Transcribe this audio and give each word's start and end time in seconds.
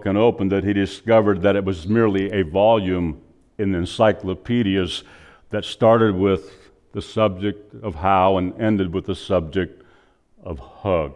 book 0.00 0.06
and 0.06 0.16
opened 0.16 0.50
it, 0.50 0.64
he 0.64 0.72
discovered 0.72 1.42
that 1.42 1.56
it 1.56 1.64
was 1.64 1.86
merely 1.86 2.32
a 2.32 2.42
volume 2.42 3.20
in 3.58 3.74
encyclopedias 3.74 5.04
that 5.50 5.62
started 5.62 6.14
with 6.14 6.70
the 6.92 7.02
subject 7.02 7.74
of 7.82 7.96
how 7.96 8.38
and 8.38 8.58
ended 8.58 8.94
with 8.94 9.04
the 9.04 9.14
subject 9.14 9.84
of 10.42 10.58
hug. 10.58 11.12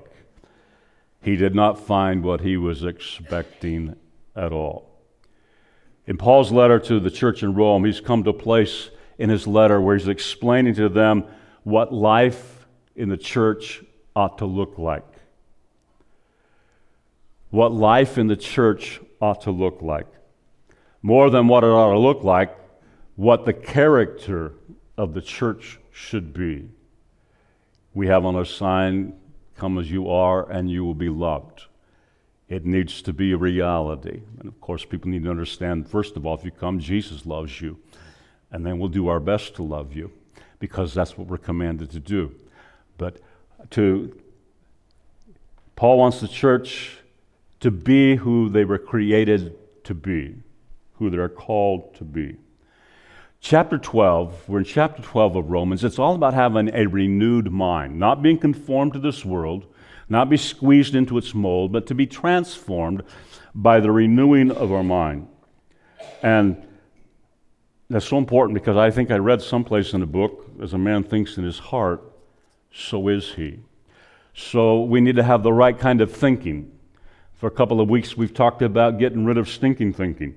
He 1.22 1.34
did 1.34 1.54
not 1.54 1.80
find 1.80 2.22
what 2.22 2.42
he 2.42 2.58
was 2.58 2.84
expecting 2.84 3.96
at 4.36 4.52
all. 4.52 4.90
In 6.06 6.18
Paul's 6.18 6.52
letter 6.52 6.78
to 6.80 7.00
the 7.00 7.10
church 7.10 7.42
in 7.42 7.54
Rome, 7.54 7.86
he's 7.86 8.02
come 8.02 8.22
to 8.24 8.30
a 8.30 8.34
place 8.34 8.90
in 9.16 9.30
his 9.30 9.46
letter 9.46 9.80
where 9.80 9.96
he's 9.96 10.08
explaining 10.08 10.74
to 10.74 10.90
them 10.90 11.24
what 11.62 11.90
life 11.90 12.66
in 12.94 13.08
the 13.08 13.16
church 13.16 13.82
ought 14.14 14.36
to 14.38 14.44
look 14.44 14.76
like. 14.76 15.13
What 17.54 17.70
life 17.70 18.18
in 18.18 18.26
the 18.26 18.34
church 18.34 19.00
ought 19.20 19.42
to 19.42 19.52
look 19.52 19.80
like. 19.80 20.08
More 21.02 21.30
than 21.30 21.46
what 21.46 21.62
it 21.62 21.68
ought 21.68 21.92
to 21.92 21.98
look 22.00 22.24
like, 22.24 22.52
what 23.14 23.44
the 23.44 23.52
character 23.52 24.54
of 24.98 25.14
the 25.14 25.22
church 25.22 25.78
should 25.92 26.32
be. 26.32 26.68
We 27.94 28.08
have 28.08 28.24
on 28.24 28.34
our 28.34 28.44
sign, 28.44 29.12
Come 29.54 29.78
as 29.78 29.88
you 29.88 30.10
are, 30.10 30.50
and 30.50 30.68
you 30.68 30.84
will 30.84 30.96
be 30.96 31.08
loved. 31.08 31.66
It 32.48 32.66
needs 32.66 33.00
to 33.02 33.12
be 33.12 33.30
a 33.30 33.36
reality. 33.36 34.22
And 34.40 34.48
of 34.48 34.60
course, 34.60 34.84
people 34.84 35.08
need 35.08 35.22
to 35.22 35.30
understand 35.30 35.88
first 35.88 36.16
of 36.16 36.26
all, 36.26 36.34
if 36.34 36.44
you 36.44 36.50
come, 36.50 36.80
Jesus 36.80 37.24
loves 37.24 37.60
you. 37.60 37.78
And 38.50 38.66
then 38.66 38.80
we'll 38.80 38.88
do 38.88 39.06
our 39.06 39.20
best 39.20 39.54
to 39.54 39.62
love 39.62 39.94
you 39.94 40.10
because 40.58 40.92
that's 40.92 41.16
what 41.16 41.28
we're 41.28 41.38
commanded 41.38 41.92
to 41.92 42.00
do. 42.00 42.34
But 42.98 43.20
to 43.70 44.20
Paul 45.76 45.98
wants 45.98 46.20
the 46.20 46.26
church 46.26 46.98
to 47.64 47.70
be 47.70 48.14
who 48.16 48.50
they 48.50 48.62
were 48.62 48.76
created 48.76 49.56
to 49.84 49.94
be, 49.94 50.34
who 50.96 51.08
they're 51.08 51.30
called 51.30 51.94
to 51.94 52.04
be. 52.04 52.36
Chapter 53.40 53.78
12, 53.78 54.50
we're 54.50 54.58
in 54.58 54.64
chapter 54.66 55.00
12 55.00 55.36
of 55.36 55.50
Romans. 55.50 55.82
It's 55.82 55.98
all 55.98 56.14
about 56.14 56.34
having 56.34 56.68
a 56.74 56.84
renewed 56.84 57.50
mind, 57.50 57.98
not 57.98 58.20
being 58.20 58.36
conformed 58.36 58.92
to 58.92 58.98
this 58.98 59.24
world, 59.24 59.64
not 60.10 60.28
be 60.28 60.36
squeezed 60.36 60.94
into 60.94 61.16
its 61.16 61.34
mold, 61.34 61.72
but 61.72 61.86
to 61.86 61.94
be 61.94 62.06
transformed 62.06 63.02
by 63.54 63.80
the 63.80 63.90
renewing 63.90 64.50
of 64.50 64.70
our 64.70 64.84
mind. 64.84 65.26
And 66.22 66.68
that's 67.88 68.04
so 68.04 68.18
important 68.18 68.52
because 68.52 68.76
I 68.76 68.90
think 68.90 69.10
I 69.10 69.16
read 69.16 69.40
someplace 69.40 69.94
in 69.94 70.00
the 70.00 70.06
book, 70.06 70.50
as 70.62 70.74
a 70.74 70.78
man 70.78 71.02
thinks 71.02 71.38
in 71.38 71.44
his 71.44 71.60
heart, 71.60 72.02
so 72.74 73.08
is 73.08 73.32
he. 73.32 73.60
So 74.34 74.82
we 74.82 75.00
need 75.00 75.16
to 75.16 75.22
have 75.22 75.42
the 75.42 75.52
right 75.54 75.78
kind 75.78 76.02
of 76.02 76.12
thinking. 76.12 76.70
For 77.36 77.48
a 77.48 77.50
couple 77.50 77.80
of 77.80 77.90
weeks, 77.90 78.16
we've 78.16 78.32
talked 78.32 78.62
about 78.62 78.98
getting 78.98 79.24
rid 79.24 79.38
of 79.38 79.48
stinking 79.48 79.94
thinking. 79.94 80.36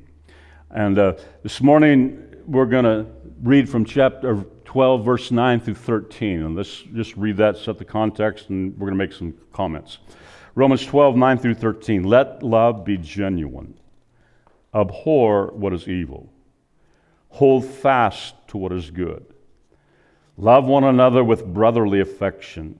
And 0.71 0.97
uh, 0.97 1.13
this 1.43 1.61
morning, 1.61 2.35
we're 2.47 2.65
going 2.65 2.85
to 2.85 3.05
read 3.43 3.69
from 3.69 3.85
chapter 3.85 4.43
12, 4.65 5.05
verse 5.05 5.29
9 5.29 5.59
through 5.59 5.75
13. 5.75 6.41
And 6.41 6.55
let's 6.55 6.81
just 6.95 7.15
read 7.15 7.37
that, 7.37 7.57
set 7.57 7.77
the 7.77 7.85
context, 7.85 8.49
and 8.49 8.73
we're 8.73 8.87
going 8.87 8.97
to 8.97 9.05
make 9.05 9.13
some 9.13 9.35
comments. 9.53 9.99
Romans 10.55 10.85
12, 10.87 11.15
9 11.15 11.37
through 11.37 11.53
13. 11.53 12.03
Let 12.03 12.41
love 12.41 12.83
be 12.83 12.97
genuine. 12.97 13.75
Abhor 14.73 15.51
what 15.53 15.73
is 15.73 15.87
evil. 15.87 16.33
Hold 17.29 17.63
fast 17.63 18.33
to 18.47 18.57
what 18.57 18.71
is 18.71 18.89
good. 18.89 19.23
Love 20.35 20.65
one 20.65 20.83
another 20.83 21.23
with 21.23 21.45
brotherly 21.45 21.99
affection. 21.99 22.79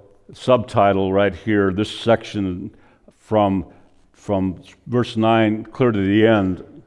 subtitle 0.33 1.11
right 1.11 1.35
here, 1.35 1.71
this 1.73 1.91
section 1.91 2.75
from, 3.17 3.65
from 4.13 4.61
verse 4.87 5.17
9 5.17 5.65
clear 5.65 5.91
to 5.91 6.05
the 6.05 6.25
end 6.25 6.83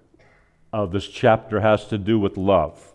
of 0.72 0.92
this 0.92 1.06
chapter 1.08 1.60
has 1.60 1.86
to 1.86 1.98
do 1.98 2.18
with 2.18 2.36
love. 2.36 2.92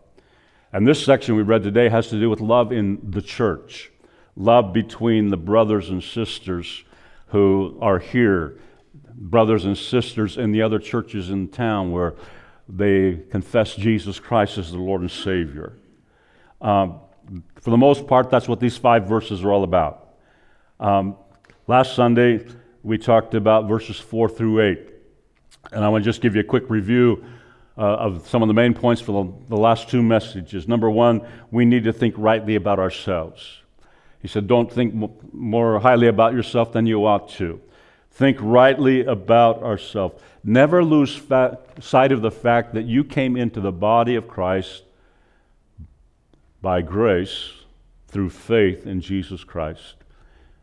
And 0.71 0.87
this 0.87 1.03
section 1.03 1.35
we 1.35 1.41
read 1.41 1.63
today 1.63 1.89
has 1.89 2.09
to 2.09 2.19
do 2.19 2.29
with 2.29 2.41
love 2.41 2.71
in 2.71 2.99
the 3.11 3.21
church, 3.21 3.91
love 4.35 4.73
between 4.73 5.29
the 5.29 5.37
brothers 5.37 5.89
and 5.89 6.03
sisters 6.03 6.83
who 7.27 7.77
are 7.81 7.99
here, 7.99 8.59
brothers 9.15 9.65
and 9.65 9.77
sisters 9.77 10.37
in 10.37 10.51
the 10.51 10.61
other 10.61 10.79
churches 10.79 11.29
in 11.29 11.47
town 11.47 11.91
where 11.91 12.15
they 12.67 13.19
confess 13.31 13.75
Jesus 13.75 14.19
Christ 14.19 14.57
as 14.57 14.71
the 14.71 14.77
Lord 14.77 15.01
and 15.01 15.09
Savior. 15.09 15.73
Um, 16.61 16.99
for 17.61 17.69
the 17.71 17.77
most 17.77 18.07
part, 18.07 18.29
that's 18.29 18.47
what 18.47 18.59
these 18.59 18.77
five 18.77 19.07
verses 19.07 19.43
are 19.43 19.51
all 19.51 19.63
about. 19.63 20.08
Um, 20.79 21.17
last 21.67 21.95
Sunday, 21.95 22.45
we 22.83 22.97
talked 22.97 23.35
about 23.35 23.67
verses 23.67 23.99
4 23.99 24.29
through 24.29 24.61
8. 24.61 24.89
And 25.71 25.83
I 25.83 25.89
want 25.89 26.03
to 26.03 26.09
just 26.09 26.21
give 26.21 26.35
you 26.35 26.41
a 26.41 26.45
quick 26.45 26.69
review 26.69 27.23
uh, 27.77 27.81
of 27.81 28.27
some 28.27 28.41
of 28.41 28.47
the 28.47 28.53
main 28.53 28.73
points 28.73 29.01
for 29.01 29.23
the, 29.23 29.33
the 29.49 29.57
last 29.57 29.89
two 29.89 30.01
messages. 30.01 30.67
Number 30.67 30.89
one, 30.89 31.21
we 31.51 31.65
need 31.65 31.83
to 31.83 31.93
think 31.93 32.15
rightly 32.17 32.55
about 32.55 32.79
ourselves. 32.79 33.61
He 34.21 34.27
said, 34.27 34.47
Don't 34.47 34.71
think 34.71 34.93
more 35.33 35.79
highly 35.79 36.07
about 36.07 36.33
yourself 36.33 36.71
than 36.71 36.85
you 36.85 37.05
ought 37.05 37.29
to. 37.31 37.61
Think 38.11 38.37
rightly 38.41 39.05
about 39.05 39.63
ourselves. 39.63 40.21
Never 40.43 40.83
lose 40.83 41.15
fa- 41.15 41.59
sight 41.79 42.11
of 42.11 42.21
the 42.21 42.31
fact 42.31 42.73
that 42.73 42.83
you 42.85 43.03
came 43.03 43.37
into 43.37 43.61
the 43.61 43.71
body 43.71 44.15
of 44.15 44.27
Christ 44.27 44.83
by 46.61 46.81
grace 46.81 47.51
through 48.07 48.29
faith 48.29 48.85
in 48.85 48.99
Jesus 48.99 49.43
Christ. 49.43 49.98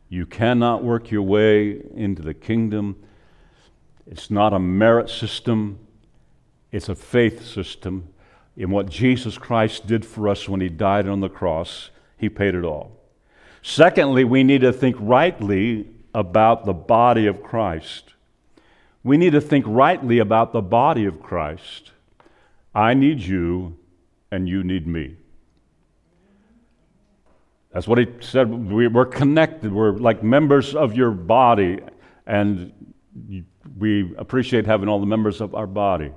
You 0.09 0.27
cannot 0.27 0.85
work 0.85 1.11
your 1.11 1.23
way 1.23 1.83
into 1.95 2.23
the 2.23 2.35
kingdom. 2.35 2.97
It's 4.07 4.31
not 4.31 4.53
a 4.53 4.59
merit 4.59 5.11
system. 5.11 5.81
It's 6.71 6.89
a 6.89 6.95
faith 6.95 7.45
system 7.45 8.09
in 8.57 8.71
what 8.71 8.89
Jesus 8.89 9.37
Christ 9.37 9.87
did 9.87 10.07
for 10.07 10.29
us 10.29 10.49
when 10.49 10.61
he 10.61 10.69
died 10.69 11.09
on 11.09 11.21
the 11.21 11.29
cross. 11.29 11.91
He 12.17 12.29
paid 12.29 12.55
it 12.55 12.65
all. 12.65 12.93
Secondly, 13.63 14.25
we 14.25 14.45
need 14.45 14.61
to 14.61 14.73
think 14.73 14.97
rightly 14.99 15.89
about 16.15 16.65
the 16.65 16.73
body 16.73 17.27
of 17.27 17.43
Christ. 17.43 18.15
We 19.03 19.17
need 19.17 19.33
to 19.33 19.41
think 19.41 19.65
rightly 19.69 20.19
about 20.19 20.53
the 20.53 20.63
body 20.63 21.05
of 21.05 21.21
Christ. 21.21 21.91
I 22.75 22.95
need 22.95 23.21
you, 23.21 23.77
and 24.31 24.49
you 24.49 24.63
need 24.63 24.87
me. 24.87 25.17
That's 27.77 27.87
what 27.87 27.99
he 27.99 28.07
said. 28.21 28.49
We're 28.51 29.05
connected. 29.05 29.71
We're 29.71 29.93
like 29.93 30.23
members 30.23 30.75
of 30.75 30.97
your 30.97 31.11
body, 31.11 31.81
and 32.27 32.73
we 33.77 34.15
appreciate 34.17 34.65
having 34.65 34.89
all 34.89 34.99
the 34.99 35.05
members 35.05 35.43
of 35.43 35.55
our 35.55 35.67
body. 35.67 36.11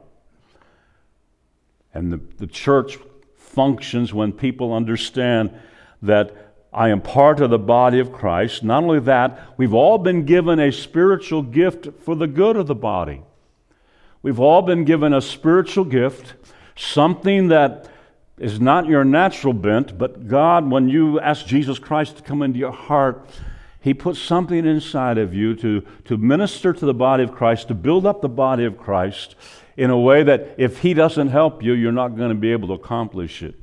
And 1.94 2.14
the, 2.14 2.22
the 2.38 2.48
church 2.48 2.98
functions 3.36 4.14
when 4.14 4.32
people 4.32 4.74
understand 4.74 5.54
that 6.02 6.54
I 6.72 6.92
am 6.92 7.02
part 7.02 7.42
of 7.42 7.50
the 7.50 7.60
body 7.60 8.00
of 8.00 8.14
Christ. 8.14 8.64
Not 8.64 8.84
only 8.84 9.02
that, 9.02 9.50
we've 9.58 9.74
all 9.74 9.98
been 9.98 10.24
given 10.24 10.62
a 10.62 10.72
spiritual 10.72 11.42
gift 11.42 11.90
for 12.04 12.16
the 12.16 12.28
good 12.28 12.56
of 12.56 12.68
the 12.68 12.76
body. 12.76 13.22
We've 14.22 14.40
all 14.40 14.62
been 14.62 14.86
given 14.86 15.14
a 15.14 15.20
spiritual 15.20 15.84
gift, 15.84 16.36
something 16.78 17.50
that 17.50 17.90
is 18.40 18.60
not 18.60 18.88
your 18.88 19.04
natural 19.04 19.54
bent, 19.54 19.98
but 19.98 20.28
God, 20.28 20.72
when 20.72 20.88
you 20.88 21.20
ask 21.20 21.46
Jesus 21.46 21.78
Christ 21.78 22.18
to 22.18 22.24
come 22.24 22.42
into 22.42 22.58
your 22.58 22.72
heart, 22.72 23.30
He 23.82 23.94
puts 23.94 24.20
something 24.20 24.66
inside 24.66 25.18
of 25.18 25.34
you 25.34 25.56
to, 25.58 25.82
to 26.06 26.18
minister 26.18 26.72
to 26.72 26.86
the 26.86 26.94
body 26.94 27.24
of 27.24 27.34
Christ, 27.34 27.68
to 27.68 27.74
build 27.74 28.06
up 28.06 28.22
the 28.22 28.30
body 28.30 28.64
of 28.64 28.78
Christ, 28.78 29.36
in 29.76 29.90
a 29.90 30.00
way 30.00 30.24
that 30.24 30.56
if 30.58 30.80
He 30.80 30.94
doesn't 30.94 31.28
help 31.28 31.62
you, 31.62 31.74
you're 31.74 31.92
not 31.92 32.16
going 32.16 32.30
to 32.30 32.36
be 32.36 32.52
able 32.54 32.70
to 32.70 32.76
accomplish 32.76 33.44
it. 33.44 33.56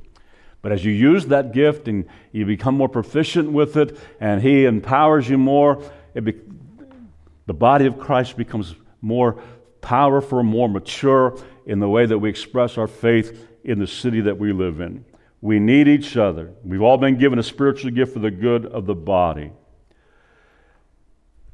But 0.61 0.71
as 0.71 0.85
you 0.85 0.91
use 0.91 1.25
that 1.27 1.53
gift 1.53 1.87
and 1.87 2.05
you 2.31 2.45
become 2.45 2.75
more 2.75 2.89
proficient 2.89 3.51
with 3.51 3.77
it, 3.77 3.97
and 4.19 4.41
He 4.41 4.65
empowers 4.65 5.27
you 5.27 5.39
more, 5.39 5.81
be, 6.13 6.35
the 7.47 7.53
body 7.53 7.87
of 7.87 7.97
Christ 7.97 8.37
becomes 8.37 8.75
more 9.01 9.41
powerful, 9.81 10.43
more 10.43 10.69
mature 10.69 11.39
in 11.65 11.79
the 11.79 11.89
way 11.89 12.05
that 12.05 12.19
we 12.19 12.29
express 12.29 12.77
our 12.77 12.87
faith 12.87 13.46
in 13.67 13.77
the 13.79 13.85
city 13.85 14.21
that 14.21 14.39
we 14.39 14.53
live 14.53 14.79
in. 14.79 15.05
We 15.41 15.59
need 15.59 15.87
each 15.87 16.17
other. 16.17 16.51
We've 16.63 16.81
all 16.81 16.97
been 16.97 17.17
given 17.17 17.37
a 17.37 17.43
spiritual 17.43 17.91
gift 17.91 18.13
for 18.13 18.19
the 18.19 18.31
good 18.31 18.65
of 18.65 18.87
the 18.87 18.95
body. 18.95 19.51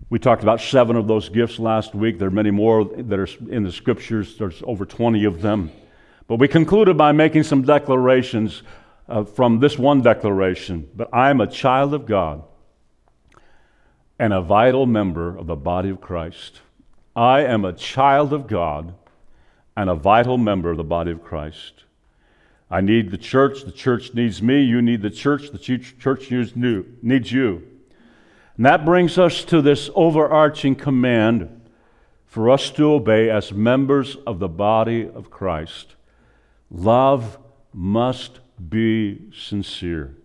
We 0.10 0.20
talked 0.20 0.44
about 0.44 0.62
seven 0.62 0.96
of 0.96 1.08
those 1.08 1.28
gifts 1.28 1.58
last 1.58 1.96
week. 1.96 2.20
There 2.20 2.28
are 2.28 2.32
many 2.32 2.52
more 2.52 2.86
that 2.86 3.20
are 3.20 3.28
in 3.50 3.64
the 3.64 3.72
scriptures, 3.72 4.38
there's 4.38 4.62
over 4.66 4.86
20 4.86 5.26
of 5.26 5.42
them. 5.42 5.72
But 6.28 6.38
we 6.38 6.48
concluded 6.48 6.98
by 6.98 7.12
making 7.12 7.44
some 7.44 7.64
declarations 7.64 8.62
uh, 9.10 9.24
from 9.24 9.60
this 9.60 9.78
one 9.78 10.02
declaration. 10.02 10.88
But 10.96 11.10
I 11.12 11.32
am 11.32 11.42
a 11.42 11.48
child 11.48 11.94
of 11.94 12.06
God 12.06 12.44
and 14.20 14.34
a 14.34 14.42
vital 14.42 14.86
member 14.86 15.36
of 15.36 15.48
the 15.48 15.56
body 15.56 15.90
of 15.90 16.00
Christ. 16.00 16.62
I 17.16 17.42
am 17.42 17.66
a 17.66 17.74
child 17.74 18.34
of 18.34 18.48
God 18.48 18.94
and 19.76 19.90
a 19.90 19.96
vital 19.96 20.38
member 20.38 20.72
of 20.72 20.78
the 20.78 20.84
body 20.84 21.12
of 21.12 21.24
Christ. 21.24 21.84
I 22.70 22.82
need 22.82 23.12
the 23.12 23.18
church. 23.18 23.64
The 23.64 23.72
church 23.72 24.14
needs 24.14 24.42
me. 24.42 24.62
You 24.62 24.82
need 24.82 25.02
the 25.02 25.10
church. 25.10 25.52
The 25.52 25.60
church 25.60 26.32
needs 26.32 27.32
you. 27.32 27.68
And 28.58 28.66
that 28.66 28.86
brings 28.86 29.18
us 29.18 29.44
to 29.46 29.62
this 29.62 29.90
overarching 29.96 30.76
command 30.76 31.62
for 32.26 32.50
us 32.50 32.72
to 32.72 32.92
obey 32.92 33.30
as 33.30 33.52
members 33.52 34.16
of 34.28 34.40
the 34.40 34.48
body 34.48 35.08
of 35.08 35.30
Christ. 35.30 35.96
Love 36.72 37.38
must 37.74 38.40
be 38.70 39.32
sincere. 39.32 40.16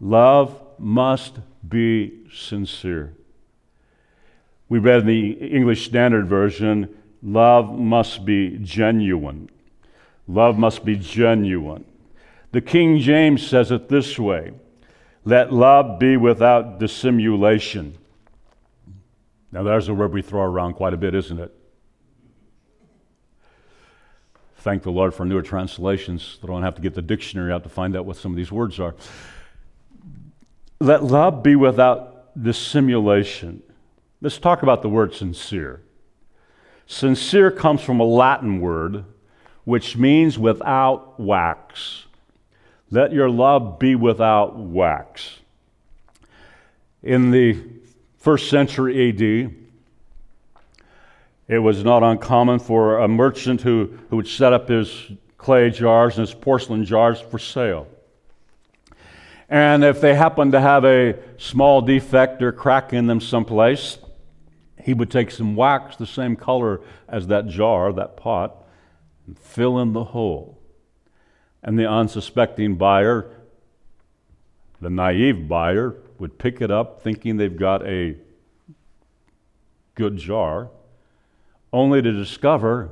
Love 0.00 0.60
must 0.78 1.40
be 1.68 2.24
sincere. 2.32 3.14
We 4.68 4.78
read 4.78 5.00
in 5.00 5.06
the 5.06 5.30
English 5.32 5.86
Standard 5.86 6.28
Version, 6.28 6.96
love 7.22 7.76
must 7.76 8.24
be 8.24 8.58
genuine. 8.58 9.50
Love 10.28 10.58
must 10.58 10.84
be 10.84 10.94
genuine. 10.94 11.86
The 12.52 12.60
King 12.60 12.98
James 12.98 13.44
says 13.44 13.70
it 13.70 13.88
this 13.88 14.18
way 14.18 14.52
let 15.24 15.52
love 15.52 15.98
be 15.98 16.16
without 16.16 16.78
dissimulation. 16.78 17.98
Now, 19.52 19.62
there's 19.62 19.88
a 19.88 19.94
word 19.94 20.12
we 20.12 20.22
throw 20.22 20.42
around 20.42 20.74
quite 20.74 20.94
a 20.94 20.96
bit, 20.96 21.14
isn't 21.14 21.38
it? 21.38 21.54
Thank 24.58 24.82
the 24.82 24.90
Lord 24.90 25.14
for 25.14 25.24
newer 25.24 25.42
translations. 25.42 26.38
I 26.42 26.46
don't 26.46 26.62
have 26.62 26.74
to 26.76 26.82
get 26.82 26.94
the 26.94 27.02
dictionary 27.02 27.52
out 27.52 27.62
to 27.64 27.68
find 27.68 27.96
out 27.96 28.04
what 28.04 28.16
some 28.16 28.32
of 28.32 28.36
these 28.36 28.52
words 28.52 28.78
are. 28.80 28.94
Let 30.80 31.04
love 31.04 31.42
be 31.42 31.56
without 31.56 32.42
dissimulation. 32.42 33.62
Let's 34.20 34.38
talk 34.38 34.62
about 34.62 34.82
the 34.82 34.88
word 34.88 35.14
sincere. 35.14 35.82
Sincere 36.86 37.50
comes 37.50 37.82
from 37.82 38.00
a 38.00 38.04
Latin 38.04 38.60
word 38.60 39.04
which 39.68 39.98
means 39.98 40.38
without 40.38 41.20
wax. 41.20 42.06
Let 42.90 43.12
your 43.12 43.28
love 43.28 43.78
be 43.78 43.96
without 43.96 44.56
wax. 44.56 45.40
In 47.02 47.32
the 47.32 47.58
first 48.16 48.48
century 48.48 49.10
AD, 49.10 49.54
it 51.48 51.58
was 51.58 51.84
not 51.84 52.02
uncommon 52.02 52.60
for 52.60 53.00
a 53.00 53.08
merchant 53.08 53.60
who, 53.60 53.92
who 54.08 54.16
would 54.16 54.26
set 54.26 54.54
up 54.54 54.70
his 54.70 55.10
clay 55.36 55.68
jars 55.68 56.16
and 56.16 56.26
his 56.26 56.34
porcelain 56.34 56.86
jars 56.86 57.20
for 57.20 57.38
sale. 57.38 57.88
And 59.50 59.84
if 59.84 60.00
they 60.00 60.14
happened 60.14 60.52
to 60.52 60.62
have 60.62 60.86
a 60.86 61.14
small 61.36 61.82
defect 61.82 62.42
or 62.42 62.52
crack 62.52 62.94
in 62.94 63.06
them 63.06 63.20
someplace, 63.20 63.98
he 64.82 64.94
would 64.94 65.10
take 65.10 65.30
some 65.30 65.54
wax 65.54 65.96
the 65.96 66.06
same 66.06 66.36
color 66.36 66.80
as 67.06 67.26
that 67.26 67.48
jar, 67.48 67.92
that 67.92 68.16
pot, 68.16 68.64
and 69.28 69.38
fill 69.38 69.78
in 69.78 69.92
the 69.92 70.04
hole. 70.04 70.58
And 71.62 71.78
the 71.78 71.86
unsuspecting 71.88 72.76
buyer, 72.76 73.30
the 74.80 74.88
naive 74.88 75.46
buyer, 75.46 75.96
would 76.18 76.38
pick 76.38 76.62
it 76.62 76.70
up 76.70 77.02
thinking 77.02 77.36
they've 77.36 77.56
got 77.56 77.86
a 77.86 78.16
good 79.94 80.16
jar, 80.16 80.70
only 81.72 82.00
to 82.00 82.10
discover 82.10 82.90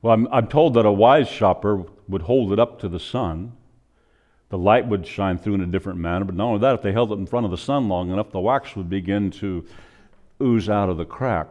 well, 0.00 0.14
I'm, 0.14 0.28
I'm 0.30 0.46
told 0.46 0.74
that 0.74 0.86
a 0.86 0.92
wise 0.92 1.28
shopper 1.28 1.84
would 2.06 2.22
hold 2.22 2.52
it 2.52 2.60
up 2.60 2.78
to 2.80 2.88
the 2.88 3.00
sun. 3.00 3.54
The 4.48 4.56
light 4.56 4.86
would 4.86 5.04
shine 5.04 5.38
through 5.38 5.54
in 5.54 5.60
a 5.60 5.66
different 5.66 5.98
manner, 5.98 6.24
but 6.24 6.36
not 6.36 6.46
only 6.46 6.60
that, 6.60 6.74
if 6.74 6.82
they 6.82 6.92
held 6.92 7.10
it 7.10 7.16
in 7.16 7.26
front 7.26 7.46
of 7.46 7.50
the 7.50 7.58
sun 7.58 7.88
long 7.88 8.12
enough, 8.12 8.30
the 8.30 8.38
wax 8.38 8.76
would 8.76 8.88
begin 8.88 9.32
to 9.32 9.66
ooze 10.40 10.68
out 10.68 10.88
of 10.88 10.98
the 10.98 11.04
crack. 11.04 11.48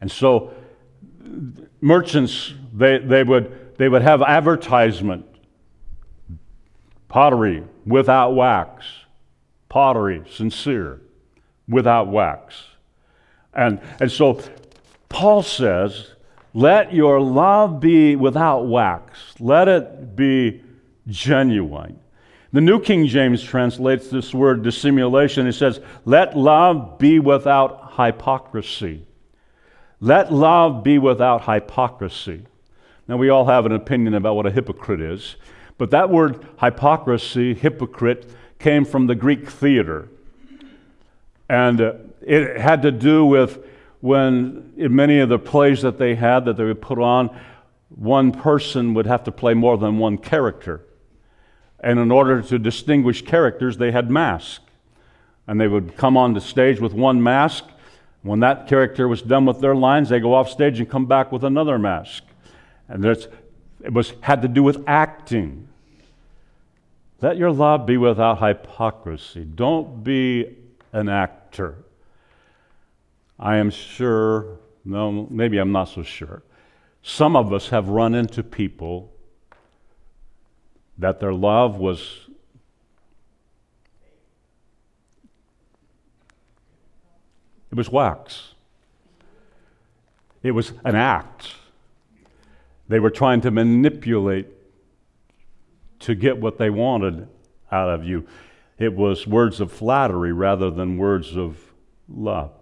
And 0.00 0.10
so 0.10 0.54
merchants, 1.80 2.54
they, 2.72 2.98
they, 2.98 3.22
would, 3.22 3.76
they 3.76 3.88
would 3.88 4.02
have 4.02 4.22
advertisement 4.22 5.26
pottery 7.08 7.62
without 7.86 8.32
wax, 8.32 8.84
pottery 9.68 10.22
sincere 10.30 11.00
without 11.68 12.08
wax. 12.08 12.64
And, 13.54 13.80
and 14.00 14.10
so 14.10 14.40
Paul 15.08 15.42
says, 15.42 16.12
let 16.52 16.92
your 16.92 17.20
love 17.20 17.80
be 17.80 18.16
without 18.16 18.62
wax, 18.62 19.34
let 19.38 19.68
it 19.68 20.16
be 20.16 20.62
genuine. 21.06 21.98
The 22.52 22.60
New 22.60 22.80
King 22.80 23.06
James 23.06 23.42
translates 23.42 24.08
this 24.08 24.32
word 24.32 24.62
dissimulation. 24.62 25.46
It 25.46 25.52
says, 25.52 25.80
let 26.04 26.36
love 26.36 26.98
be 26.98 27.18
without 27.18 27.92
hypocrisy. 27.96 29.06
Let 30.00 30.32
love 30.32 30.82
be 30.84 30.98
without 30.98 31.44
hypocrisy. 31.44 32.42
Now, 33.08 33.16
we 33.16 33.28
all 33.28 33.46
have 33.46 33.66
an 33.66 33.72
opinion 33.72 34.14
about 34.14 34.34
what 34.34 34.46
a 34.46 34.50
hypocrite 34.50 35.00
is, 35.00 35.36
but 35.78 35.90
that 35.90 36.10
word 36.10 36.44
hypocrisy, 36.60 37.54
hypocrite, 37.54 38.28
came 38.58 38.84
from 38.84 39.06
the 39.06 39.14
Greek 39.14 39.48
theater. 39.48 40.08
And 41.48 41.80
uh, 41.80 41.92
it 42.20 42.58
had 42.58 42.82
to 42.82 42.90
do 42.90 43.24
with 43.24 43.64
when, 44.00 44.72
in 44.76 44.94
many 44.94 45.20
of 45.20 45.28
the 45.28 45.38
plays 45.38 45.82
that 45.82 45.98
they 45.98 46.14
had 46.14 46.44
that 46.44 46.56
they 46.56 46.64
would 46.64 46.82
put 46.82 46.98
on, 46.98 47.38
one 47.88 48.32
person 48.32 48.94
would 48.94 49.06
have 49.06 49.24
to 49.24 49.32
play 49.32 49.54
more 49.54 49.78
than 49.78 49.98
one 49.98 50.18
character. 50.18 50.82
And 51.80 51.98
in 51.98 52.10
order 52.10 52.42
to 52.42 52.58
distinguish 52.58 53.22
characters, 53.22 53.78
they 53.78 53.92
had 53.92 54.10
masks. 54.10 54.64
And 55.46 55.60
they 55.60 55.68
would 55.68 55.96
come 55.96 56.16
on 56.16 56.34
the 56.34 56.40
stage 56.40 56.80
with 56.80 56.92
one 56.92 57.22
mask, 57.22 57.64
when 58.26 58.40
that 58.40 58.66
character 58.66 59.06
was 59.08 59.22
done 59.22 59.46
with 59.46 59.60
their 59.60 59.74
lines, 59.74 60.08
they 60.08 60.20
go 60.20 60.34
off 60.34 60.50
stage 60.50 60.80
and 60.80 60.88
come 60.88 61.06
back 61.06 61.30
with 61.32 61.44
another 61.44 61.78
mask. 61.78 62.24
And 62.88 63.04
it 63.04 63.28
was, 63.92 64.12
had 64.20 64.42
to 64.42 64.48
do 64.48 64.62
with 64.62 64.82
acting. 64.86 65.68
Let 67.20 67.36
your 67.36 67.52
love 67.52 67.86
be 67.86 67.96
without 67.96 68.40
hypocrisy. 68.40 69.44
Don't 69.44 70.02
be 70.02 70.56
an 70.92 71.08
actor. 71.08 71.76
I 73.38 73.56
am 73.56 73.70
sure, 73.70 74.58
no, 74.84 75.26
maybe 75.30 75.58
I'm 75.58 75.72
not 75.72 75.88
so 75.88 76.02
sure. 76.02 76.42
Some 77.02 77.36
of 77.36 77.52
us 77.52 77.68
have 77.68 77.88
run 77.88 78.14
into 78.14 78.42
people 78.42 79.12
that 80.98 81.20
their 81.20 81.32
love 81.32 81.76
was 81.76 82.25
It 87.76 87.80
was 87.80 87.90
wax. 87.90 88.54
It 90.42 90.52
was 90.52 90.72
an 90.82 90.94
act. 90.94 91.56
They 92.88 92.98
were 92.98 93.10
trying 93.10 93.42
to 93.42 93.50
manipulate 93.50 94.46
to 95.98 96.14
get 96.14 96.38
what 96.38 96.56
they 96.56 96.70
wanted 96.70 97.28
out 97.70 97.90
of 97.90 98.02
you. 98.02 98.26
It 98.78 98.94
was 98.94 99.26
words 99.26 99.60
of 99.60 99.70
flattery 99.70 100.32
rather 100.32 100.70
than 100.70 100.96
words 100.96 101.36
of 101.36 101.58
love. 102.08 102.52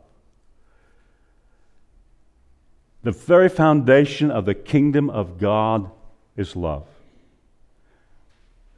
The 3.04 3.12
very 3.12 3.48
foundation 3.48 4.32
of 4.32 4.46
the 4.46 4.54
kingdom 4.54 5.10
of 5.10 5.38
God 5.38 5.92
is 6.36 6.56
love. 6.56 6.88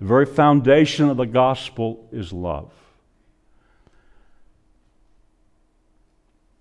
The 0.00 0.06
very 0.06 0.26
foundation 0.26 1.08
of 1.08 1.16
the 1.16 1.24
gospel 1.24 2.06
is 2.12 2.30
love. 2.30 2.72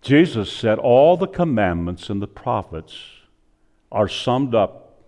Jesus 0.06 0.52
said 0.52 0.78
all 0.78 1.18
the 1.18 1.26
commandments 1.26 2.12
and 2.12 2.22
the 2.22 2.28
prophets 2.28 2.96
are 3.92 4.08
summed 4.08 4.54
up 4.54 5.00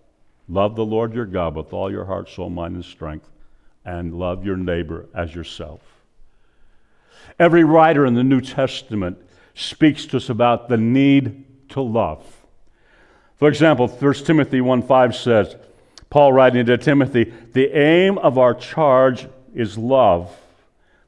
love 0.48 0.74
the 0.74 0.84
Lord 0.84 1.14
your 1.14 1.24
God 1.24 1.54
with 1.54 1.72
all 1.72 1.88
your 1.88 2.06
heart, 2.06 2.28
soul, 2.28 2.50
mind, 2.50 2.74
and 2.74 2.84
strength, 2.84 3.30
and 3.84 4.18
love 4.18 4.44
your 4.44 4.56
neighbor 4.56 5.06
as 5.14 5.36
yourself. 5.36 5.82
Every 7.38 7.62
writer 7.62 8.06
in 8.06 8.14
the 8.14 8.24
New 8.24 8.40
Testament 8.40 9.18
speaks 9.54 10.04
to 10.06 10.16
us 10.16 10.30
about 10.30 10.68
the 10.68 10.76
need 10.76 11.44
to 11.68 11.80
love. 11.80 12.26
For 13.36 13.48
example, 13.48 13.86
1 13.86 14.14
Timothy 14.14 14.60
1 14.60 14.82
5 14.82 15.14
says, 15.14 15.54
Paul 16.10 16.32
writing 16.32 16.66
to 16.66 16.76
Timothy, 16.76 17.32
the 17.52 17.68
aim 17.68 18.18
of 18.18 18.36
our 18.36 18.52
charge 18.52 19.28
is 19.54 19.78
love 19.78 20.36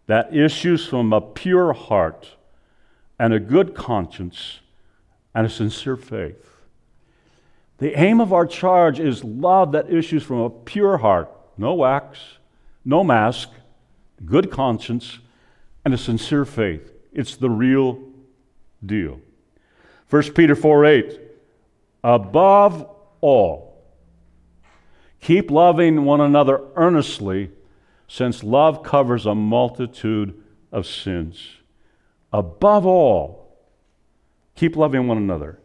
that 0.06 0.32
issues 0.32 0.87
from 0.87 1.12
a 1.12 1.20
pure 1.20 1.73
heart 1.73 2.37
and 3.20 3.34
a 3.34 3.38
good 3.38 3.74
conscience 3.74 4.60
and 5.34 5.46
a 5.46 5.50
sincere 5.50 5.94
faith. 5.94 6.56
The 7.76 8.00
aim 8.00 8.18
of 8.18 8.32
our 8.32 8.46
charge 8.46 8.98
is 8.98 9.22
love 9.22 9.72
that 9.72 9.92
issues 9.92 10.22
from 10.22 10.38
a 10.38 10.48
pure 10.48 10.96
heart, 10.96 11.30
no 11.58 11.74
wax, 11.74 12.18
no 12.82 13.04
mask, 13.04 13.50
good 14.24 14.50
conscience, 14.50 15.18
and 15.84 15.92
a 15.92 15.98
sincere 15.98 16.46
faith. 16.46 16.94
It's 17.12 17.36
the 17.36 17.50
real 17.50 18.00
deal. 18.84 19.20
1 20.08 20.22
Peter 20.32 20.54
4 20.54 20.86
8. 20.86 21.20
Above 22.02 22.88
all, 23.20 23.84
keep 25.20 25.50
loving 25.50 26.06
one 26.06 26.22
another 26.22 26.62
earnestly, 26.74 27.50
since 28.08 28.42
love 28.42 28.82
covers 28.82 29.26
a 29.26 29.34
multitude 29.34 30.42
of 30.72 30.86
sins. 30.86 31.59
Above 32.32 32.87
all, 32.87 33.56
keep 34.54 34.76
loving 34.76 35.06
one 35.06 35.18
another. 35.18 35.58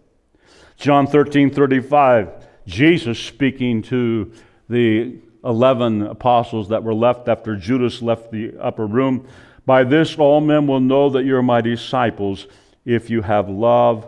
John 0.77 1.07
13 1.07 1.51
35, 1.51 2.29
Jesus 2.65 3.19
speaking 3.19 3.81
to 3.83 4.31
the 4.69 5.19
11 5.43 6.01
apostles 6.01 6.69
that 6.69 6.83
were 6.83 6.93
left 6.93 7.27
after 7.27 7.55
Judas 7.55 8.01
left 8.01 8.31
the 8.31 8.57
upper 8.59 8.85
room. 8.85 9.27
By 9.65 9.83
this, 9.83 10.17
all 10.17 10.41
men 10.41 10.67
will 10.67 10.79
know 10.79 11.09
that 11.11 11.23
you're 11.23 11.43
my 11.43 11.61
disciples 11.61 12.47
if 12.83 13.09
you 13.09 13.21
have 13.21 13.47
love 13.49 14.07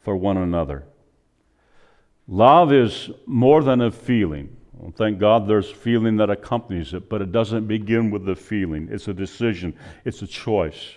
for 0.00 0.16
one 0.16 0.38
another. 0.38 0.84
Love 2.26 2.72
is 2.72 3.10
more 3.26 3.62
than 3.62 3.80
a 3.80 3.90
feeling. 3.90 4.54
Well, 4.74 4.92
thank 4.94 5.18
God 5.18 5.48
there's 5.48 5.70
feeling 5.70 6.16
that 6.18 6.30
accompanies 6.30 6.94
it, 6.94 7.08
but 7.08 7.20
it 7.20 7.32
doesn't 7.32 7.66
begin 7.66 8.10
with 8.10 8.24
the 8.24 8.36
feeling. 8.36 8.88
It's 8.90 9.08
a 9.08 9.14
decision, 9.14 9.74
it's 10.04 10.22
a 10.22 10.26
choice. 10.26 10.94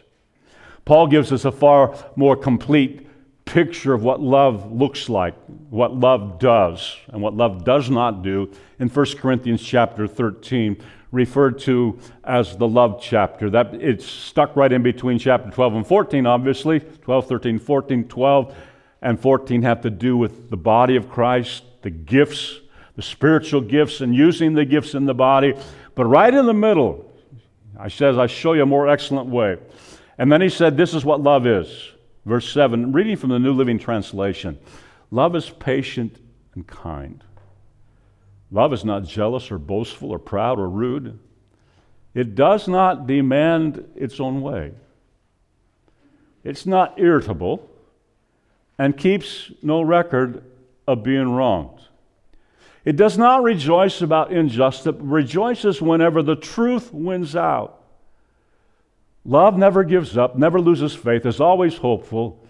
Paul 0.86 1.08
gives 1.08 1.32
us 1.32 1.46
a 1.46 1.52
far 1.52 1.96
more 2.16 2.36
complete 2.36 3.08
picture 3.46 3.94
of 3.94 4.04
what 4.04 4.22
love 4.22 4.72
looks 4.72 5.10
like, 5.10 5.36
what 5.70 5.96
love 5.96 6.40
does, 6.40 6.96
and 7.10 7.22
what 7.22 7.36
love 7.36 7.64
does 7.64 7.90
not 7.90 8.24
do 8.24 8.52
in 8.80 8.88
1 8.88 9.06
Corinthians 9.18 9.62
chapter 9.62 10.08
13, 10.08 10.78
referred 11.12 11.60
to 11.60 12.00
as 12.24 12.56
the 12.56 12.68
love 12.68 13.02
chapter. 13.02 13.50
That 13.50 13.74
it's 13.76 14.06
stuck 14.06 14.56
right 14.56 14.72
in 14.72 14.82
between 14.82 15.20
chapter 15.20 15.52
12 15.52 15.74
and 15.76 15.88
14, 15.88 16.26
obviously. 16.26 16.80
12, 16.80 17.28
13, 17.28 17.60
14, 17.60 18.08
12, 18.08 18.56
and 19.02 19.20
14 19.20 19.62
have 19.64 19.82
to 19.82 19.90
do 19.90 20.16
with 20.16 20.50
the 20.50 20.58
body 20.58 20.96
of 20.96 21.10
Christ, 21.10 21.64
the 21.82 21.90
gifts, 21.90 22.60
the 22.96 23.02
spiritual 23.02 23.62
gifts, 23.62 24.02
and 24.02 24.16
using 24.16 24.54
the 24.54 24.66
gifts 24.66 24.94
in 24.94 25.06
the 25.06 25.14
body. 25.14 25.54
But 25.96 26.06
right 26.06 26.34
in 26.34 26.46
the 26.46 26.54
middle, 26.54 27.12
I 27.78 27.90
says, 27.90 28.18
I 28.18 28.28
show 28.28 28.54
you 28.54 28.64
a 28.64 28.66
more 28.66 28.88
excellent 28.88 29.28
way. 29.28 29.58
And 30.22 30.32
then 30.32 30.40
he 30.40 30.50
said, 30.50 30.78
This 30.78 30.94
is 30.94 31.04
what 31.04 31.24
love 31.24 31.48
is. 31.48 31.94
Verse 32.28 32.48
7, 32.54 32.92
reading 32.92 33.18
from 33.18 33.32
the 33.32 33.40
New 33.40 33.54
Living 33.54 33.80
Translation 33.80 34.60
Love 35.10 35.36
is 35.36 35.50
patient 35.50 36.20
and 36.54 36.68
kind. 36.68 37.24
Love 38.51 38.72
is 38.72 38.86
not 38.86 39.04
jealous 39.04 39.50
or 39.50 39.58
boastful 39.58 40.12
or 40.12 40.20
proud 40.20 40.60
or 40.60 40.70
rude. 40.70 41.18
It 42.13 42.36
does 42.36 42.68
not 42.68 43.08
demand 43.08 43.84
its 43.96 44.20
own 44.20 44.44
way. 44.44 44.74
It's 46.44 46.68
not 46.68 47.00
irritable 47.00 47.68
and 48.78 48.96
keeps 48.96 49.51
no 49.63 49.82
record 49.82 50.44
of 50.88 51.01
being 51.01 51.32
wronged. 51.32 51.80
It 52.86 52.96
does 52.96 53.18
not 53.18 53.42
rejoice 53.42 54.04
about 54.04 54.32
injustice, 54.32 54.84
but 54.84 55.01
rejoices 55.01 55.82
whenever 55.82 56.22
the 56.22 56.36
truth 56.36 56.94
wins 56.94 57.36
out. 57.36 57.81
Love 59.24 59.58
never 59.58 59.84
gives 59.84 60.18
up, 60.18 60.38
never 60.38 60.60
loses 60.60 60.96
faith, 60.96 61.25
is 61.25 61.40
always 61.40 61.78
hopeful, 61.78 62.44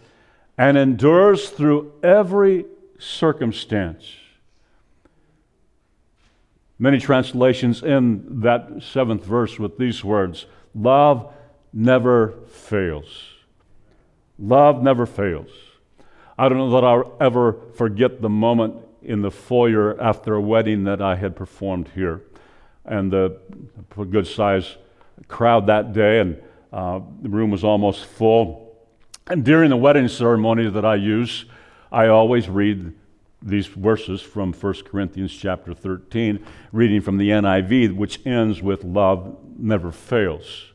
and 0.58 0.78
endures 0.78 1.50
through 1.50 1.92
every 2.02 2.66
circumstance. 2.98 4.06
Many 6.80 7.00
translations 7.00 7.84
end 7.84 8.44
that 8.44 8.82
seventh 8.82 9.24
verse 9.24 9.60
with 9.60 9.78
these 9.78 10.04
words 10.04 10.46
Love 10.74 11.34
never 11.74 12.34
fails. 12.48 13.32
Love 14.40 14.82
never 14.82 15.06
fails. 15.06 15.50
I 16.38 16.50
don't 16.50 16.58
know 16.58 16.72
that 16.72 16.84
I'll 16.84 17.16
ever 17.20 17.54
forget 17.76 18.22
the 18.22 18.30
moment 18.30 18.78
in 19.04 19.22
the 19.22 19.30
foyer 19.30 20.00
after 20.02 20.36
a 20.36 20.42
wedding 20.42 20.86
that 20.86 21.02
I 21.02 21.16
had 21.16 21.36
performed 21.36 21.90
here. 21.94 22.24
And 22.86 23.12
the 23.12 23.38
good 24.10 24.26
sized 24.26 24.78
crowd 25.28 25.68
that 25.68 25.94
day, 25.94 26.20
and 26.20 26.42
uh, 26.72 27.00
the 27.22 27.30
room 27.30 27.52
was 27.52 27.64
almost 27.64 28.06
full. 28.06 28.76
And 29.28 29.44
during 29.44 29.70
the 29.70 29.78
wedding 29.78 30.08
ceremony 30.08 30.70
that 30.70 30.86
I 30.86 30.96
use, 30.96 31.46
I 31.92 32.08
always 32.08 32.50
read 32.50 32.94
these 33.42 33.68
verses 33.68 34.22
from 34.22 34.54
1 34.54 34.74
Corinthians 34.86 35.34
chapter 35.34 35.74
13, 35.74 36.46
reading 36.72 37.02
from 37.02 37.18
the 37.18 37.30
NIV, 37.30 37.96
which 37.96 38.26
ends 38.26 38.62
with 38.62 38.84
love 38.84 39.38
never 39.58 39.92
fails. 39.92 40.72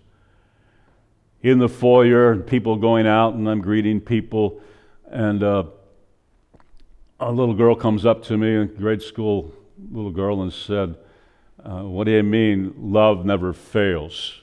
In 1.43 1.59
the 1.59 1.69
foyer, 1.69 2.37
people 2.37 2.77
going 2.77 3.07
out, 3.07 3.35
and 3.35 3.49
I'm 3.49 3.61
greeting 3.61 4.01
people, 4.01 4.61
and 5.09 5.43
uh, 5.43 5.65
a 7.21 7.31
little 7.31 7.55
girl 7.55 7.77
comes 7.77 8.05
up 8.05 8.25
to 8.25 8.37
me, 8.37 8.57
a 8.57 8.65
grade 8.65 9.03
school 9.03 9.53
little 9.93 10.11
girl, 10.11 10.43
and 10.43 10.53
said, 10.53 10.97
uh, 11.63 11.83
What 11.83 12.05
do 12.05 12.11
you 12.11 12.23
mean 12.23 12.75
love 12.77 13.25
never 13.25 13.53
fails? 13.53 14.41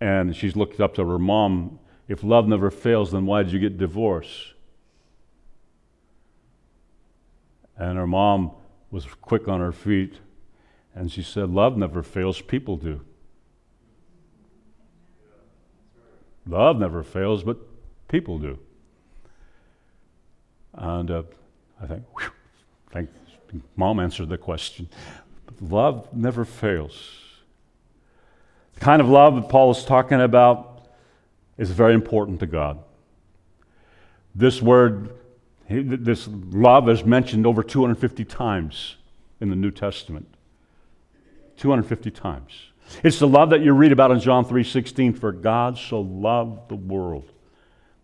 And 0.00 0.34
she's 0.34 0.54
looked 0.54 0.80
up 0.80 0.94
to 0.94 1.08
her 1.08 1.18
mom. 1.18 1.78
If 2.06 2.22
love 2.22 2.46
never 2.46 2.70
fails, 2.70 3.12
then 3.12 3.26
why 3.26 3.42
did 3.42 3.52
you 3.52 3.58
get 3.58 3.78
divorced? 3.78 4.54
And 7.76 7.96
her 7.96 8.06
mom 8.06 8.52
was 8.90 9.04
quick 9.20 9.48
on 9.48 9.60
her 9.60 9.72
feet 9.72 10.14
and 10.94 11.12
she 11.12 11.22
said, 11.22 11.50
Love 11.50 11.76
never 11.76 12.02
fails, 12.02 12.40
people 12.40 12.76
do. 12.76 13.00
Love 16.46 16.78
never 16.78 17.02
fails, 17.02 17.44
but 17.44 17.58
people 18.08 18.38
do. 18.38 18.58
And 20.74 21.10
uh, 21.10 21.22
I 21.80 21.86
think, 21.86 22.04
whew, 22.18 22.30
thank 22.90 23.10
mom 23.76 24.00
answered 24.00 24.28
the 24.28 24.38
question. 24.38 24.88
But 25.46 25.70
love 25.70 26.08
never 26.12 26.44
fails. 26.44 27.27
The 28.78 28.84
kind 28.84 29.02
of 29.02 29.08
love 29.08 29.34
that 29.34 29.48
Paul 29.48 29.72
is 29.72 29.84
talking 29.84 30.20
about 30.20 30.86
is 31.56 31.72
very 31.72 31.94
important 31.94 32.38
to 32.40 32.46
God. 32.46 32.78
This 34.36 34.62
word, 34.62 35.10
this 35.68 36.28
love 36.28 36.88
is 36.88 37.04
mentioned 37.04 37.44
over 37.44 37.64
250 37.64 38.24
times 38.24 38.94
in 39.40 39.50
the 39.50 39.56
New 39.56 39.72
Testament. 39.72 40.32
250 41.56 42.12
times. 42.12 42.52
It's 43.02 43.18
the 43.18 43.26
love 43.26 43.50
that 43.50 43.62
you 43.62 43.72
read 43.72 43.90
about 43.90 44.12
in 44.12 44.20
John 44.20 44.44
3:16 44.44 45.12
for 45.12 45.32
God 45.32 45.76
so 45.76 46.00
loved 46.00 46.68
the 46.68 46.76
world 46.76 47.32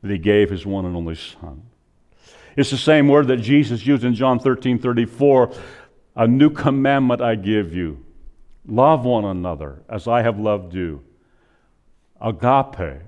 that 0.02 0.10
he 0.10 0.18
gave 0.18 0.50
his 0.50 0.66
one 0.66 0.84
and 0.84 0.96
only 0.96 1.14
son. 1.14 1.62
It's 2.56 2.70
the 2.70 2.76
same 2.76 3.06
word 3.06 3.28
that 3.28 3.36
Jesus 3.36 3.86
used 3.86 4.02
in 4.02 4.14
John 4.14 4.40
13:34, 4.40 5.52
a 6.16 6.26
new 6.26 6.50
commandment 6.50 7.20
I 7.20 7.36
give 7.36 7.72
you, 7.72 8.04
Love 8.66 9.04
one 9.04 9.24
another 9.24 9.82
as 9.88 10.08
I 10.08 10.22
have 10.22 10.38
loved 10.38 10.74
you. 10.74 11.02
Agape. 12.20 13.02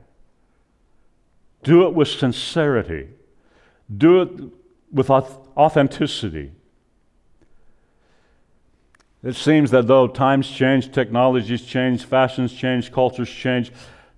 Do 1.62 1.86
it 1.86 1.94
with 1.94 2.08
sincerity. 2.08 3.08
Do 3.96 4.22
it 4.22 4.30
with 4.92 5.10
authenticity. 5.10 6.52
It 9.22 9.34
seems 9.34 9.70
that 9.72 9.86
though 9.86 10.06
times 10.06 10.48
change, 10.48 10.92
technologies 10.92 11.62
change, 11.62 12.04
fashions 12.04 12.52
change, 12.52 12.92
cultures 12.92 13.30
change, 13.30 13.72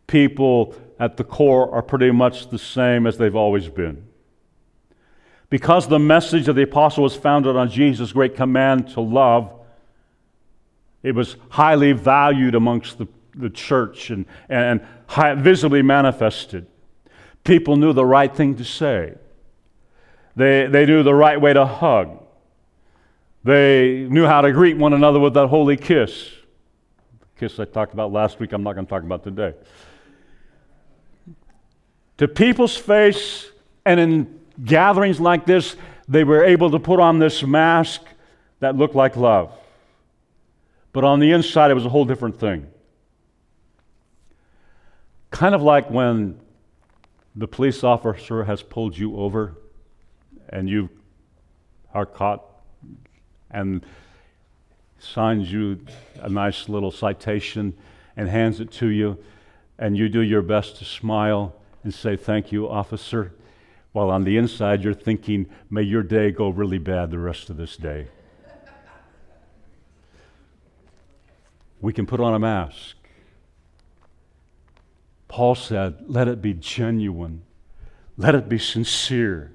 people 0.07 0.75
at 0.99 1.17
the 1.17 1.25
core 1.25 1.73
are 1.73 1.83
pretty 1.83 2.11
much 2.11 2.51
the 2.51 2.59
same 2.59 3.07
as 3.07 3.17
they've 3.17 3.37
always 3.37 3.69
been. 3.69 4.05
Because 5.49 5.89
the 5.89 5.99
message 5.99 6.49
of 6.49 6.57
the 6.57 6.63
apostle 6.63 7.05
was 7.05 7.17
founded 7.17 7.57
on 7.57 7.71
Jesus' 7.71 8.13
great 8.13 8.37
command 8.37 8.89
to 8.91 9.01
love, 9.01 9.58
it 11.03 11.15
was 11.15 11.37
highly 11.51 11.93
valued 11.93 12.55
amongst 12.55 12.99
the, 12.99 13.07
the 13.35 13.51
church 13.51 14.11
and, 14.11 14.27
and 14.49 14.81
high, 15.07 15.35
visibly 15.35 15.83
manifested. 15.83 16.67
People 17.45 17.77
knew 17.77 17.93
the 17.93 18.05
right 18.05 18.35
thing 18.35 18.57
to 18.57 18.65
say, 18.65 19.15
they, 20.37 20.67
they 20.67 20.87
knew 20.87 21.03
the 21.03 21.15
right 21.15 21.41
way 21.41 21.53
to 21.53 21.65
hug, 21.65 22.23
they 23.45 24.07
knew 24.11 24.27
how 24.27 24.41
to 24.41 24.53
greet 24.53 24.77
one 24.77 24.93
another 24.93 25.19
with 25.19 25.35
that 25.35 25.47
holy 25.49 25.77
kiss. 25.77 26.31
The 27.21 27.27
kiss 27.39 27.59
I 27.59 27.65
talked 27.65 27.95
about 27.95 28.13
last 28.13 28.41
week, 28.41 28.53
I'm 28.53 28.63
not 28.63 28.75
going 28.75 28.87
to 28.87 28.91
talk 28.91 29.03
about 29.03 29.25
today. 29.25 29.55
To 32.19 32.27
people's 32.27 32.77
face 32.77 33.47
and 33.87 34.01
in 34.01 34.41
gatherings 34.65 35.21
like 35.21 35.47
this, 35.47 35.77
they 36.09 36.25
were 36.25 36.45
able 36.45 36.71
to 36.73 36.79
put 36.79 36.99
on 36.99 37.19
this 37.21 37.45
mask 37.45 38.03
that 38.61 38.77
looked 38.77 38.97
like 38.97 39.17
love. 39.17 39.53
But 40.99 41.05
on 41.05 41.21
the 41.21 41.31
inside, 41.31 41.71
it 41.71 41.75
was 41.75 41.87
a 41.87 41.89
whole 41.89 42.05
different 42.05 42.41
thing. 42.41 42.67
Kind 45.31 45.55
of 45.55 45.63
like 45.63 45.89
when 45.93 46.41
the 47.37 47.47
police 47.47 47.85
officer 47.85 48.43
has 48.43 48.65
pulled 48.65 48.99
you 48.99 49.17
over 49.17 49.55
and 50.49 50.69
you 50.69 50.91
are 51.95 52.05
caught 52.05 52.43
and 53.49 53.87
signs 54.99 55.53
you 55.53 55.79
a 56.17 56.29
nice 56.29 56.69
little 56.69 56.91
citation 56.91 57.75
and 58.17 58.29
hands 58.29 58.59
it 58.59 58.73
to 58.73 58.89
you. 58.89 59.19
and 59.79 59.97
you 59.97 60.09
do 60.09 60.21
your 60.21 60.43
best 60.43 60.79
to 60.79 60.85
smile 60.85 61.55
and 61.85 61.95
say, 61.95 62.17
Thank 62.17 62.51
you, 62.51 62.69
officer, 62.69 63.33
while 63.93 64.11
on 64.11 64.25
the 64.25 64.37
inside 64.37 64.83
you're 64.83 64.95
thinking, 64.95 65.47
May 65.71 65.83
your 65.83 66.03
day 66.03 66.33
go 66.33 66.49
really 66.49 66.79
bad 66.79 67.13
the 67.13 67.21
rest 67.21 67.51
of 67.51 67.57
this 67.57 67.77
day. 67.77 68.09
We 71.81 71.93
can 71.93 72.07
put 72.07 72.21
on 72.21 72.35
a 72.35 72.39
mask. 72.39 72.97
Paul 75.29 75.55
said, 75.55 76.05
Let 76.07 76.29
it 76.29 76.41
be 76.41 76.55
genuine, 76.55 77.43
let 78.17 78.35
it 78.35 78.49
be 78.49 78.59
sincere. 78.59 79.53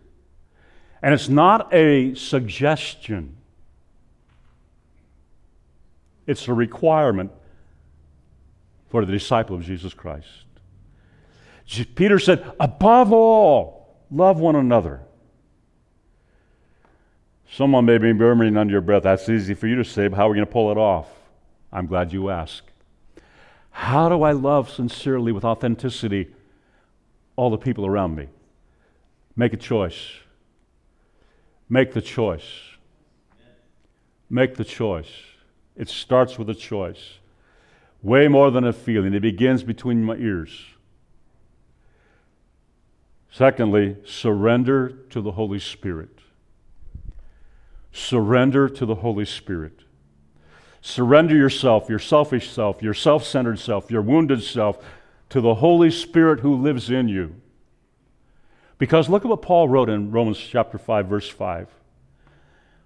And 1.02 1.14
it's 1.14 1.28
not 1.28 1.74
a 1.74 2.16
suggestion, 2.16 3.36
it's 6.26 6.48
a 6.48 6.54
requirement 6.54 7.32
for 8.90 9.04
the 9.04 9.12
disciple 9.12 9.56
of 9.56 9.64
Jesus 9.64 9.94
Christ. 9.94 10.28
Peter 11.96 12.20
said, 12.20 12.52
above 12.60 13.12
all, 13.12 13.98
love 14.12 14.40
one 14.40 14.56
another. 14.56 15.02
Someone 17.52 17.86
may 17.86 17.98
be 17.98 18.14
murmuring 18.14 18.56
under 18.56 18.72
your 18.72 18.82
breath, 18.82 19.04
that's 19.04 19.28
easy 19.30 19.56
for 19.56 19.68
you 19.68 19.76
to 19.78 19.84
say, 19.84 20.08
but 20.08 20.16
how 20.16 20.28
are 20.28 20.30
we 20.30 20.36
going 20.36 20.46
to 20.46 20.52
pull 20.52 20.72
it 20.72 20.78
off? 20.78 21.08
I'm 21.74 21.88
glad 21.88 22.14
you 22.14 22.30
asked. 22.30 22.70
How 23.72 24.08
do 24.08 24.22
I 24.22 24.32
love 24.32 24.70
sincerely 24.70 25.32
with 25.32 25.44
authenticity 25.44 26.28
all 27.36 27.50
the 27.50 27.58
people 27.58 27.88
around 27.88 28.16
me? 28.16 28.28
Make 29.36 29.54
a 29.54 29.58
choice. 29.58 30.12
Make 31.68 31.94
the 31.94 32.02
choice. 32.02 32.46
Make 34.30 34.56
the 34.56 34.64
choice. 34.64 35.12
It 35.76 35.90
starts 35.90 36.38
with 36.38 36.50
a 36.50 36.54
choice. 36.54 37.18
Way 38.04 38.28
more 38.28 38.52
than 38.52 38.64
a 38.64 38.74
feeling, 38.74 39.14
it 39.16 39.22
begins 39.22 39.64
between 39.64 40.04
my 40.04 40.16
ears. 40.18 40.66
Secondly, 43.32 43.98
surrender 44.06 44.90
to 45.10 45.20
the 45.20 45.32
Holy 45.32 45.58
Spirit. 45.58 46.20
Surrender 47.92 48.70
to 48.70 48.86
the 48.86 48.96
Holy 48.96 49.26
Spirit. 49.26 49.80
Surrender 50.86 51.34
yourself, 51.34 51.88
your 51.88 51.98
selfish 51.98 52.52
self, 52.52 52.84
your 52.84 52.94
self 52.94 53.24
centered 53.24 53.58
self, 53.58 53.90
your 53.90 54.02
wounded 54.02 54.44
self 54.44 54.84
to 55.30 55.40
the 55.40 55.56
Holy 55.56 55.90
Spirit 55.90 56.42
who 56.42 56.58
lives 56.58 56.90
in 56.90 57.08
you. 57.08 57.34
Because 58.78 59.08
look 59.08 59.24
at 59.24 59.30
what 59.30 59.42
Paul 59.42 59.70
wrote 59.70 59.88
in 59.88 60.12
Romans 60.12 60.38
chapter 60.38 60.78
5, 60.78 61.08
verse 61.08 61.30
5. 61.30 61.70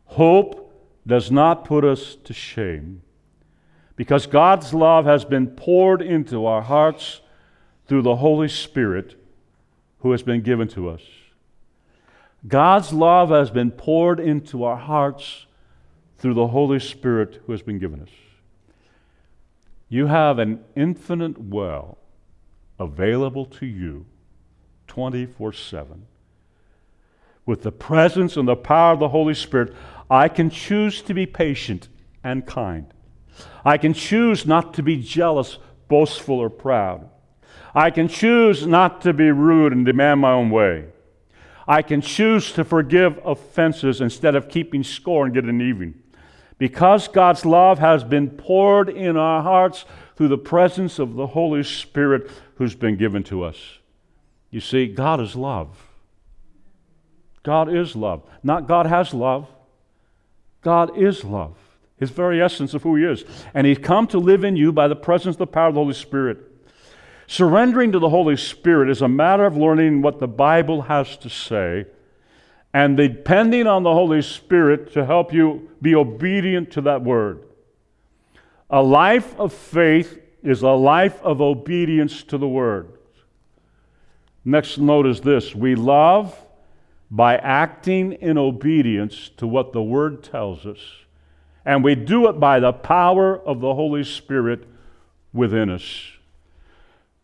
Hope 0.05 0.71
does 1.07 1.31
not 1.31 1.65
put 1.65 1.83
us 1.83 2.15
to 2.23 2.33
shame 2.33 3.01
because 3.95 4.27
God's 4.27 4.75
love 4.75 5.05
has 5.05 5.25
been 5.25 5.47
poured 5.47 6.03
into 6.03 6.45
our 6.45 6.61
hearts 6.61 7.21
through 7.87 8.03
the 8.03 8.17
Holy 8.17 8.47
Spirit 8.47 9.19
who 10.01 10.11
has 10.11 10.21
been 10.21 10.41
given 10.41 10.67
to 10.67 10.87
us. 10.87 11.01
God's 12.47 12.93
love 12.93 13.29
has 13.31 13.49
been 13.49 13.71
poured 13.71 14.19
into 14.19 14.63
our 14.63 14.77
hearts 14.77 15.46
through 16.17 16.33
the 16.33 16.47
Holy 16.47 16.79
Spirit 16.79 17.41
who 17.45 17.51
has 17.51 17.61
been 17.61 17.79
given 17.79 18.01
us. 18.01 18.09
You 19.89 20.07
have 20.07 20.39
an 20.39 20.63
infinite 20.75 21.37
well 21.37 21.97
available 22.79 23.45
to 23.45 23.65
you 23.65 24.05
24 24.87 25.53
7. 25.53 26.05
With 27.45 27.63
the 27.63 27.71
presence 27.71 28.35
and 28.35 28.47
the 28.47 28.55
power 28.55 28.93
of 28.93 28.99
the 28.99 29.09
Holy 29.09 29.33
Spirit, 29.33 29.73
I 30.09 30.27
can 30.27 30.49
choose 30.49 31.01
to 31.03 31.13
be 31.13 31.25
patient 31.25 31.87
and 32.23 32.45
kind. 32.45 32.93
I 33.63 33.77
can 33.77 33.93
choose 33.93 34.45
not 34.45 34.73
to 34.73 34.83
be 34.83 35.01
jealous, 35.01 35.57
boastful, 35.87 36.39
or 36.39 36.49
proud. 36.49 37.09
I 37.73 37.91
can 37.91 38.07
choose 38.07 38.65
not 38.65 39.01
to 39.01 39.13
be 39.13 39.31
rude 39.31 39.71
and 39.71 39.85
demand 39.85 40.21
my 40.21 40.31
own 40.31 40.49
way. 40.49 40.85
I 41.67 41.81
can 41.81 42.01
choose 42.01 42.51
to 42.53 42.63
forgive 42.63 43.19
offenses 43.25 44.01
instead 44.01 44.35
of 44.35 44.49
keeping 44.49 44.83
score 44.83 45.25
and 45.25 45.33
getting 45.33 45.61
even. 45.61 46.01
Because 46.57 47.07
God's 47.07 47.45
love 47.45 47.79
has 47.79 48.03
been 48.03 48.29
poured 48.29 48.89
in 48.89 49.15
our 49.15 49.43
hearts 49.43 49.85
through 50.15 50.29
the 50.29 50.37
presence 50.37 50.97
of 50.97 51.13
the 51.13 51.27
Holy 51.27 51.63
Spirit 51.63 52.31
who's 52.55 52.75
been 52.75 52.97
given 52.97 53.23
to 53.25 53.43
us. 53.43 53.77
You 54.49 54.59
see, 54.59 54.87
God 54.87 55.21
is 55.21 55.35
love. 55.35 55.85
God 57.43 57.73
is 57.73 57.95
love. 57.95 58.23
Not 58.43 58.67
God 58.67 58.87
has 58.87 59.13
love. 59.13 59.47
God 60.61 60.97
is 60.97 61.23
love, 61.23 61.55
His 61.97 62.09
very 62.09 62.41
essence 62.41 62.73
of 62.73 62.83
who 62.83 62.95
He 62.95 63.05
is. 63.05 63.23
And 63.53 63.67
He's 63.67 63.77
come 63.77 64.07
to 64.07 64.17
live 64.17 64.43
in 64.43 64.55
you 64.55 64.71
by 64.71 64.87
the 64.87 64.95
presence 64.95 65.35
of 65.35 65.39
the 65.39 65.47
power 65.47 65.67
of 65.67 65.75
the 65.75 65.79
Holy 65.79 65.93
Spirit. 65.93 66.39
Surrendering 67.27 67.91
to 67.91 67.99
the 67.99 68.09
Holy 68.09 68.35
Spirit 68.35 68.89
is 68.89 69.01
a 69.01 69.07
matter 69.07 69.45
of 69.45 69.55
learning 69.55 70.01
what 70.01 70.19
the 70.19 70.27
Bible 70.27 70.83
has 70.83 71.17
to 71.17 71.29
say 71.29 71.85
and 72.77 72.95
depending 72.95 73.65
on 73.65 73.81
the 73.81 73.91
Holy 73.91 74.21
Spirit 74.21 74.93
to 74.93 75.03
help 75.03 75.33
you 75.33 75.67
be 75.81 75.95
obedient 75.95 76.69
to 76.69 76.81
that 76.81 77.01
word. 77.01 77.43
A 78.69 78.83
life 78.83 79.35
of 79.39 79.51
faith 79.51 80.21
is 80.43 80.61
a 80.61 80.69
life 80.69 81.19
of 81.23 81.41
obedience 81.41 82.21
to 82.25 82.37
the 82.37 82.47
word. 82.47 82.91
Next 84.45 84.77
note 84.77 85.07
is 85.07 85.21
this 85.21 85.55
we 85.55 85.73
love 85.73 86.39
by 87.09 87.37
acting 87.37 88.13
in 88.13 88.37
obedience 88.37 89.31
to 89.37 89.47
what 89.47 89.73
the 89.73 89.81
word 89.81 90.23
tells 90.23 90.67
us, 90.67 90.77
and 91.65 91.83
we 91.83 91.95
do 91.95 92.29
it 92.29 92.39
by 92.39 92.59
the 92.59 92.73
power 92.73 93.39
of 93.39 93.59
the 93.59 93.73
Holy 93.73 94.03
Spirit 94.03 94.67
within 95.33 95.71
us. 95.71 96.11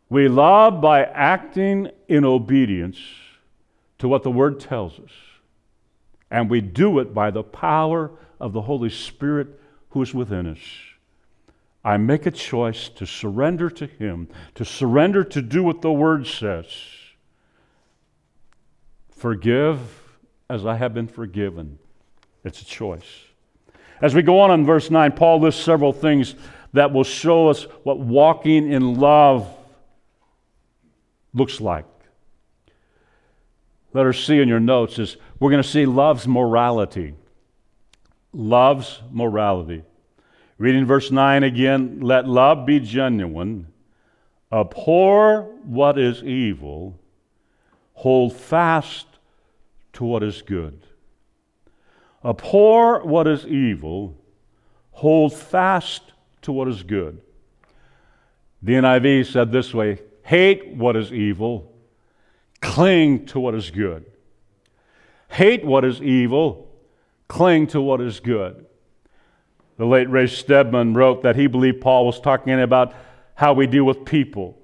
We 0.10 0.30
love 0.30 0.82
by 0.82 1.04
acting 1.04 1.92
in 2.08 2.26
obedience 2.26 2.98
to 4.00 4.08
what 4.08 4.24
the 4.24 4.32
word 4.32 4.60
tells 4.60 5.00
us. 5.00 5.12
And 6.34 6.50
we 6.50 6.62
do 6.62 6.98
it 6.98 7.14
by 7.14 7.30
the 7.30 7.44
power 7.44 8.10
of 8.40 8.54
the 8.54 8.62
Holy 8.62 8.90
Spirit 8.90 9.60
who 9.92 10.02
is 10.02 10.16
within 10.16 10.48
us. 10.48 10.58
I 11.86 11.98
make 11.98 12.26
a 12.26 12.32
choice 12.32 12.90
to 12.90 13.06
surrender 13.06 13.70
to 13.70 13.86
Him, 13.86 14.28
to 14.56 14.66
surrender 14.66 15.24
to 15.26 15.44
do 15.44 15.62
what 15.62 15.84
the 15.84 15.92
Word 15.92 16.26
says. 16.26 16.66
Forgive 19.12 20.18
as 20.50 20.66
I 20.66 20.76
have 20.76 20.96
been 20.96 21.08
forgiven. 21.08 21.78
It's 22.44 22.64
a 22.64 22.66
choice. 22.66 23.26
As 24.02 24.16
we 24.16 24.24
go 24.24 24.40
on 24.40 24.50
in 24.50 24.66
verse 24.66 24.90
9, 24.90 25.12
Paul 25.12 25.42
lists 25.42 25.64
several 25.64 25.94
things 25.94 26.34
that 26.74 26.92
will 26.92 27.04
show 27.04 27.50
us 27.50 27.68
what 27.84 28.00
walking 28.00 28.72
in 28.72 28.96
love 28.96 29.48
looks 31.32 31.62
like 31.62 31.86
letter 33.94 34.14
C 34.14 34.40
in 34.40 34.48
your 34.48 34.60
notes 34.60 35.00
is 35.00 35.18
we're 35.44 35.52
going 35.52 35.62
to 35.62 35.68
see 35.68 35.86
love's 35.86 36.26
morality. 36.26 37.14
Love's 38.32 39.02
morality. 39.12 39.84
Reading 40.58 40.86
verse 40.86 41.12
9 41.12 41.44
again 41.44 42.00
let 42.00 42.26
love 42.26 42.66
be 42.66 42.80
genuine, 42.80 43.68
abhor 44.54 45.42
what 45.66 46.00
is 46.00 46.24
evil, 46.24 46.98
hold 47.92 48.34
fast 48.34 49.06
to 49.92 50.06
what 50.06 50.24
is 50.24 50.42
good. 50.42 50.80
Abhor 52.24 53.04
what 53.04 53.28
is 53.28 53.46
evil, 53.46 54.16
hold 54.92 55.34
fast 55.34 56.14
to 56.44 56.54
what 56.54 56.70
is 56.70 56.84
good. 56.84 57.20
The 58.62 58.76
NIV 58.76 59.30
said 59.30 59.52
this 59.52 59.74
way 59.74 60.00
hate 60.22 60.70
what 60.70 60.96
is 60.96 61.12
evil 61.12 61.70
Cling 62.62 63.26
to 63.26 63.42
what 63.42 63.56
is 63.56 63.70
good. 63.72 64.06
Hate 65.34 65.66
what 65.66 65.84
is 65.84 66.00
evil. 66.00 66.72
Cling 67.28 67.66
to 67.68 67.82
what 67.82 68.02
is 68.02 68.20
good. 68.20 68.68
The 69.78 69.86
late 69.86 70.08
Ray 70.08 70.28
Stedman 70.28 70.94
wrote 70.94 71.24
that 71.24 71.36
he 71.36 71.48
believed 71.48 71.82
Paul 71.82 72.06
was 72.06 72.20
talking 72.20 72.62
about 72.62 72.94
how 73.34 73.54
we 73.54 73.66
deal 73.66 73.84
with 73.84 74.06
people. 74.06 74.62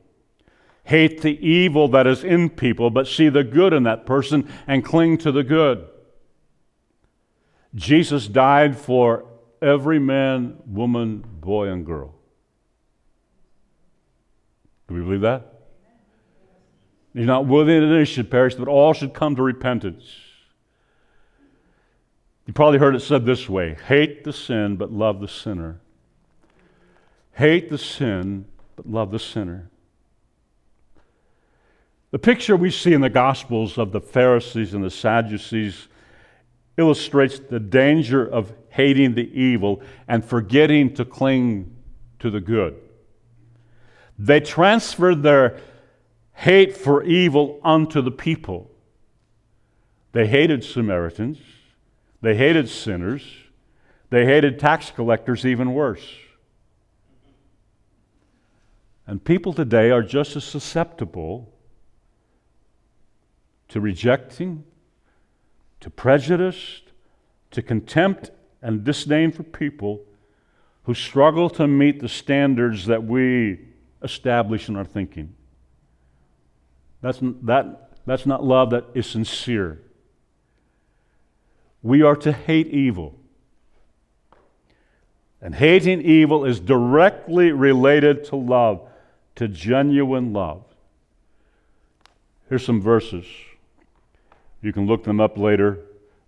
Hate 0.84 1.22
the 1.22 1.44
evil 1.44 1.88
that 1.88 2.06
is 2.06 2.24
in 2.24 2.52
people, 2.52 2.92
but 2.92 3.08
see 3.08 3.30
the 3.30 3.44
good 3.44 3.74
in 3.74 3.82
that 3.84 4.06
person 4.06 4.48
and 4.68 4.86
cling 4.86 5.18
to 5.20 5.32
the 5.32 5.44
good. 5.44 5.88
Jesus 7.74 8.28
died 8.28 8.78
for 8.78 9.26
every 9.64 9.98
man, 9.98 10.58
woman, 10.68 11.26
boy, 11.40 11.70
and 11.70 11.84
girl. 11.84 12.14
Do 14.88 14.94
we 14.94 15.02
believe 15.02 15.22
that? 15.22 15.52
He's 17.16 17.26
not 17.26 17.48
willing 17.48 17.82
that 17.82 17.96
any 17.96 18.06
should 18.06 18.30
perish, 18.30 18.54
but 18.54 18.68
all 18.68 18.94
should 18.94 19.16
come 19.16 19.36
to 19.36 19.42
repentance. 19.42 20.29
You 22.50 22.54
probably 22.54 22.80
heard 22.80 22.96
it 22.96 23.02
said 23.02 23.28
this 23.28 23.48
way 23.48 23.78
hate 23.88 24.24
the 24.24 24.34
sin, 24.34 24.76
but 24.76 24.92
love 24.92 25.20
the 25.20 25.28
sinner. 25.28 25.80
Hate 27.34 27.70
the 27.70 27.78
sin, 27.78 28.46
but 28.76 28.90
love 28.90 29.12
the 29.12 29.20
sinner. 29.20 29.70
The 32.10 32.18
picture 32.18 32.58
we 32.58 32.72
see 32.72 32.94
in 32.94 33.02
the 33.02 33.10
Gospels 33.12 33.78
of 33.78 33.92
the 33.92 34.02
Pharisees 34.02 34.74
and 34.74 34.84
the 34.84 34.90
Sadducees 34.90 35.90
illustrates 36.76 37.38
the 37.38 37.60
danger 37.60 38.26
of 38.26 38.52
hating 38.70 39.14
the 39.14 39.30
evil 39.40 39.84
and 40.08 40.26
forgetting 40.26 40.96
to 40.96 41.06
cling 41.06 41.76
to 42.18 42.32
the 42.32 42.42
good. 42.42 42.76
They 44.18 44.40
transferred 44.40 45.22
their 45.22 45.60
hate 46.34 46.76
for 46.76 47.04
evil 47.04 47.60
unto 47.64 48.02
the 48.02 48.10
people. 48.10 48.72
They 50.14 50.26
hated 50.26 50.64
Samaritans, 50.64 51.38
they 52.22 52.36
hated 52.36 52.70
sinners, 52.70 53.24
they 54.10 54.26
hated 54.26 54.60
tax 54.60 54.92
collectors 54.92 55.46
even 55.46 55.74
worse. 55.74 56.06
And 59.08 59.24
people 59.24 59.54
today 59.54 59.90
are 59.90 60.04
just 60.04 60.36
as 60.36 60.44
susceptible 60.44 61.52
to 63.70 63.80
rejecting, 63.80 64.64
to 65.80 65.90
prejudice, 65.90 66.82
to 67.52 67.62
contempt 67.62 68.32
and 68.62 68.84
disdain 68.84 69.32
for 69.32 69.44
people 69.44 70.02
who 70.84 70.94
struggle 70.94 71.50
to 71.52 71.68
meet 71.68 72.00
the 72.00 72.10
standards 72.10 72.86
that 72.88 73.04
we 73.04 73.60
establish 74.02 74.70
in 74.70 74.76
our 74.76 74.86
thinking. 74.86 75.34
That's, 77.02 77.20
that, 77.22 77.92
that's 78.06 78.26
not 78.26 78.44
love 78.44 78.72
that 78.72 78.86
is 78.94 79.08
sincere. 79.08 79.82
We 81.82 82.02
are 82.02 82.16
to 82.18 82.32
hate 82.32 82.68
evil. 82.68 83.16
And 85.42 85.56
hating 85.56 86.02
evil 86.02 86.44
is 86.44 86.60
directly 86.60 87.52
related 87.52 88.26
to 88.26 88.36
love, 88.36 88.88
to 89.36 89.48
genuine 89.48 90.34
love. 90.34 90.64
Here's 92.50 92.66
some 92.66 92.82
verses. 92.82 93.26
You 94.62 94.74
can 94.74 94.86
look 94.86 95.04
them 95.06 95.22
up 95.22 95.38
later. 95.38 95.80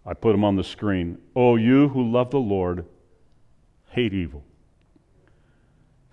I 0.06 0.14
put 0.14 0.32
them 0.32 0.44
on 0.46 0.56
the 0.56 0.64
screen. 0.64 1.18
Oh, 1.36 1.58
you 1.58 1.90
who 1.90 2.10
love 2.10 2.32
the 2.32 2.40
Lord, 2.40 2.86
hate 3.90 4.14
evil. 4.14 4.44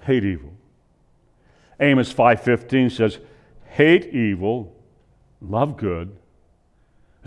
Hate 0.00 0.24
evil. 0.24 0.52
Amos 1.80 2.12
5:15 2.12 2.90
says, 2.90 3.20
"Hate 3.64 4.06
evil, 4.06 4.74
love 5.40 5.76
good, 5.76 6.16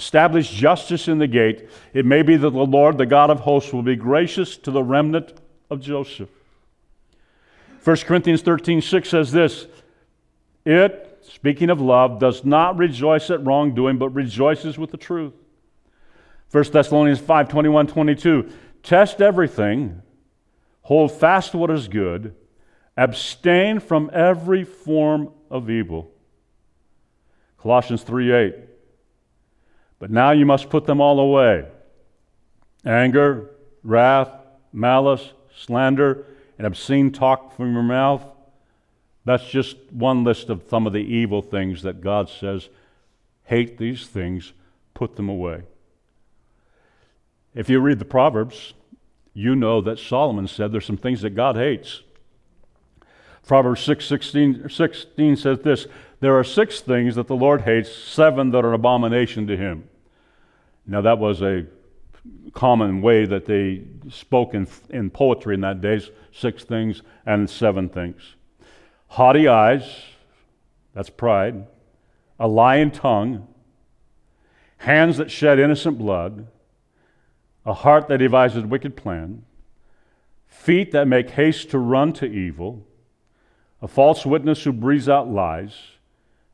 establish 0.02 0.50
justice 0.50 1.08
in 1.08 1.20
the 1.20 1.28
gate. 1.28 1.70
It 1.94 2.06
may 2.06 2.24
be 2.24 2.36
that 2.36 2.50
the 2.50 2.66
Lord, 2.66 2.98
the 2.98 3.06
God 3.06 3.30
of 3.30 3.42
hosts, 3.42 3.72
will 3.72 3.84
be 3.84 3.96
gracious 3.96 4.58
to 4.58 4.72
the 4.72 4.84
remnant 4.84 5.34
of 5.70 5.80
Joseph." 5.80 6.30
1 7.84 8.06
Corinthians 8.06 8.42
13:6 8.42 9.10
says 9.10 9.32
this, 9.32 9.68
"It, 10.66 11.20
speaking 11.22 11.70
of 11.70 11.80
love, 11.80 12.20
does 12.20 12.44
not 12.44 12.78
rejoice 12.78 13.30
at 13.30 13.46
wrongdoing, 13.46 13.98
but 13.98 14.10
rejoices 14.10 14.78
with 14.78 14.90
the 14.90 14.98
truth." 14.98 15.34
1 16.50 16.74
Thessalonians 16.74 17.20
5 17.20 17.48
21, 17.48 17.88
22. 17.88 18.50
Test 18.84 19.22
everything, 19.22 20.02
hold 20.82 21.12
fast 21.12 21.54
what 21.54 21.70
is 21.70 21.88
good, 21.88 22.34
abstain 22.98 23.80
from 23.80 24.10
every 24.12 24.64
form 24.64 25.32
of 25.50 25.70
evil. 25.70 26.12
Colossians 27.58 28.02
3 28.02 28.32
8. 28.32 28.56
But 30.02 30.10
now 30.10 30.32
you 30.32 30.48
must 30.48 30.72
put 30.72 30.86
them 30.86 31.00
all 31.00 31.20
away 31.20 31.68
anger, 32.84 33.52
wrath, 33.84 34.32
malice, 34.74 35.32
slander, 35.56 36.26
and 36.58 36.66
obscene 36.66 37.12
talk 37.12 37.56
from 37.56 37.74
your 37.74 37.84
mouth. 37.84 38.26
That's 39.26 39.48
just 39.48 39.78
one 39.92 40.24
list 40.24 40.50
of 40.50 40.64
some 40.68 40.88
of 40.88 40.94
the 40.94 41.00
evil 41.00 41.44
things 41.44 41.84
that 41.84 42.02
God 42.02 42.30
says 42.30 42.68
hate 43.44 43.78
these 43.78 44.08
things, 44.08 44.54
put 44.96 45.18
them 45.18 45.30
away. 45.30 45.62
If 47.54 47.70
you 47.70 47.80
read 47.80 48.00
the 48.00 48.06
Proverbs, 48.06 48.74
you 49.36 49.56
know 49.56 49.82
that 49.82 50.00
Solomon 50.00 50.48
said 50.48 50.72
there's 50.72 50.86
some 50.86 50.98
things 50.98 51.22
that 51.22 51.36
God 51.36 51.58
hates. 51.58 52.02
Proverbs 53.46 53.82
6 53.82 54.04
16, 54.04 54.70
16 54.70 55.36
says 55.36 55.60
this 55.60 55.86
There 56.22 56.40
are 56.40 56.44
six 56.44 56.82
things 56.82 57.14
that 57.16 57.28
the 57.28 57.36
Lord 57.36 57.62
hates, 57.62 57.94
seven 57.94 58.50
that 58.50 58.66
are 58.66 58.70
an 58.70 58.74
abomination 58.74 59.46
to 59.46 59.56
him. 59.56 59.90
Now, 60.92 61.00
that 61.00 61.20
was 61.20 61.42
a 61.42 61.66
common 62.54 63.02
way 63.02 63.26
that 63.26 63.46
they 63.46 63.86
spoke 64.10 64.54
in, 64.54 64.68
in 64.90 65.10
poetry 65.10 65.56
in 65.56 65.62
that 65.62 65.80
day 65.80 66.02
six 66.34 66.66
things 66.66 67.02
and 67.26 67.50
seven 67.50 67.88
things. 67.88 68.36
Haughty 69.08 69.48
eyes, 69.48 70.04
that's 70.94 71.10
pride, 71.10 71.66
a 72.38 72.48
lying 72.48 72.92
tongue, 72.92 73.48
hands 74.80 75.16
that 75.16 75.32
shed 75.32 75.60
innocent 75.60 75.98
blood 75.98 76.48
a 77.66 77.74
heart 77.74 78.08
that 78.08 78.18
devises 78.18 78.66
wicked 78.66 78.98
plan, 78.98 79.44
feet 80.48 80.92
that 80.92 81.08
make 81.08 81.30
haste 81.30 81.70
to 81.70 81.78
run 81.78 82.12
to 82.12 82.26
evil, 82.26 82.86
a 83.82 83.88
false 83.88 84.26
witness 84.26 84.64
who 84.64 84.74
breathes 84.74 85.08
out 85.08 85.30
lies, 85.30 85.78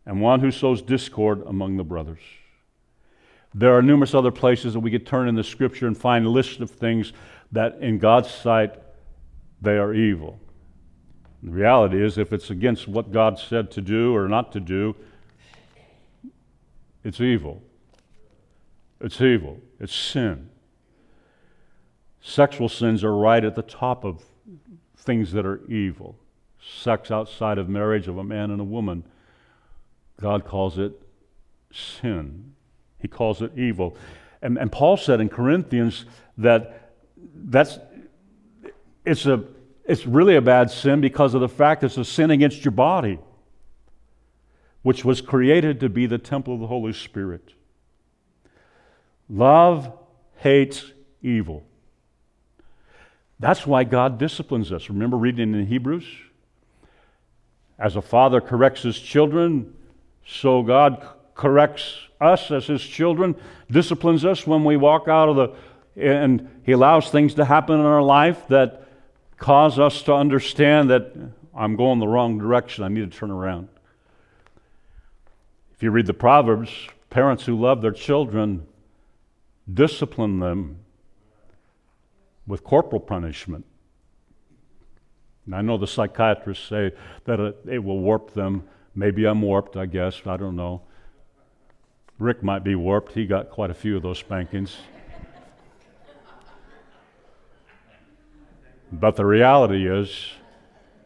and 0.05 0.21
one 0.21 0.41
who 0.41 0.51
sows 0.51 0.81
discord 0.81 1.41
among 1.47 1.77
the 1.77 1.83
brothers. 1.83 2.19
There 3.53 3.75
are 3.75 3.81
numerous 3.81 4.13
other 4.13 4.31
places 4.31 4.73
that 4.73 4.79
we 4.79 4.91
could 4.91 5.07
turn 5.07 5.27
in 5.27 5.35
the 5.35 5.43
scripture 5.43 5.87
and 5.87 5.97
find 5.97 6.27
lists 6.27 6.59
of 6.59 6.69
things 6.69 7.13
that 7.51 7.79
in 7.79 7.97
God's 7.97 8.29
sight 8.29 8.75
they 9.61 9.77
are 9.77 9.93
evil. 9.93 10.39
The 11.43 11.51
reality 11.51 12.03
is, 12.03 12.17
if 12.17 12.33
it's 12.33 12.49
against 12.49 12.87
what 12.87 13.11
God 13.11 13.39
said 13.39 13.71
to 13.71 13.81
do 13.81 14.15
or 14.15 14.27
not 14.27 14.51
to 14.53 14.59
do, 14.59 14.95
it's 17.03 17.21
evil. 17.21 17.61
It's 18.99 19.21
evil. 19.21 19.59
It's 19.79 19.95
sin. 19.95 20.49
Sexual 22.21 22.69
sins 22.69 23.03
are 23.03 23.15
right 23.15 23.45
at 23.45 23.55
the 23.55 23.61
top 23.61 24.03
of 24.03 24.23
things 24.97 25.31
that 25.31 25.45
are 25.45 25.63
evil. 25.67 26.17
Sex 26.59 27.11
outside 27.11 27.57
of 27.57 27.69
marriage 27.69 28.07
of 28.07 28.17
a 28.17 28.23
man 28.23 28.51
and 28.51 28.59
a 28.59 28.65
woman, 28.65 29.05
God 30.19 30.43
calls 30.43 30.77
it 30.77 31.01
sin. 31.71 32.55
He 32.99 33.07
calls 33.07 33.41
it 33.41 33.51
evil. 33.57 33.95
And, 34.41 34.57
and 34.57 34.71
Paul 34.71 34.97
said 34.97 35.21
in 35.21 35.29
Corinthians 35.29 36.05
that 36.37 36.91
that's 37.33 37.79
it's 39.05 39.25
a 39.25 39.43
it's 39.85 40.05
really 40.05 40.35
a 40.35 40.41
bad 40.41 40.69
sin 40.69 40.99
because 40.99 41.33
of 41.33 41.41
the 41.41 41.49
fact 41.49 41.83
it's 41.83 41.97
a 41.97 42.03
sin 42.03 42.29
against 42.29 42.65
your 42.65 42.73
body, 42.73 43.19
which 44.81 45.05
was 45.05 45.21
created 45.21 45.79
to 45.79 45.89
be 45.89 46.05
the 46.05 46.17
temple 46.17 46.53
of 46.53 46.59
the 46.59 46.67
Holy 46.67 46.93
Spirit. 46.93 47.53
Love 49.29 49.91
hates 50.35 50.91
evil. 51.21 51.63
That's 53.39 53.65
why 53.65 53.83
God 53.83 54.17
disciplines 54.17 54.71
us. 54.71 54.89
Remember 54.89 55.15
reading 55.15 55.53
in 55.53 55.67
Hebrews? 55.67 56.05
As 57.79 57.95
a 57.95 58.01
father 58.01 58.41
corrects 58.41 58.81
his 58.81 58.99
children, 58.99 59.73
so 60.25 60.63
God 60.63 61.07
corrects 61.37 61.95
us 62.19 62.51
as 62.51 62.65
his 62.65 62.81
children, 62.81 63.35
disciplines 63.71 64.25
us 64.25 64.45
when 64.45 64.65
we 64.65 64.75
walk 64.75 65.07
out 65.07 65.29
of 65.29 65.35
the, 65.37 65.53
and 65.95 66.49
he 66.63 66.73
allows 66.73 67.09
things 67.09 67.35
to 67.35 67.45
happen 67.45 67.79
in 67.79 67.85
our 67.85 68.01
life 68.01 68.47
that 68.49 68.87
cause 69.37 69.79
us 69.79 70.01
to 70.01 70.13
understand 70.13 70.89
that 70.89 71.13
I'm 71.55 71.75
going 71.75 71.99
the 71.99 72.07
wrong 72.07 72.37
direction. 72.37 72.83
I 72.83 72.89
need 72.89 73.09
to 73.09 73.17
turn 73.17 73.31
around. 73.31 73.69
If 75.73 75.83
you 75.83 75.91
read 75.91 76.07
the 76.07 76.13
Proverbs, 76.13 76.71
parents 77.09 77.45
who 77.45 77.59
love 77.59 77.81
their 77.81 77.91
children 77.91 78.65
discipline 79.71 80.39
them 80.39 80.79
with 82.47 82.63
corporal 82.63 83.01
punishment. 83.01 83.65
And 85.45 85.55
I 85.55 85.61
know 85.61 85.77
the 85.77 85.87
psychiatrists 85.87 86.67
say 86.67 86.93
that 87.25 87.39
it, 87.39 87.57
it 87.69 87.83
will 87.83 87.99
warp 87.99 88.33
them. 88.33 88.63
Maybe 88.95 89.25
I'm 89.25 89.41
warped, 89.41 89.77
I 89.77 89.85
guess. 89.85 90.21
I 90.25 90.37
don't 90.37 90.55
know. 90.55 90.81
Rick 92.19 92.41
might 92.41 92.63
be 92.63 92.75
warped. 92.75 93.13
He 93.13 93.25
got 93.25 93.49
quite 93.49 93.69
a 93.69 93.75
few 93.75 93.95
of 93.95 94.03
those 94.03 94.17
spankings. 94.19 94.77
but 98.91 99.15
the 99.15 99.25
reality 99.25 99.87
is, 99.87 100.31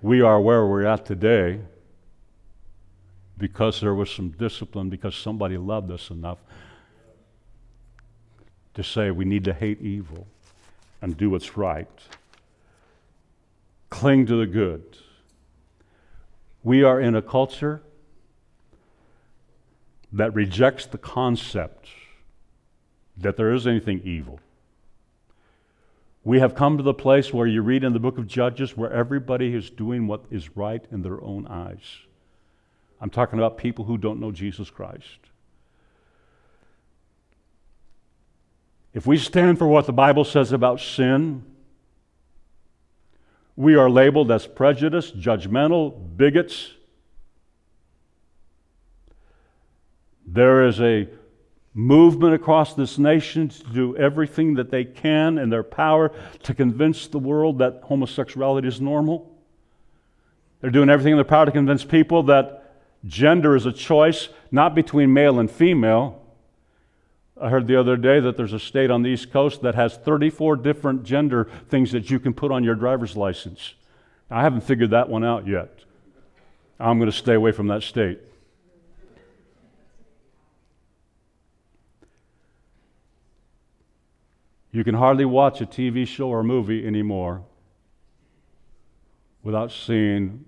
we 0.01 0.21
are 0.21 0.39
where 0.39 0.65
we're 0.65 0.85
at 0.85 1.05
today 1.05 1.59
because 3.37 3.81
there 3.81 3.93
was 3.93 4.09
some 4.09 4.29
discipline, 4.29 4.89
because 4.89 5.15
somebody 5.15 5.57
loved 5.57 5.91
us 5.91 6.11
enough 6.11 6.37
to 8.73 8.83
say 8.83 9.11
we 9.11 9.25
need 9.25 9.43
to 9.43 9.53
hate 9.53 9.81
evil 9.81 10.27
and 11.01 11.17
do 11.17 11.31
what's 11.31 11.57
right. 11.57 11.89
Cling 13.89 14.27
to 14.27 14.35
the 14.37 14.45
good. 14.45 14.97
We 16.63 16.83
are 16.83 17.01
in 17.01 17.15
a 17.15 17.21
culture 17.21 17.81
that 20.11 20.33
rejects 20.33 20.85
the 20.85 20.97
concept 20.97 21.87
that 23.17 23.37
there 23.37 23.53
is 23.53 23.67
anything 23.67 24.01
evil. 24.03 24.39
We 26.23 26.39
have 26.39 26.53
come 26.53 26.77
to 26.77 26.83
the 26.83 26.93
place 26.93 27.33
where 27.33 27.47
you 27.47 27.61
read 27.61 27.83
in 27.83 27.93
the 27.93 27.99
book 27.99 28.17
of 28.17 28.27
Judges 28.27 28.77
where 28.77 28.91
everybody 28.91 29.55
is 29.55 29.69
doing 29.69 30.07
what 30.07 30.23
is 30.29 30.55
right 30.55 30.83
in 30.91 31.01
their 31.01 31.21
own 31.23 31.47
eyes. 31.47 31.99
I'm 32.99 33.09
talking 33.09 33.39
about 33.39 33.57
people 33.57 33.85
who 33.85 33.97
don't 33.97 34.19
know 34.19 34.31
Jesus 34.31 34.69
Christ. 34.69 35.19
If 38.93 39.07
we 39.07 39.17
stand 39.17 39.57
for 39.57 39.67
what 39.67 39.85
the 39.85 39.93
Bible 39.93 40.25
says 40.25 40.51
about 40.51 40.79
sin, 40.79 41.43
we 43.55 43.75
are 43.75 43.89
labeled 43.89 44.31
as 44.31 44.45
prejudiced, 44.45 45.19
judgmental, 45.19 45.95
bigots, 46.17 46.71
There 50.25 50.65
is 50.65 50.79
a 50.79 51.07
movement 51.73 52.33
across 52.33 52.73
this 52.73 52.97
nation 52.97 53.49
to 53.49 53.63
do 53.73 53.97
everything 53.97 54.55
that 54.55 54.71
they 54.71 54.83
can 54.83 55.37
in 55.37 55.49
their 55.49 55.63
power 55.63 56.11
to 56.43 56.53
convince 56.53 57.07
the 57.07 57.19
world 57.19 57.59
that 57.59 57.81
homosexuality 57.83 58.67
is 58.67 58.81
normal. 58.81 59.31
They're 60.59 60.69
doing 60.69 60.89
everything 60.89 61.13
in 61.13 61.17
their 61.17 61.23
power 61.23 61.45
to 61.45 61.51
convince 61.51 61.83
people 61.83 62.23
that 62.23 62.81
gender 63.05 63.55
is 63.55 63.65
a 63.65 63.71
choice, 63.71 64.29
not 64.51 64.75
between 64.75 65.13
male 65.13 65.39
and 65.39 65.49
female. 65.49 66.21
I 67.41 67.49
heard 67.49 67.65
the 67.65 67.79
other 67.79 67.97
day 67.97 68.19
that 68.19 68.37
there's 68.37 68.53
a 68.53 68.59
state 68.59 68.91
on 68.91 69.01
the 69.01 69.09
East 69.09 69.31
Coast 69.31 69.61
that 69.63 69.73
has 69.73 69.97
34 69.97 70.57
different 70.57 71.03
gender 71.03 71.49
things 71.69 71.91
that 71.93 72.11
you 72.11 72.19
can 72.19 72.33
put 72.33 72.51
on 72.51 72.63
your 72.63 72.75
driver's 72.75 73.17
license. 73.17 73.73
I 74.29 74.41
haven't 74.41 74.61
figured 74.61 74.91
that 74.91 75.09
one 75.09 75.23
out 75.23 75.47
yet. 75.47 75.79
I'm 76.79 76.99
going 76.99 77.09
to 77.09 77.17
stay 77.17 77.33
away 77.33 77.51
from 77.51 77.67
that 77.67 77.81
state. 77.83 78.19
You 84.71 84.83
can 84.83 84.95
hardly 84.95 85.25
watch 85.25 85.59
a 85.61 85.65
TV 85.65 86.07
show 86.07 86.29
or 86.29 86.43
movie 86.43 86.85
anymore 86.87 87.43
without 89.43 89.71
seeing 89.71 90.45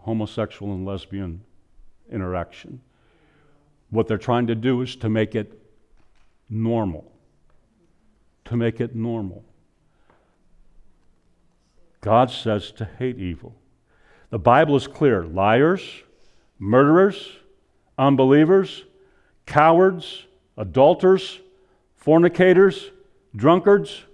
homosexual 0.00 0.74
and 0.74 0.84
lesbian 0.84 1.42
interaction. 2.10 2.80
What 3.90 4.06
they're 4.06 4.18
trying 4.18 4.46
to 4.48 4.54
do 4.54 4.82
is 4.82 4.96
to 4.96 5.08
make 5.08 5.34
it 5.34 5.58
normal. 6.50 7.10
To 8.46 8.56
make 8.56 8.80
it 8.80 8.94
normal. 8.94 9.44
God 12.00 12.30
says 12.30 12.72
to 12.72 12.84
hate 12.84 13.18
evil. 13.18 13.54
The 14.30 14.38
Bible 14.38 14.76
is 14.76 14.86
clear 14.86 15.24
liars, 15.24 15.82
murderers, 16.58 17.30
unbelievers, 17.96 18.84
cowards, 19.46 20.24
adulterers, 20.56 21.38
fornicators, 21.96 22.90
drunkards, 23.34 24.04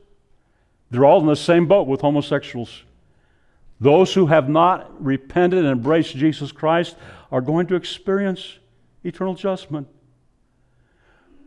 they're 0.90 1.04
all 1.04 1.20
in 1.20 1.26
the 1.26 1.36
same 1.36 1.66
boat 1.66 1.86
with 1.86 2.00
homosexuals. 2.00 2.82
Those 3.80 4.14
who 4.14 4.26
have 4.26 4.48
not 4.48 5.04
repented 5.04 5.60
and 5.60 5.68
embraced 5.68 6.16
Jesus 6.16 6.50
Christ 6.50 6.96
are 7.30 7.40
going 7.40 7.66
to 7.68 7.74
experience 7.74 8.58
eternal 9.04 9.34
judgment. 9.34 9.88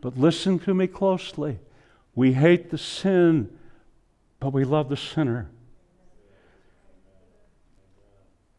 But 0.00 0.18
listen 0.18 0.58
to 0.60 0.74
me 0.74 0.86
closely. 0.86 1.58
We 2.14 2.32
hate 2.32 2.70
the 2.70 2.78
sin, 2.78 3.56
but 4.40 4.52
we 4.52 4.64
love 4.64 4.88
the 4.88 4.96
sinner. 4.96 5.50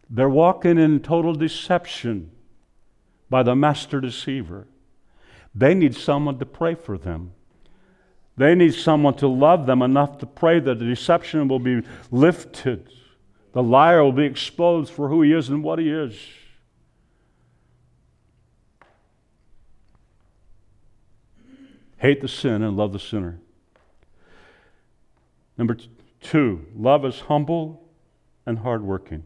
They're 0.10 0.30
walking 0.30 0.78
in 0.78 1.00
total 1.00 1.34
deception 1.34 2.32
by 3.30 3.42
the 3.42 3.56
master 3.56 4.00
deceiver. 4.00 4.68
They 5.56 5.74
need 5.74 5.96
someone 5.96 6.38
to 6.40 6.46
pray 6.46 6.76
for 6.76 6.98
them. 6.98 7.34
They 8.36 8.56
need 8.56 8.74
someone 8.74 9.14
to 9.16 9.28
love 9.28 9.66
them 9.66 9.82
enough 9.82 10.18
to 10.20 10.26
pray 10.26 10.60
that 10.60 10.80
the 10.80 10.86
deception 10.86 11.48
will 11.48 11.60
be 11.60 11.84
lifted. 12.10 12.90
The 13.52 13.62
liar 13.62 14.04
will 14.04 14.12
be 14.12 14.26
exposed 14.26 14.92
for 14.92 15.10
who 15.10 15.22
he 15.22 15.34
is 15.34 15.50
and 15.50 15.64
what 15.64 15.78
he 15.78 15.90
is. 15.90 16.18
Hate 21.98 22.22
the 22.22 22.28
sin 22.28 22.64
and 22.64 22.76
love 22.76 22.92
the 22.92 23.00
sinner. 23.00 23.40
Number 25.58 25.78
two, 26.20 26.66
love 26.76 27.06
is 27.06 27.20
humble 27.22 27.88
and 28.46 28.58
hardworking. 28.58 29.24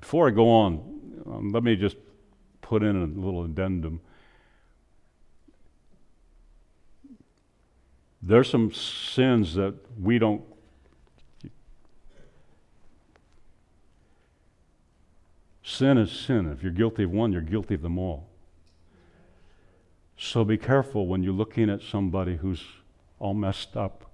Before 0.00 0.28
I 0.28 0.30
go 0.30 0.48
on, 0.48 1.20
um, 1.26 1.50
let 1.50 1.62
me 1.62 1.76
just 1.76 1.96
put 2.60 2.82
in 2.82 2.96
a 2.96 3.04
little 3.04 3.44
addendum. 3.44 4.00
There's 8.22 8.48
some 8.48 8.72
sins 8.72 9.54
that 9.54 9.74
we 10.00 10.18
don't. 10.18 10.42
Sin 15.64 15.98
is 15.98 16.12
sin. 16.12 16.50
If 16.50 16.62
you're 16.62 16.70
guilty 16.70 17.02
of 17.02 17.10
one, 17.10 17.32
you're 17.32 17.40
guilty 17.40 17.74
of 17.74 17.82
them 17.82 17.98
all. 17.98 18.28
So 20.16 20.44
be 20.44 20.56
careful 20.56 21.08
when 21.08 21.24
you're 21.24 21.32
looking 21.32 21.68
at 21.68 21.82
somebody 21.82 22.36
who's 22.36 22.62
all 23.18 23.34
messed 23.34 23.76
up 23.76 24.04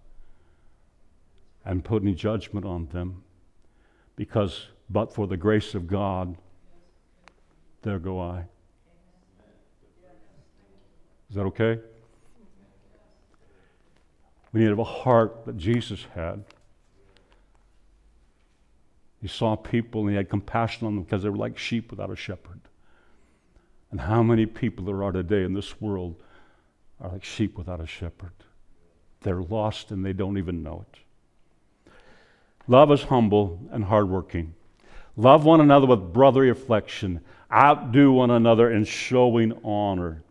and 1.64 1.84
putting 1.84 2.14
judgment 2.16 2.64
on 2.64 2.86
them. 2.86 3.24
Because, 4.16 4.68
but 4.88 5.12
for 5.12 5.26
the 5.26 5.36
grace 5.36 5.74
of 5.74 5.86
God, 5.86 6.36
there 7.82 7.98
go 7.98 8.20
I. 8.20 8.44
Is 11.28 11.36
that 11.36 11.42
okay? 11.42 11.78
We 14.52 14.60
need 14.60 14.66
to 14.66 14.72
have 14.72 14.78
a 14.78 14.84
heart 14.84 15.44
that 15.46 15.58
Jesus 15.58 16.06
had. 16.14 16.44
He 19.20 19.28
saw 19.28 19.56
people 19.56 20.02
and 20.02 20.10
he 20.10 20.16
had 20.16 20.30
compassion 20.30 20.86
on 20.86 20.94
them 20.94 21.04
because 21.04 21.22
they 21.22 21.28
were 21.28 21.36
like 21.36 21.58
sheep 21.58 21.90
without 21.90 22.10
a 22.10 22.16
shepherd. 22.16 22.60
And 23.90 24.00
how 24.00 24.22
many 24.22 24.46
people 24.46 24.84
there 24.84 25.02
are 25.02 25.12
today 25.12 25.44
in 25.44 25.54
this 25.54 25.80
world 25.80 26.16
are 27.00 27.10
like 27.10 27.24
sheep 27.24 27.56
without 27.58 27.80
a 27.80 27.86
shepherd? 27.86 28.32
They're 29.22 29.42
lost 29.42 29.90
and 29.90 30.04
they 30.04 30.12
don't 30.12 30.38
even 30.38 30.62
know 30.62 30.84
it. 30.90 31.92
Love 32.68 32.92
is 32.92 33.02
humble 33.02 33.60
and 33.72 33.84
hardworking. 33.84 34.54
Love 35.16 35.44
one 35.44 35.60
another 35.60 35.86
with 35.86 36.12
brotherly 36.12 36.50
affection. 36.50 37.20
Outdo 37.52 38.12
one 38.12 38.30
another 38.30 38.70
in 38.70 38.84
showing 38.84 39.58
honor. 39.64 40.22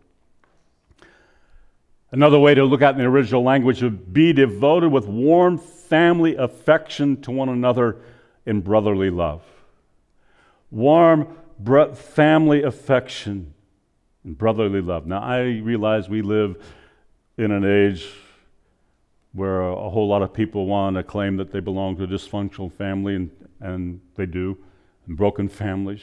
Another 2.11 2.39
way 2.39 2.55
to 2.55 2.63
look 2.63 2.81
at 2.81 2.95
in 2.95 2.99
the 2.99 3.05
original 3.05 3.43
language 3.43 3.81
would 3.81 4.13
be 4.13 4.31
devoted 4.31 4.91
with 4.91 5.05
warm 5.07 5.57
family 5.57 6.35
affection 6.35 7.21
to 7.21 7.31
one 7.31 7.49
another 7.49 7.97
in 8.45 8.61
brotherly 8.61 9.09
love. 9.09 9.43
Warm 10.71 11.27
family 11.95 12.63
affection 12.63 13.53
and 14.23 14.37
brotherly 14.37 14.81
love. 14.81 15.05
Now, 15.05 15.21
I 15.21 15.41
realize 15.41 16.07
we 16.07 16.21
live 16.21 16.61
in 17.37 17.51
an 17.51 17.65
age 17.65 18.07
where 19.33 19.61
a 19.61 19.89
whole 19.89 20.07
lot 20.07 20.21
of 20.21 20.33
people 20.33 20.65
want 20.65 20.95
to 20.95 21.03
claim 21.03 21.37
that 21.37 21.51
they 21.51 21.59
belong 21.59 21.95
to 21.97 22.03
a 22.03 22.07
dysfunctional 22.07 22.71
family, 22.71 23.15
and, 23.15 23.31
and 23.59 24.01
they 24.15 24.25
do, 24.25 24.57
and 25.05 25.15
broken 25.15 25.47
families. 25.47 26.01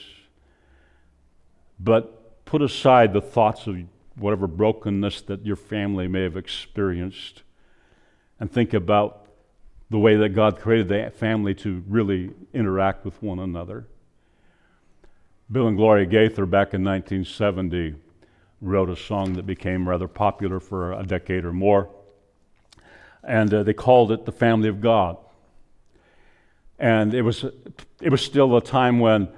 But 1.81 2.45
put 2.45 2.63
aside 2.63 3.13
the 3.13 3.21
thoughts 3.21 3.67
of 3.67 3.79
whatever 4.17 4.47
brokenness 4.47 5.23
that 5.23 5.45
your 5.45 5.57
family 5.57 6.09
may 6.09 6.23
have 6.23 6.37
experienced, 6.37 7.43
and 8.39 8.51
think 8.51 8.75
about 8.75 9.27
the 9.91 9.99
way 9.99 10.17
that 10.17 10.31
God 10.31 10.59
created 10.59 10.89
the 10.89 11.11
family 11.11 11.55
to 11.57 11.83
really 11.89 12.31
interact 12.53 13.05
with 13.05 13.23
one 13.23 13.39
another. 13.39 13.87
Bill 15.51 15.69
and 15.69 15.77
Gloria 15.77 16.07
Gaither, 16.07 16.47
back 16.47 16.75
in 16.75 16.83
1970, 16.83 17.95
wrote 18.61 18.89
a 18.89 18.97
song 18.97 19.35
that 19.35 19.47
became 19.47 19.89
rather 19.89 20.09
popular 20.09 20.59
for 20.59 20.93
a 20.93 21.05
decade 21.05 21.45
or 21.45 21.53
more. 21.53 21.91
And 23.23 23.53
uh, 23.53 23.63
they 23.63 23.75
called 23.75 24.11
it 24.11 24.25
The 24.25 24.33
Family 24.33 24.69
of 24.69 24.81
God. 24.81 25.19
And 26.79 27.15
it 27.15 27.23
was, 27.23 27.45
it 28.01 28.09
was 28.09 28.23
still 28.23 28.57
a 28.57 28.63
time 28.63 28.99
when, 28.99 29.29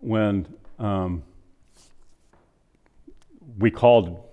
when 0.00 0.46
um, 0.78 1.22
we 3.60 3.70
called 3.70 4.24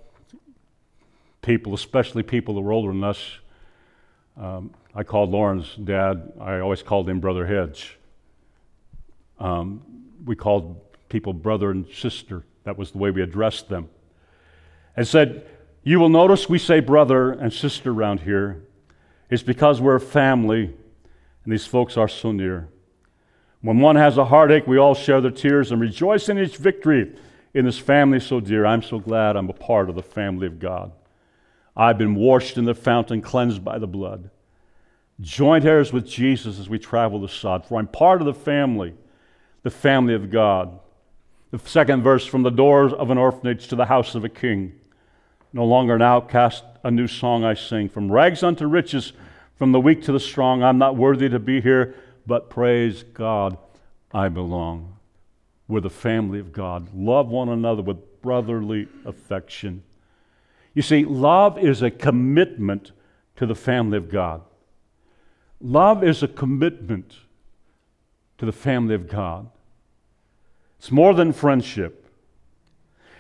people, 1.41 1.73
especially 1.73 2.23
people 2.23 2.55
that 2.55 2.61
were 2.61 2.71
older 2.71 2.91
than 2.91 3.03
us. 3.03 3.39
Um, 4.37 4.71
I 4.95 5.03
called 5.03 5.31
Lauren's 5.31 5.75
dad, 5.75 6.31
I 6.39 6.59
always 6.59 6.81
called 6.81 7.07
him 7.09 7.19
Brother 7.19 7.45
Hedge. 7.45 7.97
Um, 9.39 9.81
we 10.25 10.35
called 10.35 10.81
people 11.09 11.33
brother 11.33 11.71
and 11.71 11.85
sister. 11.93 12.43
That 12.63 12.77
was 12.77 12.91
the 12.91 12.97
way 12.97 13.11
we 13.11 13.21
addressed 13.21 13.69
them. 13.69 13.89
And 14.95 15.07
said, 15.07 15.45
You 15.83 15.99
will 15.99 16.09
notice 16.09 16.49
we 16.49 16.57
say 16.57 16.79
brother 16.79 17.31
and 17.31 17.53
sister 17.53 17.91
around 17.91 18.21
here. 18.21 18.63
It's 19.29 19.43
because 19.43 19.79
we're 19.81 19.95
a 19.95 20.01
family 20.01 20.63
and 21.43 21.53
these 21.53 21.65
folks 21.65 21.97
are 21.97 22.07
so 22.07 22.31
near. 22.31 22.69
When 23.61 23.79
one 23.79 23.95
has 23.97 24.17
a 24.17 24.25
heartache, 24.25 24.67
we 24.67 24.77
all 24.77 24.95
share 24.95 25.21
their 25.21 25.31
tears 25.31 25.71
and 25.71 25.81
rejoice 25.81 26.29
in 26.29 26.39
each 26.39 26.57
victory 26.57 27.13
in 27.57 27.65
this 27.65 27.79
family 27.79 28.19
so 28.19 28.39
dear. 28.39 28.67
I'm 28.67 28.83
so 28.83 28.99
glad 28.99 29.35
I'm 29.35 29.49
a 29.49 29.53
part 29.53 29.89
of 29.89 29.95
the 29.95 30.03
family 30.03 30.45
of 30.45 30.59
God. 30.59 30.91
I've 31.75 31.97
been 31.97 32.13
washed 32.13 32.55
in 32.55 32.65
the 32.65 32.75
fountain, 32.75 33.19
cleansed 33.19 33.65
by 33.65 33.79
the 33.79 33.87
blood. 33.87 34.29
Joint 35.19 35.65
heirs 35.65 35.91
with 35.91 36.07
Jesus 36.07 36.59
as 36.59 36.69
we 36.69 36.77
travel 36.77 37.19
the 37.19 37.27
sod, 37.27 37.65
for 37.65 37.79
I'm 37.79 37.87
part 37.87 38.21
of 38.21 38.27
the 38.27 38.33
family, 38.35 38.93
the 39.63 39.71
family 39.71 40.13
of 40.13 40.29
God. 40.29 40.79
The 41.49 41.57
second 41.57 42.03
verse 42.03 42.27
from 42.27 42.43
the 42.43 42.51
doors 42.51 42.93
of 42.93 43.09
an 43.09 43.17
orphanage 43.17 43.67
to 43.69 43.75
the 43.75 43.85
house 43.85 44.13
of 44.13 44.23
a 44.23 44.29
king. 44.29 44.73
No 45.51 45.65
longer 45.65 45.95
an 45.95 46.03
outcast, 46.03 46.63
a 46.83 46.91
new 46.91 47.07
song 47.07 47.43
I 47.43 47.55
sing. 47.55 47.89
From 47.89 48.11
rags 48.11 48.43
unto 48.43 48.67
riches, 48.67 49.13
from 49.57 49.71
the 49.71 49.79
weak 49.79 50.03
to 50.03 50.11
the 50.11 50.19
strong, 50.19 50.61
I'm 50.61 50.77
not 50.77 50.95
worthy 50.95 51.27
to 51.29 51.39
be 51.39 51.59
here, 51.59 51.95
but 52.27 52.51
praise 52.51 53.01
God, 53.01 53.57
I 54.13 54.29
belong. 54.29 54.96
We're 55.67 55.82
the 55.82 55.89
family 55.89 56.39
of 56.39 56.53
God. 56.53 56.89
Love 56.93 57.27
one 57.27 57.49
another 57.49 57.82
with 57.82 58.21
brotherly 58.21 58.88
affection. 59.06 59.84
You 60.73 60.82
see, 60.82 61.03
love 61.06 61.58
is 61.58 61.82
a 61.82 61.91
commitment 61.91 62.91
to 63.36 63.45
the 63.45 63.56
family 63.56 63.97
of 63.97 64.10
God. 64.10 64.41
Love 65.60 66.03
is 66.03 66.23
a 66.23 66.27
commitment 66.27 67.15
to 68.38 68.45
the 68.45 68.51
family 68.51 68.95
of 68.95 69.10
God. 69.10 69.49
It's 70.77 70.91
more 70.91 71.13
than 71.13 71.34
friendship. 71.34 72.06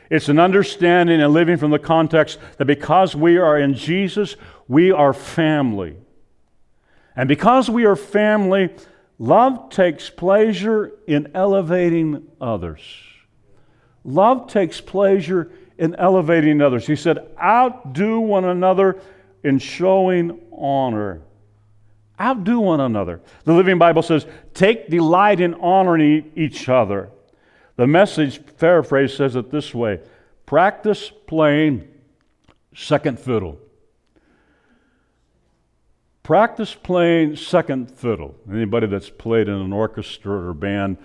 It's 0.09 0.29
an 0.29 0.39
understanding 0.39 1.21
and 1.21 1.33
living 1.33 1.57
from 1.57 1.71
the 1.71 1.79
context 1.79 2.39
that 2.57 2.65
because 2.65 3.15
we 3.15 3.37
are 3.37 3.59
in 3.59 3.73
Jesus, 3.73 4.35
we 4.67 4.91
are 4.91 5.13
family. 5.13 5.97
And 7.15 7.27
because 7.27 7.69
we 7.69 7.85
are 7.85 7.95
family, 7.95 8.69
love 9.19 9.69
takes 9.69 10.09
pleasure 10.09 10.93
in 11.07 11.31
elevating 11.33 12.27
others. 12.39 12.81
Love 14.03 14.47
takes 14.47 14.79
pleasure 14.79 15.51
in 15.77 15.95
elevating 15.95 16.61
others. 16.61 16.87
He 16.87 16.95
said, 16.95 17.29
outdo 17.41 18.19
one 18.19 18.45
another 18.45 19.01
in 19.43 19.59
showing 19.59 20.39
honor. 20.51 21.21
Outdo 22.19 22.59
one 22.59 22.79
another. 22.79 23.21
The 23.43 23.53
Living 23.53 23.77
Bible 23.77 24.01
says, 24.01 24.25
take 24.53 24.89
delight 24.89 25.39
in 25.39 25.53
honoring 25.55 26.31
each 26.35 26.67
other. 26.67 27.11
The 27.75 27.85
message 27.85 28.41
paraphrase 28.57 29.15
says 29.15 29.35
it 29.35 29.51
this 29.51 29.73
way 29.73 29.99
practice 30.45 31.11
playing 31.27 31.87
second 32.73 33.19
fiddle. 33.19 33.59
Practice 36.27 36.75
playing 36.75 37.37
second 37.37 37.89
fiddle. 37.89 38.35
Anybody 38.51 38.85
that's 38.85 39.09
played 39.09 39.47
in 39.47 39.53
an 39.53 39.71
orchestra 39.71 40.49
or 40.49 40.53
band 40.53 40.97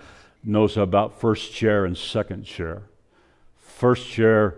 knows 0.43 0.75
about 0.75 1.21
first 1.21 1.53
chair 1.53 1.85
and 1.85 1.97
second 1.97 2.43
chair. 2.43 2.83
First 3.55 4.09
chair, 4.09 4.57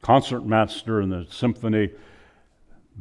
concertmaster 0.00 1.02
in 1.02 1.10
the 1.10 1.26
symphony, 1.28 1.90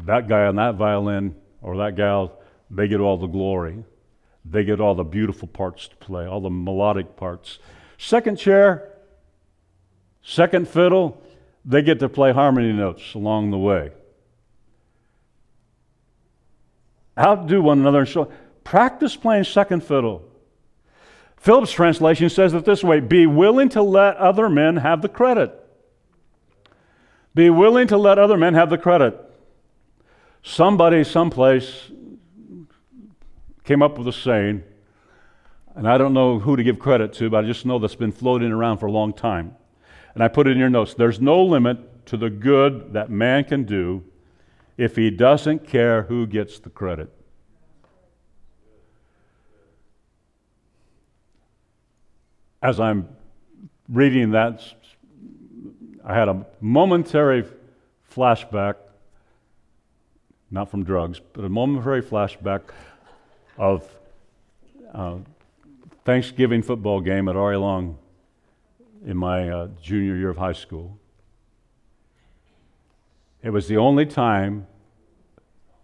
that 0.03 0.27
guy 0.27 0.47
on 0.47 0.57
that 0.57 0.75
violin 0.75 1.33
or 1.61 1.77
that 1.77 1.95
gal, 1.95 2.39
they 2.69 2.89
get 2.89 2.99
all 2.99 3.15
the 3.15 3.27
glory. 3.27 3.85
They 4.43 4.65
get 4.65 4.81
all 4.81 4.95
the 4.95 5.05
beautiful 5.05 5.47
parts 5.47 5.87
to 5.87 5.95
play, 5.95 6.25
all 6.25 6.41
the 6.41 6.49
melodic 6.49 7.15
parts. 7.15 7.59
Second 7.97 8.37
chair, 8.37 8.91
second 10.21 10.67
fiddle, 10.67 11.21
they 11.63 11.81
get 11.81 12.01
to 12.01 12.09
play 12.09 12.33
harmony 12.33 12.73
notes 12.73 13.13
along 13.13 13.51
the 13.51 13.57
way. 13.57 13.91
Outdo 17.17 17.61
one 17.61 17.79
another 17.79 17.99
and 17.99 18.07
show. 18.07 18.31
Practice 18.63 19.15
playing 19.15 19.45
second 19.45 19.83
fiddle. 19.83 20.23
Phillips' 21.37 21.71
translation 21.71 22.29
says 22.29 22.53
it 22.53 22.65
this 22.65 22.83
way 22.83 22.99
Be 22.99 23.25
willing 23.27 23.69
to 23.69 23.81
let 23.81 24.17
other 24.17 24.49
men 24.49 24.77
have 24.77 25.01
the 25.01 25.09
credit. 25.09 25.53
Be 27.33 27.49
willing 27.49 27.87
to 27.87 27.97
let 27.97 28.17
other 28.17 28.37
men 28.37 28.53
have 28.53 28.69
the 28.69 28.77
credit. 28.77 29.19
Somebody, 30.41 31.03
someplace, 31.03 31.91
came 33.63 33.81
up 33.81 33.97
with 33.97 34.07
a 34.07 34.13
saying, 34.13 34.63
and 35.75 35.87
I 35.87 35.97
don't 35.97 36.13
know 36.13 36.39
who 36.39 36.55
to 36.55 36.63
give 36.63 36.79
credit 36.79 37.13
to, 37.13 37.29
but 37.29 37.43
I 37.43 37.47
just 37.47 37.65
know 37.65 37.79
that's 37.79 37.95
been 37.95 38.11
floating 38.11 38.51
around 38.51 38.77
for 38.77 38.85
a 38.85 38.91
long 38.91 39.11
time. 39.11 39.55
And 40.13 40.23
I 40.23 40.29
put 40.29 40.47
it 40.47 40.51
in 40.51 40.57
your 40.57 40.69
notes 40.69 40.93
there's 40.93 41.19
no 41.19 41.43
limit 41.43 42.05
to 42.07 42.17
the 42.17 42.29
good 42.29 42.93
that 42.93 43.09
man 43.09 43.43
can 43.43 43.63
do 43.63 44.03
if 44.77 44.95
he 44.95 45.09
doesn't 45.09 45.67
care 45.67 46.03
who 46.03 46.27
gets 46.27 46.59
the 46.59 46.69
credit. 46.69 47.11
As 52.61 52.79
I'm 52.79 53.07
reading 53.87 54.31
that, 54.31 54.61
I 56.03 56.13
had 56.13 56.27
a 56.27 56.45
momentary 56.59 57.45
flashback, 58.11 58.75
not 60.51 60.69
from 60.69 60.83
drugs, 60.83 61.21
but 61.33 61.45
a 61.45 61.49
momentary 61.49 62.01
flashback 62.01 62.61
of 63.57 63.87
uh, 64.93 65.17
Thanksgiving 66.03 66.61
football 66.61 67.01
game 67.01 67.27
at 67.27 67.35
R.A. 67.35 67.59
Long 67.59 67.97
in 69.05 69.17
my 69.17 69.49
uh, 69.49 69.67
junior 69.81 70.15
year 70.15 70.29
of 70.29 70.37
high 70.37 70.53
school. 70.53 70.97
It 73.45 73.53
was 73.53 73.67
the 73.67 73.77
only 73.77 74.07
time 74.07 74.65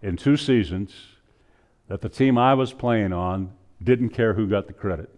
in 0.02 0.18
two 0.18 0.36
seasons 0.36 0.96
that 1.90 2.02
the 2.02 2.10
team 2.10 2.36
I 2.36 2.56
was 2.56 2.74
playing 2.74 3.14
on 3.14 3.52
didn't 3.84 4.10
care 4.10 4.34
who 4.34 4.48
got 4.48 4.66
the 4.66 4.74
credit. 4.74 5.12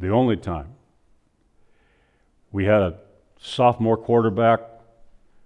The 0.00 0.08
only 0.08 0.36
time. 0.36 0.74
We 2.50 2.64
had 2.64 2.82
a 2.82 2.98
sophomore 3.38 3.96
quarterback, 3.96 4.60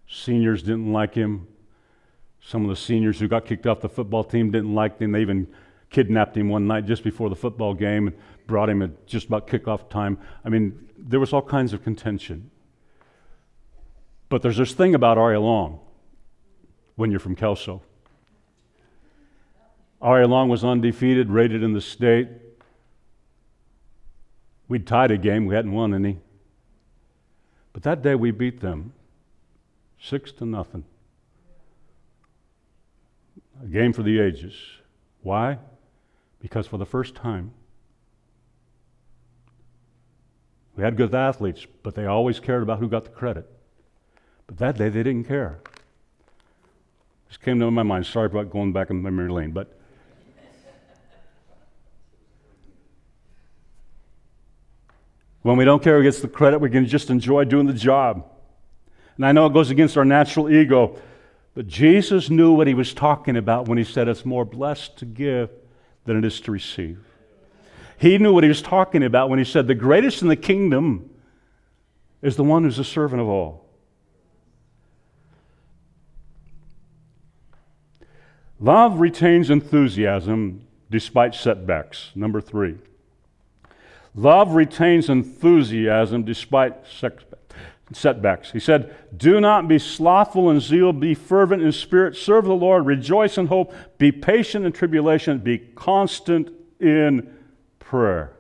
seniors 0.09 0.63
didn't 0.63 0.91
like 0.91 1.13
him. 1.13 1.47
Some 2.41 2.63
of 2.63 2.71
the 2.71 2.77
seniors 2.77 3.21
who 3.21 3.29
got 3.29 3.45
kicked 3.45 3.67
off 3.67 3.83
the 3.83 3.91
football 3.91 4.25
team 4.25 4.51
didn't 4.51 4.75
like 4.75 4.99
him. 4.99 5.13
They 5.13 5.21
even 5.21 5.49
kidnapped 5.91 6.35
him 6.35 6.49
one 6.49 6.67
night 6.67 6.87
just 6.87 7.05
before 7.05 7.29
the 7.29 7.37
football 7.37 7.75
game 7.75 8.07
and 8.07 8.17
brought 8.47 8.71
him 8.71 8.81
at 8.81 9.07
just 9.07 9.27
about 9.27 9.47
kickoff 9.47 9.91
time. 9.91 10.17
I 10.47 10.49
mean, 10.49 10.89
there 10.97 11.21
was 11.21 11.35
all 11.35 11.43
kinds 11.43 11.75
of 11.75 11.85
contention. 11.85 12.51
But 14.29 14.43
there's 14.43 14.57
this 14.57 14.73
thing 14.73 14.95
about 14.95 15.19
R.A. 15.19 15.39
Long 15.39 15.81
when 16.97 17.11
you're 17.11 17.21
from 17.21 17.37
Kelso. 17.37 17.83
R.A. 20.01 20.27
Long 20.27 20.49
was 20.49 20.65
undefeated, 20.65 21.31
rated 21.31 21.63
in 21.63 21.73
the 21.73 21.81
state. 21.81 22.29
We'd 24.69 24.87
tied 24.87 25.11
a 25.11 25.19
game, 25.19 25.47
we 25.47 25.55
hadn't 25.55 25.73
won 25.73 25.95
any. 25.95 26.19
But 27.73 27.83
that 27.85 28.03
day 28.03 28.15
we 28.15 28.31
beat 28.31 28.61
them 28.61 28.93
six 29.99 30.33
to 30.33 30.45
nothing 30.45 30.85
a 33.63 33.67
game 33.67 33.93
for 33.93 34.03
the 34.03 34.19
ages. 34.21 34.55
Why? 35.23 35.59
Because 36.41 36.67
for 36.67 36.79
the 36.79 36.87
first 36.87 37.15
time, 37.15 37.53
we 40.77 40.85
had 40.85 40.97
good 40.97 41.15
athletes, 41.15 41.67
but 41.83 41.95
they 41.95 42.07
always 42.07 42.39
cared 42.39 42.63
about 42.63 42.79
who 42.79 42.89
got 42.89 43.05
the 43.05 43.11
credit. 43.11 43.51
But 44.47 44.59
that 44.59 44.79
day 44.79 44.89
they 44.89 45.03
didn't 45.03 45.25
care. 45.25 45.59
This 47.29 47.37
came 47.37 47.59
to 47.61 47.71
my 47.71 47.83
mind. 47.83 48.07
Sorry 48.07 48.27
about 48.27 48.51
going 48.51 48.73
back 48.73 48.91
in 48.91 49.03
memory 49.03 49.31
lane, 49.31 49.51
but 49.51 49.79
when 55.43 55.57
we 55.57 55.65
don't 55.65 55.83
care 55.83 55.99
who 55.99 56.03
gets 56.03 56.21
the 56.21 56.29
credit, 56.29 56.59
we 56.59 56.71
can 56.71 56.87
just 56.87 57.11
enjoy 57.11 57.45
doing 57.45 57.67
the 57.67 57.73
job. 57.73 58.25
And 59.17 59.27
I 59.27 59.33
know 59.33 59.47
it 59.47 59.53
goes 59.53 59.71
against 59.71 59.97
our 59.97 60.05
natural 60.05 60.51
ego, 60.51 60.99
but 61.55 61.67
Jesus 61.67 62.31
knew 62.31 62.53
what 62.53 62.67
he 62.67 62.75
was 62.75 62.93
talking 62.93 63.37
about 63.37 63.67
when 63.67 63.79
he 63.79 63.85
said 63.85 64.09
it's 64.09 64.25
more 64.25 64.45
blessed 64.45 64.99
to 64.99 65.05
give 65.05 65.51
than 66.05 66.19
it 66.19 66.25
is 66.25 66.41
to 66.43 66.53
receive. 66.53 67.01
He 67.99 68.19
knew 68.19 68.33
what 68.33 68.45
he 68.45 68.49
was 68.49 68.61
talking 68.61 69.03
about 69.03 69.31
when 69.31 69.39
he 69.39 69.45
said 69.45 69.67
the 69.67 69.75
greatest 69.75 70.21
in 70.23 70.29
the 70.29 70.37
kingdom 70.37 71.11
is 72.23 72.37
the 72.37 72.45
one 72.45 72.65
who's 72.65 72.79
a 72.79 72.85
servant 72.85 73.23
of 73.23 73.29
all. 73.29 73.66
Love 78.59 79.01
retains 79.01 79.51
enthusiasm 79.51 80.67
despite 80.91 81.35
setbacks. 81.35 82.11
Number 82.15 82.41
three. 82.41 82.77
Love 84.15 84.55
retains 84.55 85.11
enthusiasm 85.11 86.25
despite 86.25 86.75
setbacks. 87.93 88.51
He 88.53 88.61
said, 88.61 88.97
Do 89.15 89.41
not 89.41 89.69
be 89.69 89.79
slothful 89.79 90.51
in 90.51 90.61
zeal, 90.61 90.95
be 90.95 91.15
fervent 91.15 91.63
in 91.63 91.71
spirit, 91.71 92.17
serve 92.17 92.47
the 92.47 92.55
Lord, 92.55 92.87
rejoice 92.87 93.37
in 93.37 93.49
hope, 93.49 93.75
be 93.99 94.11
patient 94.11 94.65
in 94.65 94.73
tribulation, 94.73 95.39
be 95.39 95.59
constant 95.59 96.51
in 96.81 97.31
prayer. 97.79 98.33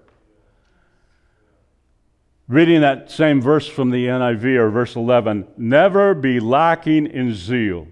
Reading 2.48 2.80
that 2.80 3.10
same 3.10 3.42
verse 3.42 3.66
from 3.66 3.90
the 3.90 4.06
NIV 4.06 4.44
or 4.56 4.70
verse 4.70 4.96
11, 4.96 5.46
never 5.56 6.14
be 6.14 6.40
lacking 6.40 7.06
in 7.06 7.34
zeal, 7.34 7.88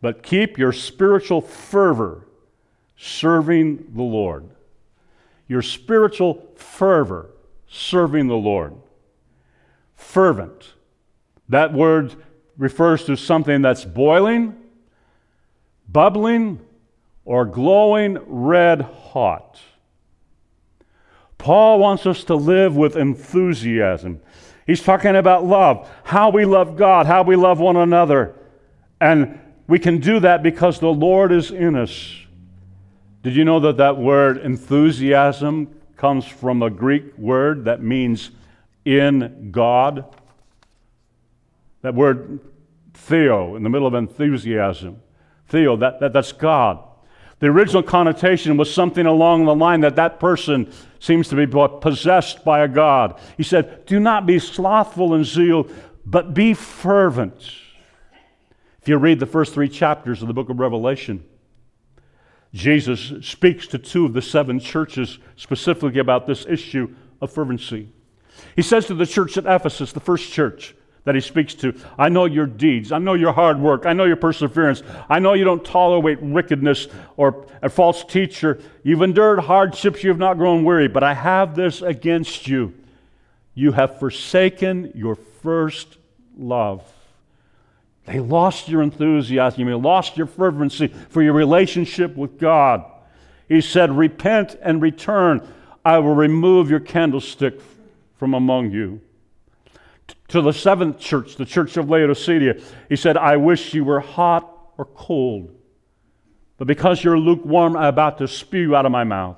but 0.00 0.22
keep 0.22 0.58
your 0.58 0.72
spiritual 0.72 1.40
fervor 1.40 2.26
serving 2.96 3.92
the 3.94 4.02
Lord. 4.02 4.48
Your 5.48 5.62
spiritual 5.62 6.48
fervor 6.56 7.30
serving 7.66 8.28
the 8.28 8.36
Lord 8.36 8.74
fervent. 10.00 10.72
That 11.48 11.72
word 11.72 12.14
refers 12.56 13.04
to 13.04 13.16
something 13.16 13.62
that's 13.62 13.84
boiling, 13.84 14.56
bubbling, 15.88 16.60
or 17.24 17.44
glowing 17.44 18.18
red 18.26 18.82
hot. 18.82 19.60
Paul 21.38 21.78
wants 21.78 22.06
us 22.06 22.24
to 22.24 22.34
live 22.34 22.76
with 22.76 22.96
enthusiasm. 22.96 24.20
He's 24.66 24.82
talking 24.82 25.16
about 25.16 25.44
love, 25.44 25.88
how 26.04 26.30
we 26.30 26.44
love 26.44 26.76
God, 26.76 27.06
how 27.06 27.22
we 27.22 27.36
love 27.36 27.60
one 27.60 27.76
another. 27.76 28.34
And 29.00 29.38
we 29.70 29.78
can 29.78 30.00
do 30.00 30.18
that 30.18 30.42
because 30.42 30.80
the 30.80 30.88
Lord 30.88 31.30
is 31.30 31.52
in 31.52 31.76
us. 31.76 32.16
Did 33.22 33.36
you 33.36 33.44
know 33.44 33.60
that 33.60 33.76
that 33.76 33.96
word 33.96 34.38
enthusiasm 34.38 35.72
comes 35.96 36.26
from 36.26 36.60
a 36.60 36.68
Greek 36.68 37.16
word 37.16 37.66
that 37.66 37.80
means 37.80 38.32
in 38.84 39.52
God? 39.52 40.12
That 41.82 41.94
word 41.94 42.40
theo 42.94 43.54
in 43.54 43.62
the 43.62 43.68
middle 43.68 43.86
of 43.86 43.94
enthusiasm. 43.94 45.00
Theo, 45.46 45.76
that, 45.76 46.00
that, 46.00 46.12
that's 46.14 46.32
God. 46.32 46.82
The 47.38 47.46
original 47.46 47.84
connotation 47.84 48.56
was 48.56 48.74
something 48.74 49.06
along 49.06 49.44
the 49.44 49.54
line 49.54 49.82
that 49.82 49.94
that 49.94 50.18
person 50.18 50.72
seems 50.98 51.28
to 51.28 51.36
be 51.36 51.46
possessed 51.46 52.44
by 52.44 52.64
a 52.64 52.68
God. 52.68 53.20
He 53.36 53.44
said, 53.44 53.86
Do 53.86 54.00
not 54.00 54.26
be 54.26 54.40
slothful 54.40 55.14
in 55.14 55.22
zeal, 55.22 55.68
but 56.04 56.34
be 56.34 56.54
fervent. 56.54 57.52
If 58.82 58.88
you 58.88 58.96
read 58.96 59.20
the 59.20 59.26
first 59.26 59.52
three 59.52 59.68
chapters 59.68 60.22
of 60.22 60.28
the 60.28 60.34
book 60.34 60.48
of 60.48 60.58
Revelation, 60.58 61.24
Jesus 62.54 63.12
speaks 63.20 63.66
to 63.68 63.78
two 63.78 64.06
of 64.06 64.12
the 64.12 64.22
seven 64.22 64.58
churches 64.58 65.18
specifically 65.36 66.00
about 66.00 66.26
this 66.26 66.46
issue 66.46 66.94
of 67.20 67.30
fervency. 67.30 67.92
He 68.56 68.62
says 68.62 68.86
to 68.86 68.94
the 68.94 69.06
church 69.06 69.36
at 69.36 69.44
Ephesus, 69.46 69.92
the 69.92 70.00
first 70.00 70.32
church 70.32 70.74
that 71.04 71.14
he 71.14 71.20
speaks 71.20 71.54
to, 71.54 71.74
I 71.98 72.08
know 72.08 72.24
your 72.24 72.46
deeds, 72.46 72.92
I 72.92 72.98
know 72.98 73.14
your 73.14 73.32
hard 73.32 73.58
work, 73.58 73.86
I 73.86 73.92
know 73.92 74.04
your 74.04 74.16
perseverance, 74.16 74.82
I 75.08 75.18
know 75.18 75.34
you 75.34 75.44
don't 75.44 75.64
tolerate 75.64 76.22
wickedness 76.22 76.88
or 77.16 77.46
a 77.62 77.68
false 77.68 78.04
teacher. 78.04 78.60
You've 78.82 79.02
endured 79.02 79.40
hardships, 79.40 80.02
you 80.02 80.10
have 80.10 80.18
not 80.18 80.36
grown 80.36 80.64
weary, 80.64 80.88
but 80.88 81.02
I 81.02 81.14
have 81.14 81.54
this 81.54 81.82
against 81.82 82.48
you. 82.48 82.74
You 83.54 83.72
have 83.72 83.98
forsaken 83.98 84.92
your 84.94 85.14
first 85.14 85.98
love. 86.36 86.82
They 88.10 88.18
lost 88.18 88.68
your 88.68 88.82
enthusiasm. 88.82 89.68
You 89.68 89.78
lost 89.78 90.16
your 90.16 90.26
fervency 90.26 90.88
for 90.88 91.22
your 91.22 91.32
relationship 91.32 92.16
with 92.16 92.40
God. 92.40 92.84
He 93.48 93.60
said, 93.60 93.96
Repent 93.96 94.58
and 94.60 94.82
return. 94.82 95.46
I 95.84 95.98
will 95.98 96.16
remove 96.16 96.68
your 96.68 96.80
candlestick 96.80 97.60
from 98.16 98.34
among 98.34 98.72
you. 98.72 99.00
To 100.28 100.42
the 100.42 100.50
seventh 100.50 100.98
church, 100.98 101.36
the 101.36 101.44
church 101.44 101.76
of 101.76 101.88
Laodicea, 101.88 102.60
he 102.88 102.96
said, 102.96 103.16
I 103.16 103.36
wish 103.36 103.74
you 103.74 103.84
were 103.84 104.00
hot 104.00 104.58
or 104.76 104.86
cold. 104.86 105.54
But 106.58 106.66
because 106.66 107.04
you're 107.04 107.18
lukewarm, 107.18 107.76
I'm 107.76 107.84
about 107.84 108.18
to 108.18 108.26
spew 108.26 108.60
you 108.60 108.76
out 108.76 108.86
of 108.86 108.92
my 108.92 109.04
mouth. 109.04 109.36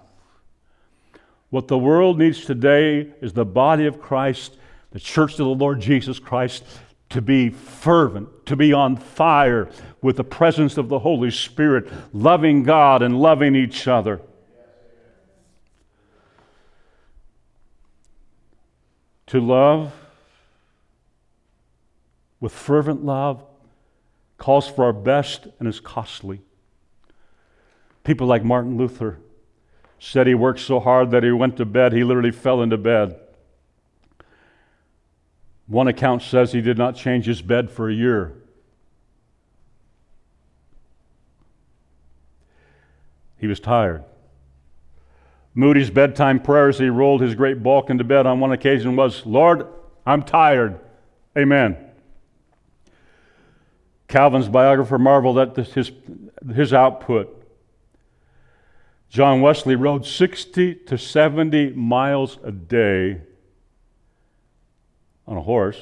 What 1.51 1.69
the 1.69 1.77
world 1.77 2.19
needs 2.19 2.47
today 2.47 3.13
is 3.21 3.35
the 3.35 3.45
body 3.45 3.85
of 3.85 4.01
Christ, 4.01 4.57
the 4.93 5.01
church 5.01 5.33
of 5.33 5.39
the 5.39 5.45
Lord 5.45 5.79
Jesus 5.79 6.19
Christ, 6.19 6.65
to 7.13 7.21
be 7.21 7.51
fervent, 7.51 8.47
to 8.47 8.57
be 8.57 8.73
on 8.73 8.97
fire 8.97 9.69
with 10.01 10.17
the 10.17 10.25
presence 10.25 10.79
of 10.79 10.89
the 10.89 10.99
Holy 10.99 11.31
Spirit, 11.31 11.93
loving 12.15 12.63
God 12.63 13.03
and 13.03 13.21
loving 13.21 13.55
each 13.55 13.87
other. 13.87 14.23
To 19.27 19.41
love 19.41 19.93
with 22.41 22.53
fervent 22.53 23.05
love 23.05 23.45
calls 24.39 24.67
for 24.67 24.87
our 24.87 24.93
best 24.95 25.49
and 25.59 25.69
is 25.69 25.81
costly. 25.81 26.41
People 28.05 28.27
like 28.27 28.43
Martin 28.43 28.79
Luther 28.79 29.19
said 29.99 30.27
he 30.27 30.35
worked 30.35 30.61
so 30.61 30.81
hard 30.81 31.11
that 31.11 31.23
he 31.23 31.31
went 31.31 31.59
to 31.59 31.67
bed, 31.67 31.93
he 31.93 32.05
literally 32.05 32.33
fell 32.33 32.63
into 32.63 32.79
bed. 32.79 33.22
One 35.73 35.89
account 35.89 36.21
says 36.21 36.53
he 36.53 36.61
did 36.61 36.77
not 36.77 36.97
change 36.97 37.25
his 37.25 37.41
bed 37.41 37.71
for 37.71 37.89
a 37.89 37.95
year. 37.95 38.35
He 43.39 43.47
was 43.47 43.59
tired. 43.59 44.05
Moody's 45.55 45.89
bedtime 45.89 46.41
prayer 46.41 46.69
as 46.69 46.79
he 46.79 46.91
rolled 46.91 47.23
his 47.23 47.35
great 47.35 47.63
bulk 47.63 47.89
into 47.89 48.05
bed 48.05 48.27
on 48.27 48.39
one 48.39 48.53
occasion 48.53 48.97
was, 48.97 49.25
Lord, 49.25 49.67
I'm 50.05 50.23
tired. 50.23 50.79
Amen. 51.39 51.79
Calvin's 54.09 54.51
biographer 54.51 54.99
marveled 54.99 55.39
at 55.39 55.57
his, 55.57 55.91
his 56.55 56.75
output. 56.75 57.47
John 59.09 59.41
Wesley 59.41 59.77
rode 59.77 60.05
60 60.05 60.75
to 60.75 60.99
70 60.99 61.71
miles 61.71 62.39
a 62.45 62.53
day 62.53 63.23
on 65.33 65.39
a 65.39 65.43
horse, 65.43 65.81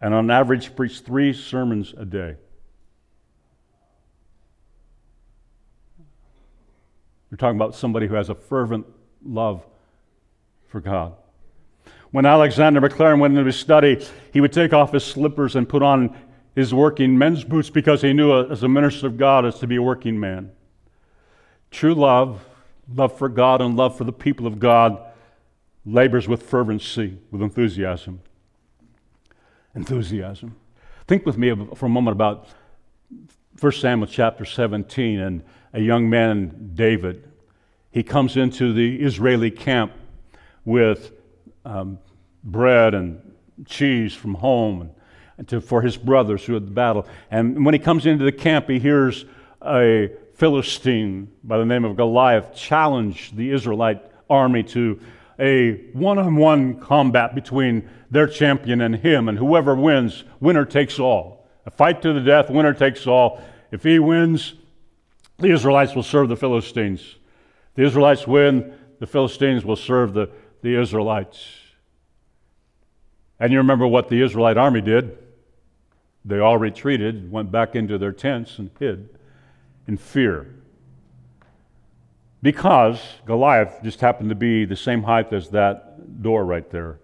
and 0.00 0.12
on 0.12 0.28
average 0.28 0.74
preached 0.74 1.04
three 1.04 1.32
sermons 1.32 1.94
a 1.96 2.04
day. 2.04 2.34
We're 7.30 7.36
talking 7.36 7.56
about 7.56 7.76
somebody 7.76 8.08
who 8.08 8.14
has 8.14 8.30
a 8.30 8.34
fervent 8.34 8.84
love 9.24 9.64
for 10.66 10.80
God. 10.80 11.14
When 12.10 12.26
Alexander 12.26 12.80
Maclaren 12.80 13.20
went 13.20 13.34
into 13.34 13.46
his 13.46 13.60
study, 13.60 14.04
he 14.32 14.40
would 14.40 14.52
take 14.52 14.72
off 14.72 14.92
his 14.92 15.04
slippers 15.04 15.54
and 15.54 15.68
put 15.68 15.84
on 15.84 16.16
his 16.56 16.74
working 16.74 17.16
men's 17.16 17.44
boots 17.44 17.70
because 17.70 18.02
he 18.02 18.12
knew 18.12 18.50
as 18.50 18.64
a 18.64 18.68
minister 18.68 19.06
of 19.06 19.16
God 19.16 19.46
as 19.46 19.60
to 19.60 19.68
be 19.68 19.76
a 19.76 19.82
working 19.82 20.18
man. 20.18 20.50
True 21.70 21.94
love, 21.94 22.44
love 22.92 23.16
for 23.16 23.28
God 23.28 23.62
and 23.62 23.76
love 23.76 23.96
for 23.96 24.02
the 24.02 24.12
people 24.12 24.48
of 24.48 24.58
God 24.58 25.13
labors 25.86 26.28
with 26.28 26.42
fervency, 26.42 27.18
with 27.30 27.42
enthusiasm. 27.42 28.20
Enthusiasm. 29.74 30.56
Think 31.06 31.26
with 31.26 31.36
me 31.36 31.54
for 31.74 31.86
a 31.86 31.88
moment 31.88 32.16
about 32.16 32.48
1 33.60 33.72
Samuel 33.72 34.06
chapter 34.06 34.44
17 34.44 35.20
and 35.20 35.42
a 35.72 35.80
young 35.80 36.08
man, 36.08 36.70
David. 36.74 37.28
He 37.90 38.02
comes 38.02 38.36
into 38.36 38.72
the 38.72 38.96
Israeli 39.02 39.50
camp 39.50 39.92
with 40.64 41.12
um, 41.64 41.98
bread 42.42 42.94
and 42.94 43.20
cheese 43.66 44.14
from 44.14 44.34
home 44.34 44.90
to, 45.46 45.60
for 45.60 45.82
his 45.82 45.96
brothers 45.96 46.44
who 46.44 46.54
had 46.54 46.66
the 46.66 46.72
battle. 46.72 47.06
And 47.30 47.64
when 47.64 47.74
he 47.74 47.78
comes 47.78 48.06
into 48.06 48.24
the 48.24 48.32
camp, 48.32 48.68
he 48.68 48.78
hears 48.78 49.24
a 49.62 50.10
Philistine 50.34 51.30
by 51.44 51.58
the 51.58 51.64
name 51.64 51.84
of 51.84 51.96
Goliath 51.96 52.54
challenge 52.54 53.32
the 53.36 53.50
Israelite 53.50 54.02
army 54.28 54.62
to 54.64 54.98
a 55.38 55.72
one 55.92 56.18
on 56.18 56.36
one 56.36 56.80
combat 56.80 57.34
between 57.34 57.88
their 58.10 58.26
champion 58.26 58.80
and 58.80 58.96
him, 58.96 59.28
and 59.28 59.38
whoever 59.38 59.74
wins, 59.74 60.24
winner 60.40 60.64
takes 60.64 60.98
all. 60.98 61.48
A 61.66 61.70
fight 61.70 62.02
to 62.02 62.12
the 62.12 62.20
death, 62.20 62.50
winner 62.50 62.74
takes 62.74 63.06
all. 63.06 63.42
If 63.70 63.82
he 63.82 63.98
wins, 63.98 64.54
the 65.38 65.50
Israelites 65.50 65.94
will 65.94 66.02
serve 66.02 66.28
the 66.28 66.36
Philistines. 66.36 67.16
The 67.74 67.84
Israelites 67.84 68.26
win, 68.26 68.74
the 69.00 69.06
Philistines 69.06 69.64
will 69.64 69.76
serve 69.76 70.14
the, 70.14 70.30
the 70.62 70.80
Israelites. 70.80 71.44
And 73.40 73.52
you 73.52 73.58
remember 73.58 73.86
what 73.86 74.08
the 74.08 74.22
Israelite 74.22 74.56
army 74.56 74.80
did? 74.80 75.18
They 76.24 76.38
all 76.38 76.56
retreated, 76.56 77.30
went 77.30 77.50
back 77.50 77.74
into 77.74 77.98
their 77.98 78.12
tents, 78.12 78.58
and 78.58 78.70
hid 78.78 79.18
in 79.86 79.96
fear 79.96 80.63
because 82.44 83.00
Goliath 83.24 83.80
just 83.82 84.02
happened 84.02 84.28
to 84.28 84.34
be 84.34 84.66
the 84.66 84.76
same 84.76 85.02
height 85.02 85.32
as 85.32 85.48
that 85.48 86.22
door 86.22 86.44
right 86.44 86.70
there, 86.70 86.98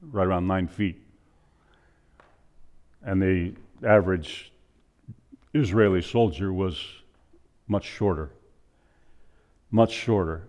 right 0.00 0.24
around 0.24 0.46
nine 0.46 0.68
feet. 0.68 1.02
And 3.04 3.20
the 3.20 3.54
average 3.84 4.52
Israeli 5.52 6.00
soldier 6.00 6.52
was 6.52 6.80
much 7.66 7.84
shorter. 7.84 8.30
Much 9.72 9.90
shorter. 9.90 10.42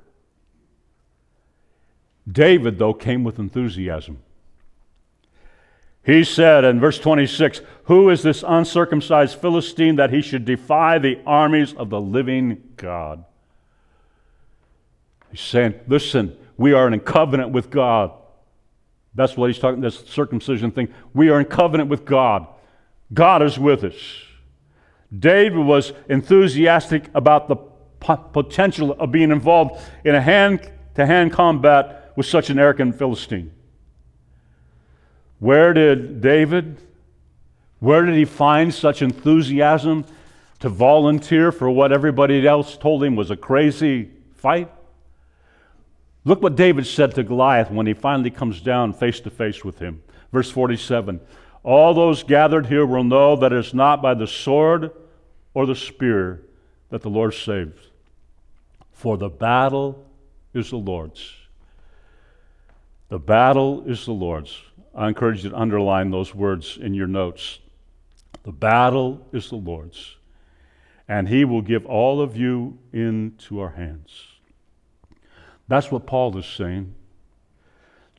David, 2.31 2.77
though, 2.77 2.93
came 2.93 3.23
with 3.23 3.39
enthusiasm. 3.39 4.19
He 6.03 6.23
said 6.23 6.65
in 6.65 6.79
verse 6.79 6.99
26 6.99 7.61
Who 7.85 8.09
is 8.09 8.23
this 8.23 8.43
uncircumcised 8.45 9.39
Philistine 9.39 9.95
that 9.95 10.11
he 10.11 10.21
should 10.21 10.45
defy 10.45 10.99
the 10.99 11.19
armies 11.25 11.73
of 11.73 11.89
the 11.89 12.01
living 12.01 12.61
God? 12.75 13.23
He's 15.31 15.41
saying, 15.41 15.75
Listen, 15.87 16.37
we 16.57 16.73
are 16.73 16.87
in 16.87 16.99
covenant 16.99 17.51
with 17.51 17.69
God. 17.69 18.11
That's 19.15 19.37
what 19.37 19.47
he's 19.47 19.59
talking, 19.59 19.81
this 19.81 19.99
circumcision 20.07 20.71
thing. 20.71 20.93
We 21.13 21.29
are 21.29 21.39
in 21.39 21.45
covenant 21.45 21.89
with 21.89 22.03
God. 22.03 22.47
God 23.13 23.41
is 23.41 23.59
with 23.59 23.83
us. 23.83 23.95
David 25.17 25.59
was 25.59 25.93
enthusiastic 26.09 27.09
about 27.13 27.47
the 27.47 27.55
potential 28.33 28.93
of 28.93 29.11
being 29.11 29.31
involved 29.31 29.81
in 30.03 30.15
a 30.15 30.21
hand 30.21 30.69
to 30.95 31.05
hand 31.05 31.31
combat 31.31 32.11
with 32.15 32.25
such 32.25 32.49
an 32.49 32.59
arrogant 32.59 32.97
Philistine. 32.97 33.51
Where 35.43 35.73
did 35.73 36.21
David, 36.21 36.77
where 37.79 38.05
did 38.05 38.15
he 38.15 38.23
find 38.23 38.73
such 38.73 39.01
enthusiasm 39.01 40.05
to 40.61 40.69
volunteer 40.69 41.51
for 41.51 41.69
what 41.69 41.91
everybody 41.91 42.47
else 42.47 42.77
told 42.77 43.03
him 43.03 43.17
was 43.17 43.29
a 43.29 43.35
crazy 43.35 44.09
fight? 44.37 44.71
Look 46.23 46.41
what 46.41 46.55
David 46.55 46.87
said 46.87 47.13
to 47.15 47.23
Goliath 47.23 47.69
when 47.69 47.87
he 47.87 47.93
finally 47.93 48.29
comes 48.29 48.61
down 48.61 48.93
face 48.93 49.19
to 49.19 49.29
face 49.29 49.65
with 49.65 49.79
him. 49.79 50.01
Verse 50.31 50.49
47 50.49 51.19
All 51.61 51.93
those 51.93 52.23
gathered 52.23 52.67
here 52.67 52.85
will 52.85 53.03
know 53.03 53.35
that 53.35 53.51
it 53.51 53.59
is 53.59 53.73
not 53.73 54.01
by 54.01 54.13
the 54.13 54.27
sword 54.27 54.91
or 55.53 55.65
the 55.65 55.75
spear 55.75 56.41
that 56.89 57.01
the 57.01 57.09
Lord 57.09 57.33
saves. 57.33 57.89
For 58.93 59.17
the 59.17 59.27
battle 59.27 60.09
is 60.53 60.69
the 60.69 60.77
Lord's. 60.77 61.33
The 63.09 63.19
battle 63.19 63.83
is 63.85 64.05
the 64.05 64.13
Lord's. 64.13 64.57
I 64.95 65.07
encourage 65.07 65.43
you 65.43 65.49
to 65.49 65.57
underline 65.57 66.11
those 66.11 66.35
words 66.35 66.77
in 66.79 66.93
your 66.93 67.07
notes. 67.07 67.59
The 68.43 68.51
battle 68.51 69.25
is 69.31 69.49
the 69.49 69.55
Lord's, 69.55 70.17
and 71.07 71.27
He 71.27 71.45
will 71.45 71.61
give 71.61 71.85
all 71.85 72.21
of 72.21 72.37
you 72.37 72.77
into 72.91 73.59
our 73.59 73.71
hands. 73.71 74.11
That's 75.67 75.91
what 75.91 76.05
Paul 76.05 76.37
is 76.37 76.45
saying. 76.45 76.93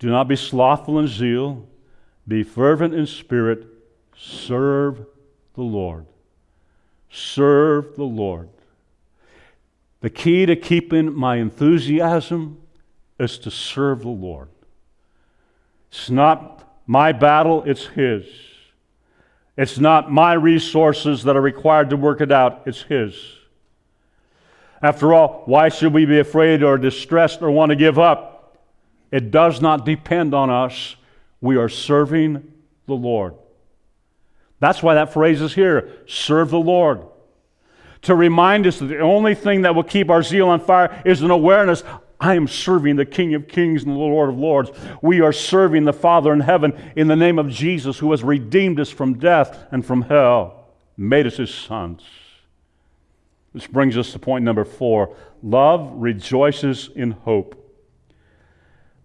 Do 0.01 0.09
not 0.09 0.29
be 0.29 0.37
slothful 0.37 0.99
in 0.99 1.07
zeal, 1.07 1.68
be 2.27 2.43
fervent 2.43 2.95
in 2.95 3.07
spirit, 3.07 3.66
serve 4.16 5.07
the 5.55 5.62
Lord. 5.62 6.07
Serve 7.11 7.95
the 7.95 8.05
Lord. 8.05 8.49
The 10.01 10.11
key 10.11 10.47
to 10.47 10.57
keeping 10.57 11.14
my 11.14 11.37
enthusiasm 11.37 12.61
is 13.18 13.39
to 13.39 13.51
serve 13.51 14.01
the 14.01 14.09
Lord. 14.09 14.49
It's 15.95 16.11
not 16.11 16.69
my 16.89 17.13
battle, 17.13 17.63
it's 17.65 17.87
His. 17.87 18.27
It's 19.57 19.79
not 19.79 20.11
my 20.11 20.33
resources 20.33 21.23
that 21.23 21.37
are 21.37 21.41
required 21.41 21.91
to 21.91 21.97
work 21.97 22.21
it 22.21 22.33
out, 22.33 22.63
it's 22.67 22.83
His. 22.83 23.15
After 24.83 25.15
all, 25.15 25.45
why 25.47 25.69
should 25.69 25.95
we 25.95 26.05
be 26.05 26.19
afraid 26.19 26.65
or 26.65 26.79
distressed 26.79 27.43
or 27.43 27.51
want 27.53 27.71
to 27.71 27.77
give 27.77 27.97
up? 27.97 28.59
It 29.13 29.31
does 29.31 29.61
not 29.61 29.87
depend 29.87 30.35
on 30.35 30.51
us. 30.51 30.97
We 31.41 31.57
are 31.59 31.69
serving 31.69 32.53
the 32.87 32.95
Lord. 32.95 33.35
That's 34.59 34.83
why 34.83 34.95
that 34.95 35.13
phrase 35.13 35.41
is 35.41 35.55
here 35.55 35.93
serve 36.09 36.51
the 36.51 36.59
Lord. 36.59 37.03
To 38.03 38.17
remind 38.17 38.67
us 38.67 38.81
that 38.81 38.87
the 38.87 38.99
only 38.99 39.37
thing 39.37 39.63
that 39.63 39.77
will 39.77 39.85
keep 39.85 40.11
our 40.11 40.25
zeal 40.25 40.49
on 40.49 40.59
fire 40.59 41.01
is 41.07 41.23
an 41.23 41.31
awareness 41.31 41.85
I 42.25 42.35
am 42.35 42.49
serving 42.49 42.97
the 42.97 43.05
King 43.05 43.35
of 43.35 43.49
Kings 43.49 43.83
and 43.83 43.93
the 43.93 43.99
Lord 43.99 44.31
of 44.31 44.39
Lords. 44.39 44.70
We 45.03 45.20
are 45.20 45.33
serving 45.33 45.85
the 45.85 45.93
Father 45.93 46.33
in 46.33 46.41
heaven 46.41 46.72
in 46.97 47.07
the 47.07 47.16
name 47.16 47.39
of 47.39 47.51
Jesus, 47.51 47.99
who 47.99 48.11
has 48.12 48.25
redeemed 48.25 48.81
us 48.81 48.91
from 48.91 49.18
death 49.18 49.66
and 49.70 49.85
from 49.85 50.03
hell, 50.03 50.68
made 50.97 51.27
us 51.27 51.37
his 51.37 51.53
sons. 51.53 52.03
This 53.53 53.66
brings 53.66 53.99
us 53.99 54.12
to 54.12 54.18
point 54.18 54.45
number 54.45 54.64
four 54.64 55.16
love 55.43 55.93
rejoices 55.95 56.89
in 56.95 57.11
hope. 57.11 57.61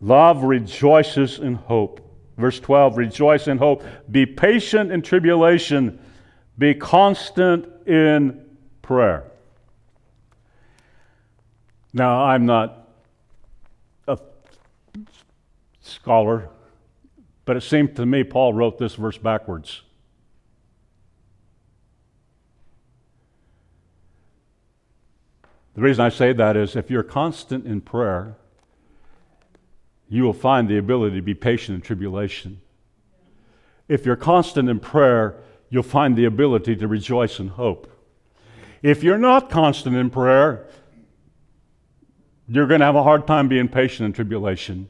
Love 0.01 0.43
rejoices 0.43 1.39
in 1.39 1.55
hope. 1.55 1.99
Verse 2.37 2.59
12 2.61 2.97
Rejoice 2.97 3.47
in 3.47 3.57
hope. 3.57 3.83
Be 4.09 4.25
patient 4.25 4.91
in 4.91 5.01
tribulation. 5.01 5.99
Be 6.57 6.73
constant 6.73 7.67
in 7.85 8.45
prayer. 8.81 9.25
Now, 11.91 12.23
I'm 12.23 12.45
not 12.45 12.87
a 14.07 14.17
scholar, 15.89 16.49
but 17.45 17.57
it 17.57 17.61
seemed 17.61 17.95
to 17.95 18.05
me 18.05 18.23
Paul 18.23 18.53
wrote 18.53 18.77
this 18.77 18.95
verse 18.95 19.17
backwards. 19.17 19.81
The 25.75 25.81
reason 25.81 26.03
I 26.03 26.09
say 26.09 26.33
that 26.33 26.57
is 26.57 26.75
if 26.75 26.89
you're 26.91 27.03
constant 27.03 27.65
in 27.65 27.81
prayer, 27.81 28.35
you 30.09 30.23
will 30.23 30.33
find 30.33 30.67
the 30.67 30.77
ability 30.77 31.15
to 31.15 31.21
be 31.21 31.35
patient 31.35 31.75
in 31.75 31.81
tribulation. 31.81 32.59
If 33.87 34.05
you're 34.05 34.15
constant 34.15 34.69
in 34.69 34.79
prayer, 34.79 35.37
you'll 35.69 35.83
find 35.83 36.15
the 36.15 36.25
ability 36.25 36.75
to 36.77 36.87
rejoice 36.87 37.39
in 37.39 37.49
hope. 37.49 37.89
If 38.81 39.03
you're 39.03 39.17
not 39.17 39.49
constant 39.49 39.95
in 39.95 40.09
prayer, 40.09 40.67
you're 42.47 42.67
going 42.67 42.79
to 42.79 42.85
have 42.85 42.95
a 42.95 43.03
hard 43.03 43.27
time 43.27 43.47
being 43.47 43.67
patient 43.67 44.05
in 44.05 44.13
tribulation. 44.13 44.89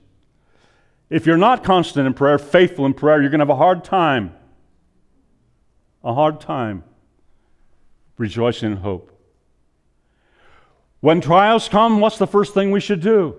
If 1.09 1.25
you're 1.25 1.37
not 1.37 1.63
constant 1.63 2.05
in 2.05 2.13
prayer, 2.13 2.37
faithful 2.37 2.85
in 2.85 2.93
prayer, 2.93 3.21
you're 3.21 3.31
going 3.31 3.39
to 3.39 3.45
have 3.45 3.49
a 3.49 3.55
hard 3.55 3.83
time. 3.83 4.35
A 6.03 6.13
hard 6.13 6.39
time 6.39 6.83
rejoicing 8.17 8.71
in 8.71 8.77
hope. 8.77 9.11
When 10.99 11.21
trials 11.21 11.69
come, 11.69 11.99
what's 11.99 12.17
the 12.17 12.27
first 12.27 12.53
thing 12.53 12.71
we 12.71 12.81
should 12.81 13.01
do? 13.01 13.35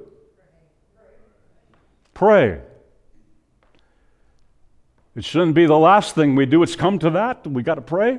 Pray. 2.14 2.60
It 5.14 5.24
shouldn't 5.24 5.54
be 5.54 5.66
the 5.66 5.78
last 5.78 6.14
thing 6.14 6.34
we 6.34 6.46
do. 6.46 6.62
It's 6.62 6.76
come 6.76 6.98
to 7.00 7.10
that. 7.10 7.46
We 7.46 7.62
got 7.62 7.74
to 7.74 7.82
pray. 7.82 8.18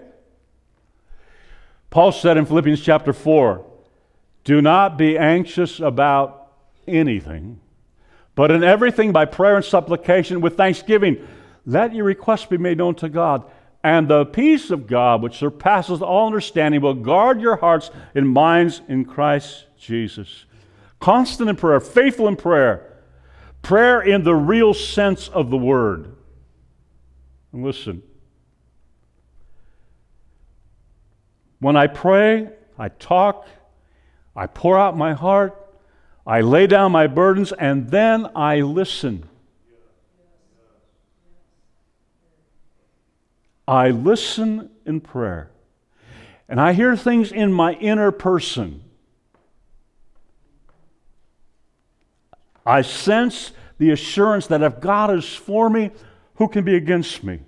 Paul 1.90 2.12
said 2.12 2.38
in 2.38 2.46
Philippians 2.46 2.82
chapter 2.82 3.14
4 3.14 3.66
Do 4.44 4.62
not 4.62 4.98
be 4.98 5.18
anxious 5.18 5.80
about 5.80 6.54
anything, 6.88 7.60
but 8.36 8.52
in 8.52 8.64
everything 8.64 9.12
by 9.12 9.26
prayer 9.26 9.56
and 9.58 9.66
supplication 9.66 10.42
with 10.42 10.58
thanksgiving, 10.58 11.28
let 11.66 11.94
your 11.94 12.06
requests 12.06 12.46
be 12.46 12.58
made 12.58 12.78
known 12.78 12.96
to 12.96 13.10
God. 13.10 13.44
And 13.84 14.08
the 14.08 14.26
peace 14.26 14.70
of 14.70 14.88
God, 14.88 15.22
which 15.22 15.38
surpasses 15.38 16.02
all 16.02 16.28
understanding, 16.28 16.82
will 16.82 16.94
guard 16.94 17.42
your 17.42 17.56
hearts 17.56 17.90
and 18.14 18.30
minds 18.30 18.82
in 18.88 19.06
Christ 19.06 19.66
Jesus. 19.78 20.46
Constant 21.00 21.50
in 21.50 21.56
prayer, 21.56 21.80
faithful 21.80 22.28
in 22.28 22.36
prayer, 22.36 23.00
prayer 23.64 24.02
in 24.02 24.24
the 24.24 24.36
real 24.36 24.74
sense 24.74 25.28
of 25.30 25.50
the 25.50 25.58
word. 25.58 26.16
And 27.52 27.64
listen, 27.64 28.04
when 31.60 31.76
I 31.76 31.88
pray, 31.88 32.50
I 32.78 32.90
talk, 32.90 33.48
I 34.36 34.48
pour 34.48 34.80
out 34.80 34.96
my 34.96 35.14
heart, 35.14 35.61
I 36.26 36.42
lay 36.42 36.68
down 36.68 36.92
my 36.92 37.08
burdens, 37.08 37.52
and 37.52 37.90
then 37.90 38.28
I 38.36 38.62
listen. 38.62 39.28
I 43.68 43.90
listen 43.90 44.70
in 44.86 45.02
prayer. 45.02 45.50
And 46.48 46.60
I 46.60 46.74
hear 46.74 46.96
things 46.96 47.32
in 47.32 47.54
my 47.54 47.74
inner 47.74 48.12
person. 48.12 48.84
I 52.66 52.82
sense 52.82 53.52
the 53.78 53.92
assurance 53.92 54.48
that 54.48 54.62
if 54.62 54.80
God 54.80 55.14
is 55.16 55.34
for 55.34 55.70
me, 55.70 55.92
who 56.36 56.48
can 56.48 56.64
be 56.64 56.76
against 56.76 57.24
me? 57.24 57.40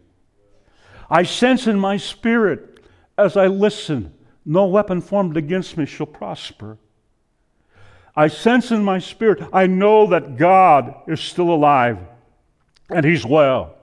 I 1.09 1.23
sense 1.23 1.67
in 1.67 1.79
my 1.79 1.97
spirit 1.97 2.79
as 3.17 3.37
I 3.37 3.47
listen, 3.47 4.13
no 4.45 4.65
weapon 4.65 5.01
formed 5.01 5.37
against 5.37 5.77
me 5.77 5.85
shall 5.85 6.07
prosper. 6.07 6.77
I 8.15 8.27
sense 8.27 8.71
in 8.71 8.83
my 8.83 8.99
spirit, 8.99 9.47
I 9.51 9.67
know 9.67 10.07
that 10.07 10.37
God 10.37 10.95
is 11.07 11.19
still 11.19 11.49
alive 11.49 11.97
and 12.89 13.05
He's 13.05 13.25
well. 13.25 13.75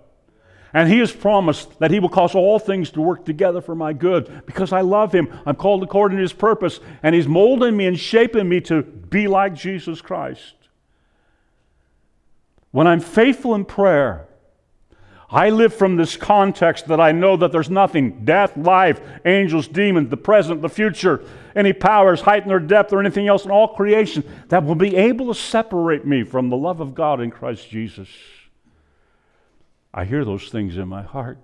And 0.72 0.88
he 0.88 0.98
has 1.00 1.10
promised 1.10 1.78
that 1.80 1.90
he 1.90 1.98
will 1.98 2.08
cause 2.08 2.34
all 2.34 2.58
things 2.58 2.90
to 2.92 3.00
work 3.00 3.24
together 3.24 3.60
for 3.60 3.74
my 3.74 3.92
good 3.92 4.42
because 4.46 4.72
I 4.72 4.82
love 4.82 5.12
him. 5.12 5.28
I'm 5.44 5.56
called 5.56 5.82
according 5.82 6.18
to 6.18 6.22
his 6.22 6.32
purpose, 6.32 6.78
and 7.02 7.14
he's 7.14 7.26
molding 7.26 7.76
me 7.76 7.86
and 7.86 7.98
shaping 7.98 8.48
me 8.48 8.60
to 8.62 8.82
be 8.82 9.26
like 9.26 9.54
Jesus 9.54 10.00
Christ. 10.00 10.54
When 12.70 12.86
I'm 12.86 13.00
faithful 13.00 13.54
in 13.56 13.64
prayer, 13.64 14.28
I 15.32 15.50
live 15.50 15.72
from 15.72 15.96
this 15.96 16.16
context 16.16 16.86
that 16.88 17.00
I 17.00 17.12
know 17.12 17.36
that 17.36 17.52
there's 17.52 17.70
nothing 17.70 18.24
death, 18.24 18.56
life, 18.56 19.00
angels, 19.24 19.68
demons, 19.68 20.10
the 20.10 20.16
present, 20.16 20.60
the 20.60 20.68
future, 20.68 21.24
any 21.54 21.72
powers, 21.72 22.22
height, 22.22 22.50
or 22.50 22.58
depth, 22.58 22.92
or 22.92 22.98
anything 22.98 23.28
else 23.28 23.44
in 23.44 23.52
all 23.52 23.68
creation 23.68 24.24
that 24.48 24.64
will 24.64 24.74
be 24.74 24.96
able 24.96 25.32
to 25.32 25.40
separate 25.40 26.04
me 26.04 26.24
from 26.24 26.48
the 26.48 26.56
love 26.56 26.80
of 26.80 26.96
God 26.96 27.20
in 27.20 27.30
Christ 27.30 27.70
Jesus. 27.70 28.08
I 29.94 30.04
hear 30.04 30.24
those 30.24 30.48
things 30.48 30.76
in 30.76 30.88
my 30.88 31.02
heart, 31.02 31.38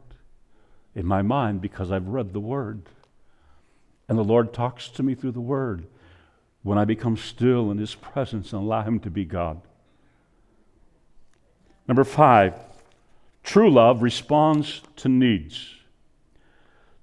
in 0.97 1.07
my 1.07 1.23
mind, 1.23 1.61
because 1.61 1.93
I've 1.93 2.09
read 2.09 2.33
the 2.33 2.41
Word. 2.41 2.83
And 4.09 4.19
the 4.19 4.25
Lord 4.25 4.53
talks 4.53 4.89
to 4.91 5.03
me 5.05 5.15
through 5.15 5.33
the 5.33 5.41
Word 5.41 5.87
when 6.65 6.77
I 6.79 6.85
become 6.85 7.17
still 7.17 7.71
in 7.71 7.79
His 7.79 7.95
presence 7.95 8.53
and 8.53 8.63
allow 8.63 8.83
Him 8.83 8.99
to 9.01 9.11
be 9.11 9.25
God. 9.25 9.61
Number 11.87 12.03
five, 12.03 12.55
true 13.47 13.71
love 13.71 14.03
responds 14.03 14.83
to 14.97 15.09
needs. 15.09 15.77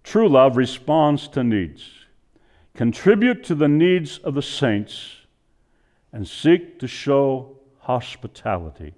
True 0.03 0.27
love 0.27 0.57
responds 0.57 1.29
to 1.29 1.43
needs. 1.43 1.89
Contribute 2.75 3.45
to 3.45 3.55
the 3.55 3.69
needs 3.69 4.17
of 4.19 4.33
the 4.33 4.41
saints 4.41 5.15
and 6.11 6.27
seek 6.27 6.79
to 6.79 6.87
show 6.87 7.55
hospitality. 7.79 8.93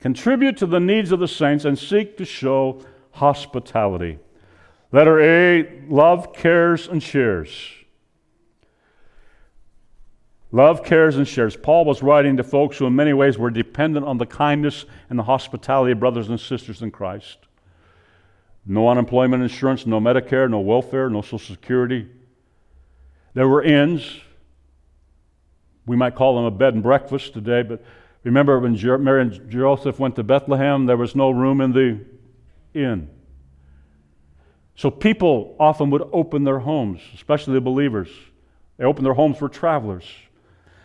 Contribute 0.00 0.56
to 0.56 0.66
the 0.66 0.80
needs 0.80 1.12
of 1.12 1.20
the 1.20 1.28
saints 1.28 1.66
and 1.66 1.78
seek 1.78 2.16
to 2.16 2.24
show 2.24 2.80
hospitality. 3.12 4.18
Letter 4.92 5.20
A 5.20 5.82
love, 5.88 6.32
cares, 6.32 6.88
and 6.88 7.02
shares. 7.02 7.83
Love, 10.54 10.84
cares, 10.84 11.16
and 11.16 11.26
shares. 11.26 11.56
Paul 11.56 11.84
was 11.84 12.00
writing 12.00 12.36
to 12.36 12.44
folks 12.44 12.78
who, 12.78 12.86
in 12.86 12.94
many 12.94 13.12
ways, 13.12 13.36
were 13.36 13.50
dependent 13.50 14.06
on 14.06 14.18
the 14.18 14.24
kindness 14.24 14.84
and 15.10 15.18
the 15.18 15.24
hospitality 15.24 15.90
of 15.90 15.98
brothers 15.98 16.28
and 16.28 16.38
sisters 16.38 16.80
in 16.80 16.92
Christ. 16.92 17.38
No 18.64 18.88
unemployment 18.88 19.42
insurance, 19.42 19.84
no 19.84 19.98
Medicare, 19.98 20.48
no 20.48 20.60
welfare, 20.60 21.10
no 21.10 21.22
Social 21.22 21.40
Security. 21.40 22.06
There 23.34 23.48
were 23.48 23.64
inns. 23.64 24.20
We 25.86 25.96
might 25.96 26.14
call 26.14 26.36
them 26.36 26.44
a 26.44 26.52
bed 26.52 26.74
and 26.74 26.84
breakfast 26.84 27.32
today, 27.32 27.62
but 27.62 27.82
remember 28.22 28.60
when 28.60 28.80
Mary 29.02 29.22
and 29.22 29.50
Joseph 29.50 29.98
went 29.98 30.14
to 30.14 30.22
Bethlehem, 30.22 30.86
there 30.86 30.96
was 30.96 31.16
no 31.16 31.30
room 31.30 31.60
in 31.62 31.72
the 31.72 31.98
inn. 32.78 33.10
So 34.76 34.88
people 34.88 35.56
often 35.58 35.90
would 35.90 36.08
open 36.12 36.44
their 36.44 36.60
homes, 36.60 37.00
especially 37.12 37.54
the 37.54 37.60
believers. 37.60 38.08
They 38.76 38.84
opened 38.84 39.04
their 39.04 39.14
homes 39.14 39.38
for 39.38 39.48
travelers. 39.48 40.04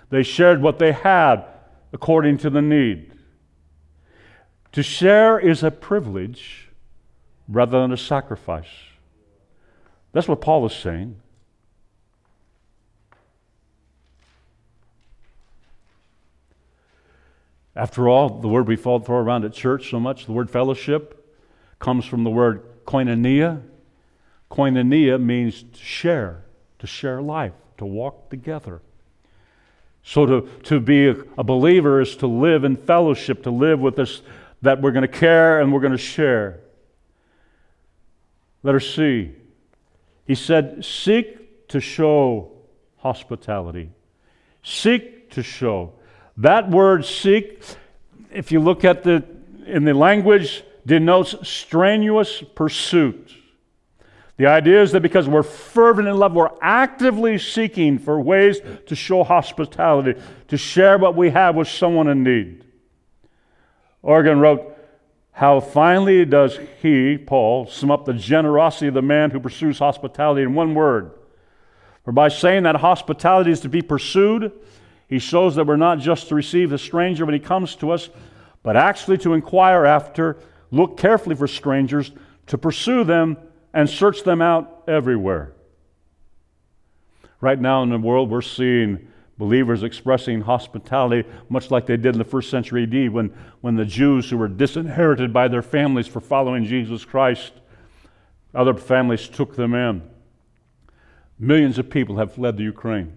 They 0.09 0.23
shared 0.23 0.61
what 0.61 0.79
they 0.79 0.91
had 0.91 1.43
according 1.93 2.37
to 2.39 2.49
the 2.49 2.61
need. 2.61 3.13
To 4.73 4.83
share 4.83 5.39
is 5.39 5.63
a 5.63 5.71
privilege 5.71 6.69
rather 7.47 7.81
than 7.81 7.91
a 7.91 7.97
sacrifice. 7.97 8.69
That's 10.11 10.27
what 10.27 10.41
Paul 10.41 10.65
is 10.65 10.73
saying. 10.73 11.19
After 17.75 18.09
all, 18.09 18.41
the 18.41 18.47
word 18.47 18.67
we 18.67 18.75
fall 18.75 18.99
throw 18.99 19.17
around 19.17 19.45
at 19.45 19.53
church 19.53 19.89
so 19.89 19.99
much, 19.99 20.25
the 20.25 20.33
word 20.33 20.49
fellowship, 20.49 21.15
comes 21.79 22.05
from 22.05 22.23
the 22.23 22.29
word 22.29 22.61
koinonia. 22.85 23.61
Koinonia 24.51 25.21
means 25.21 25.63
to 25.63 25.79
share, 25.79 26.43
to 26.79 26.87
share 26.87 27.21
life, 27.21 27.53
to 27.77 27.85
walk 27.85 28.29
together. 28.29 28.81
So 30.09 30.25
to, 30.25 30.49
to 30.63 30.79
be 30.79 31.07
a, 31.07 31.15
a 31.37 31.43
believer 31.43 32.01
is 32.01 32.15
to 32.15 32.25
live 32.25 32.63
in 32.63 32.77
fellowship, 32.77 33.43
to 33.43 33.51
live 33.51 33.79
with 33.79 33.95
this, 33.95 34.23
that 34.63 34.81
we're 34.81 34.89
going 34.89 35.03
to 35.03 35.07
care 35.07 35.61
and 35.61 35.71
we're 35.71 35.81
going 35.81 35.91
to 35.91 35.99
share. 35.99 36.61
Let 38.63 38.73
us 38.73 38.87
see. 38.87 39.33
He 40.25 40.33
said, 40.33 40.83
Seek 40.83 41.67
to 41.67 41.79
show 41.79 42.53
hospitality. 42.97 43.91
Seek 44.63 45.29
to 45.29 45.43
show. 45.43 45.93
That 46.37 46.71
word 46.71 47.05
seek, 47.05 47.61
if 48.31 48.51
you 48.51 48.61
look 48.61 48.83
at 48.83 49.03
the 49.03 49.23
in 49.67 49.83
the 49.83 49.93
language, 49.93 50.63
denotes 50.87 51.35
strenuous 51.47 52.41
pursuit. 52.55 53.31
The 54.39 54.45
idea 54.45 54.81
is 54.81 54.93
that 54.93 55.01
because 55.01 55.27
we're 55.27 55.43
fervent 55.43 56.07
in 56.07 56.15
love, 56.15 56.31
we're 56.31 56.47
actively 56.61 57.37
seeking 57.37 57.99
for 57.99 58.21
ways 58.21 58.61
to 58.85 58.95
show 58.95 59.25
hospitality, 59.25 60.17
to 60.47 60.57
share 60.57 60.97
what 60.97 61.13
we 61.13 61.29
have 61.31 61.57
with 61.57 61.67
someone 61.67 62.07
in 62.07 62.23
need. 62.23 62.63
Origen 64.01 64.39
wrote, 64.39 64.77
How 65.33 65.59
finely 65.59 66.23
does 66.23 66.57
he, 66.81 67.17
Paul, 67.17 67.67
sum 67.67 67.91
up 67.91 68.05
the 68.05 68.13
generosity 68.13 68.87
of 68.87 68.93
the 68.93 69.01
man 69.01 69.29
who 69.29 69.41
pursues 69.41 69.79
hospitality 69.79 70.43
in 70.43 70.53
one 70.53 70.73
word? 70.73 71.11
For 72.05 72.13
by 72.13 72.29
saying 72.29 72.63
that 72.63 72.77
hospitality 72.77 73.51
is 73.51 73.59
to 73.59 73.69
be 73.69 73.81
pursued, 73.81 74.53
he 75.09 75.19
shows 75.19 75.55
that 75.55 75.67
we're 75.67 75.75
not 75.75 75.99
just 75.99 76.29
to 76.29 76.35
receive 76.35 76.69
the 76.69 76.77
stranger 76.77 77.25
when 77.25 77.33
he 77.33 77.41
comes 77.41 77.75
to 77.75 77.91
us, 77.91 78.09
but 78.63 78.77
actually 78.77 79.17
to 79.17 79.33
inquire 79.33 79.85
after, 79.85 80.37
look 80.71 80.95
carefully 80.95 81.35
for 81.35 81.45
strangers, 81.45 82.13
to 82.47 82.57
pursue 82.57 83.03
them 83.03 83.35
and 83.73 83.89
search 83.89 84.23
them 84.23 84.41
out 84.41 84.83
everywhere. 84.87 85.53
Right 87.41 87.59
now 87.59 87.83
in 87.83 87.89
the 87.89 87.97
world, 87.97 88.29
we're 88.29 88.41
seeing 88.41 89.07
believers 89.37 89.83
expressing 89.83 90.41
hospitality 90.41 91.27
much 91.47 91.71
like 91.71 91.85
they 91.85 91.95
did 91.95 92.13
in 92.13 92.17
the 92.17 92.25
first 92.25 92.49
century 92.49 92.83
AD 92.83 93.13
when, 93.13 93.33
when 93.61 93.75
the 93.75 93.85
Jews 93.85 94.29
who 94.29 94.37
were 94.37 94.49
disinherited 94.49 95.31
by 95.31 95.47
their 95.47 95.61
families 95.61 96.07
for 96.07 96.19
following 96.19 96.65
Jesus 96.65 97.05
Christ, 97.05 97.53
other 98.53 98.73
families 98.73 99.29
took 99.29 99.55
them 99.55 99.73
in. 99.73 100.01
Millions 101.39 101.77
of 101.77 101.89
people 101.89 102.17
have 102.17 102.33
fled 102.33 102.57
the 102.57 102.63
Ukraine. 102.63 103.13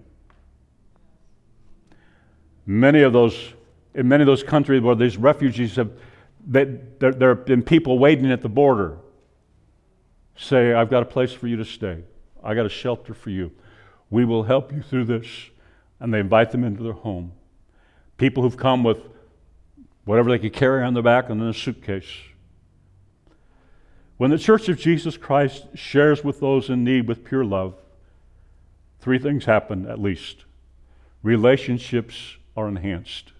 Many 2.64 3.02
of 3.02 3.12
those, 3.12 3.36
in 3.94 4.06
many 4.06 4.22
of 4.22 4.26
those 4.26 4.44
countries 4.44 4.80
where 4.80 4.94
these 4.94 5.16
refugees 5.16 5.74
have, 5.74 5.90
they, 6.46 6.64
there, 7.00 7.12
there 7.12 7.34
have 7.34 7.44
been 7.44 7.62
people 7.62 7.98
waiting 7.98 8.30
at 8.30 8.42
the 8.42 8.48
border 8.48 8.98
say, 10.36 10.72
I've 10.72 10.90
got 10.90 11.02
a 11.02 11.06
place 11.06 11.32
for 11.32 11.46
you 11.46 11.56
to 11.56 11.64
stay. 11.64 12.02
I 12.42 12.54
got 12.54 12.66
a 12.66 12.70
shelter 12.70 13.14
for 13.14 13.30
you. 13.30 13.52
We 14.10 14.24
will 14.24 14.42
help 14.42 14.72
you 14.72 14.82
through 14.82 15.04
this. 15.04 15.26
And 16.00 16.12
they 16.12 16.18
invite 16.18 16.50
them 16.50 16.64
into 16.64 16.82
their 16.82 16.92
home. 16.92 17.32
People 18.16 18.42
who've 18.42 18.56
come 18.56 18.82
with 18.82 18.98
whatever 20.04 20.30
they 20.30 20.38
could 20.38 20.52
carry 20.52 20.82
on 20.82 20.94
their 20.94 21.02
back 21.02 21.30
and 21.30 21.40
in 21.40 21.48
a 21.48 21.54
suitcase. 21.54 22.10
When 24.16 24.30
the 24.30 24.38
Church 24.38 24.68
of 24.68 24.78
Jesus 24.78 25.16
Christ 25.16 25.66
shares 25.74 26.22
with 26.22 26.40
those 26.40 26.68
in 26.68 26.84
need 26.84 27.08
with 27.08 27.24
pure 27.24 27.44
love, 27.44 27.74
three 29.00 29.18
things 29.18 29.44
happen 29.44 29.86
at 29.88 30.00
least. 30.00 30.44
Relationships 31.22 32.36
are 32.56 32.68
enhanced. 32.68 33.32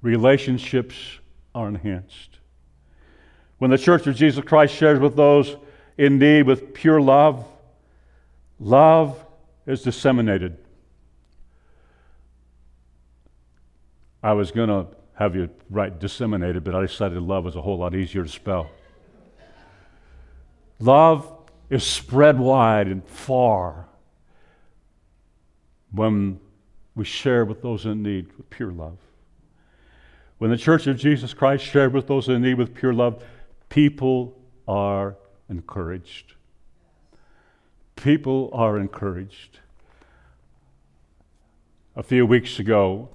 Relationships 0.00 0.96
are 1.54 1.68
enhanced. 1.68 2.38
When 3.62 3.70
the 3.70 3.78
Church 3.78 4.08
of 4.08 4.16
Jesus 4.16 4.44
Christ 4.44 4.74
shares 4.74 4.98
with 4.98 5.14
those 5.14 5.54
in 5.96 6.18
need 6.18 6.48
with 6.48 6.74
pure 6.74 7.00
love, 7.00 7.46
love 8.58 9.24
is 9.68 9.82
disseminated. 9.82 10.56
I 14.20 14.32
was 14.32 14.50
going 14.50 14.68
to 14.68 14.88
have 15.14 15.36
you 15.36 15.48
write 15.70 16.00
disseminated, 16.00 16.64
but 16.64 16.74
I 16.74 16.80
decided 16.80 17.22
love 17.22 17.44
was 17.44 17.54
a 17.54 17.62
whole 17.62 17.78
lot 17.78 17.94
easier 17.94 18.24
to 18.24 18.28
spell. 18.28 18.68
Love 20.80 21.32
is 21.70 21.84
spread 21.84 22.40
wide 22.40 22.88
and 22.88 23.06
far 23.06 23.86
when 25.92 26.40
we 26.96 27.04
share 27.04 27.44
with 27.44 27.62
those 27.62 27.86
in 27.86 28.02
need 28.02 28.26
with 28.36 28.50
pure 28.50 28.72
love. 28.72 28.98
When 30.38 30.50
the 30.50 30.56
Church 30.56 30.88
of 30.88 30.96
Jesus 30.96 31.32
Christ 31.32 31.64
shared 31.64 31.92
with 31.92 32.08
those 32.08 32.28
in 32.28 32.42
need 32.42 32.54
with 32.54 32.74
pure 32.74 32.92
love, 32.92 33.22
people 33.72 34.38
are 34.68 35.16
encouraged. 35.48 36.34
People 37.96 38.50
are 38.52 38.78
encouraged. 38.78 39.60
A 41.96 42.02
few 42.02 42.26
weeks 42.26 42.58
ago, 42.58 43.08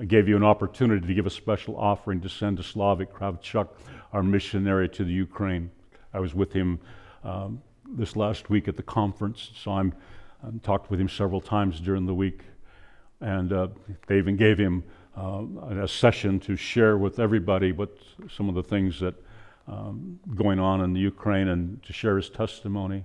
I 0.00 0.04
gave 0.04 0.26
you 0.26 0.34
an 0.34 0.42
opportunity 0.42 1.06
to 1.06 1.14
give 1.14 1.26
a 1.26 1.30
special 1.30 1.76
offering 1.76 2.20
to 2.22 2.28
send 2.28 2.56
to 2.56 2.64
Slavik 2.64 3.12
Kravchuk, 3.12 3.68
our 4.12 4.24
missionary 4.24 4.88
to 4.88 5.04
the 5.04 5.12
Ukraine. 5.12 5.70
I 6.12 6.18
was 6.18 6.34
with 6.34 6.52
him 6.52 6.80
um, 7.22 7.62
this 7.88 8.16
last 8.16 8.50
week 8.50 8.66
at 8.66 8.76
the 8.76 8.82
conference, 8.82 9.52
so 9.54 9.70
I'm, 9.70 9.94
I 10.44 10.48
talked 10.64 10.90
with 10.90 11.00
him 11.00 11.08
several 11.08 11.40
times 11.40 11.78
during 11.78 12.06
the 12.06 12.14
week. 12.14 12.40
And 13.20 13.52
uh, 13.52 13.68
they 14.08 14.18
even 14.18 14.36
gave 14.36 14.58
him 14.58 14.82
uh, 15.16 15.44
a 15.70 15.86
session 15.86 16.40
to 16.40 16.56
share 16.56 16.98
with 16.98 17.20
everybody 17.20 17.70
what 17.70 17.96
some 18.28 18.48
of 18.48 18.56
the 18.56 18.64
things 18.64 18.98
that 18.98 19.14
um, 19.68 20.18
going 20.34 20.58
on 20.58 20.80
in 20.80 20.92
the 20.92 21.00
Ukraine 21.00 21.48
and 21.48 21.82
to 21.84 21.92
share 21.92 22.16
his 22.16 22.28
testimony. 22.28 23.04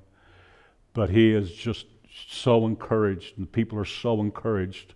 But 0.94 1.10
he 1.10 1.32
is 1.34 1.52
just 1.52 1.86
so 2.28 2.66
encouraged, 2.66 3.38
and 3.38 3.52
people 3.52 3.78
are 3.78 3.86
so 3.86 4.20
encouraged 4.20 4.94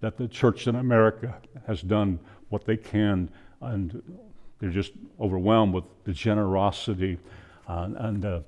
that 0.00 0.16
the 0.16 0.28
church 0.28 0.66
in 0.66 0.76
America 0.76 1.36
has 1.66 1.82
done 1.82 2.18
what 2.50 2.64
they 2.64 2.76
can, 2.76 3.30
and 3.60 4.02
they're 4.58 4.70
just 4.70 4.92
overwhelmed 5.20 5.74
with 5.74 5.84
the 6.04 6.12
generosity 6.12 7.18
uh, 7.68 7.88
and 7.96 8.24
uh, 8.24 8.40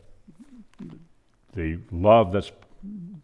the 1.53 1.79
love 1.91 2.33
that's 2.33 2.53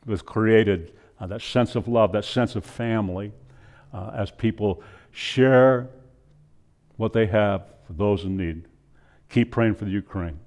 was 0.06 0.22
created, 0.22 0.92
uh, 1.20 1.26
that 1.26 1.42
sense 1.42 1.74
of 1.74 1.88
love, 1.88 2.12
that 2.12 2.24
sense 2.24 2.54
of 2.54 2.64
family, 2.64 3.32
uh, 3.92 4.12
as 4.14 4.30
people 4.30 4.82
share 5.10 5.88
what 6.96 7.12
they 7.12 7.26
have 7.26 7.62
for 7.86 7.92
those 7.94 8.24
in 8.24 8.36
need. 8.36 8.64
Keep 9.28 9.50
praying 9.50 9.74
for 9.74 9.84
the 9.84 9.90
Ukraine. 9.90 10.38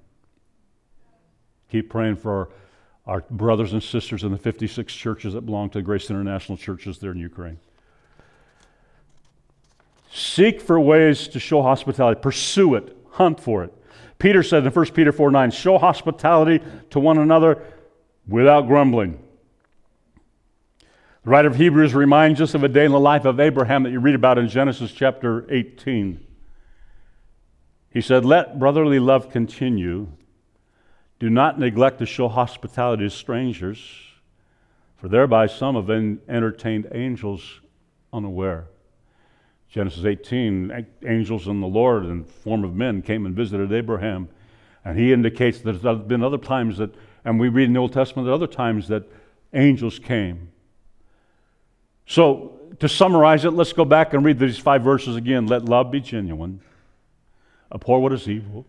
Keep 1.70 1.90
praying 1.90 2.16
for 2.16 2.50
our 3.06 3.24
brothers 3.30 3.72
and 3.72 3.82
sisters 3.82 4.24
in 4.24 4.32
the 4.32 4.38
56 4.38 4.92
churches 4.92 5.34
that 5.34 5.42
belong 5.42 5.70
to 5.70 5.82
Grace 5.82 6.10
International 6.10 6.56
churches 6.56 6.98
there 6.98 7.12
in 7.12 7.18
Ukraine. 7.18 7.58
Seek 10.12 10.60
for 10.60 10.78
ways 10.78 11.28
to 11.28 11.38
show 11.38 11.62
hospitality. 11.62 12.20
Pursue 12.20 12.74
it. 12.74 12.96
Hunt 13.12 13.40
for 13.40 13.64
it. 13.64 13.72
Peter 14.18 14.42
said 14.42 14.66
in 14.66 14.72
1 14.72 14.86
Peter 14.86 15.12
4 15.12 15.30
9, 15.30 15.50
show 15.50 15.78
hospitality 15.78 16.62
to 16.90 17.00
one 17.00 17.18
another 17.18 17.62
without 18.28 18.66
grumbling. 18.66 19.22
The 21.24 21.30
writer 21.30 21.48
of 21.48 21.56
Hebrews 21.56 21.94
reminds 21.94 22.40
us 22.40 22.54
of 22.54 22.64
a 22.64 22.68
day 22.68 22.84
in 22.84 22.92
the 22.92 23.00
life 23.00 23.24
of 23.24 23.40
Abraham 23.40 23.82
that 23.82 23.90
you 23.90 24.00
read 24.00 24.14
about 24.14 24.38
in 24.38 24.48
Genesis 24.48 24.90
chapter 24.92 25.46
18. 25.52 26.26
He 27.90 28.00
said, 28.00 28.24
Let 28.24 28.58
brotherly 28.58 28.98
love 28.98 29.30
continue. 29.30 30.08
Do 31.18 31.28
not 31.28 31.58
neglect 31.58 31.98
to 31.98 32.06
show 32.06 32.28
hospitality 32.28 33.04
to 33.04 33.10
strangers, 33.10 33.78
for 34.96 35.08
thereby 35.08 35.46
some 35.46 35.74
have 35.74 35.90
entertained 35.90 36.88
angels 36.92 37.60
unaware. 38.12 38.66
Genesis 39.68 40.04
18, 40.04 40.86
angels 41.06 41.46
in 41.46 41.60
the 41.60 41.66
Lord 41.66 42.04
in 42.04 42.24
form 42.24 42.64
of 42.64 42.74
men 42.74 43.02
came 43.02 43.24
and 43.24 43.36
visited 43.36 43.72
Abraham. 43.72 44.28
And 44.84 44.98
he 44.98 45.12
indicates 45.12 45.60
that 45.60 45.82
there's 45.82 45.98
been 46.00 46.24
other 46.24 46.38
times 46.38 46.78
that, 46.78 46.92
and 47.24 47.38
we 47.38 47.48
read 47.48 47.64
in 47.64 47.74
the 47.74 47.78
Old 47.78 47.92
Testament 47.92 48.26
at 48.26 48.34
other 48.34 48.46
times 48.46 48.88
that 48.88 49.04
angels 49.52 49.98
came. 49.98 50.50
So, 52.06 52.56
to 52.80 52.88
summarize 52.88 53.44
it, 53.44 53.50
let's 53.50 53.72
go 53.72 53.84
back 53.84 54.14
and 54.14 54.24
read 54.24 54.38
these 54.38 54.58
five 54.58 54.82
verses 54.82 55.16
again. 55.16 55.46
Let 55.46 55.66
love 55.66 55.90
be 55.90 56.00
genuine, 56.00 56.60
abhor 57.72 58.00
what 58.00 58.12
is 58.12 58.28
evil, 58.28 58.66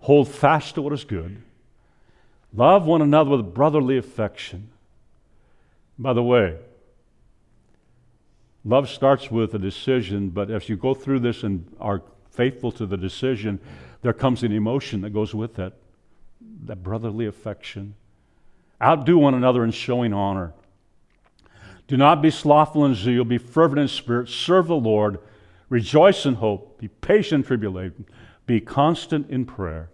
hold 0.00 0.28
fast 0.28 0.74
to 0.74 0.82
what 0.82 0.92
is 0.92 1.04
good, 1.04 1.42
love 2.54 2.86
one 2.86 3.02
another 3.02 3.30
with 3.30 3.54
brotherly 3.54 3.98
affection. 3.98 4.70
By 5.98 6.12
the 6.12 6.22
way, 6.22 6.56
love 8.64 8.88
starts 8.88 9.30
with 9.30 9.54
a 9.54 9.58
decision, 9.58 10.30
but 10.30 10.50
as 10.50 10.68
you 10.68 10.76
go 10.76 10.94
through 10.94 11.20
this 11.20 11.42
and 11.42 11.66
are 11.80 12.02
faithful 12.30 12.70
to 12.72 12.86
the 12.86 12.96
decision, 12.96 13.58
there 14.02 14.12
comes 14.12 14.42
an 14.42 14.52
emotion 14.52 15.00
that 15.00 15.10
goes 15.10 15.34
with 15.34 15.58
it 15.58 15.72
that 16.64 16.82
brotherly 16.82 17.26
affection. 17.26 17.94
Outdo 18.82 19.18
one 19.18 19.34
another 19.34 19.64
in 19.64 19.70
showing 19.70 20.12
honor. 20.12 20.52
Do 21.88 21.96
not 21.96 22.22
be 22.22 22.30
slothful 22.30 22.84
in 22.84 22.94
zeal, 22.94 23.24
be 23.24 23.38
fervent 23.38 23.80
in 23.80 23.88
spirit, 23.88 24.28
serve 24.28 24.68
the 24.68 24.76
Lord, 24.76 25.18
rejoice 25.68 26.26
in 26.26 26.34
hope, 26.34 26.78
be 26.78 26.88
patient 26.88 27.44
in 27.44 27.46
tribulation, 27.46 28.06
be 28.46 28.60
constant 28.60 29.28
in 29.30 29.44
prayer. 29.44 29.90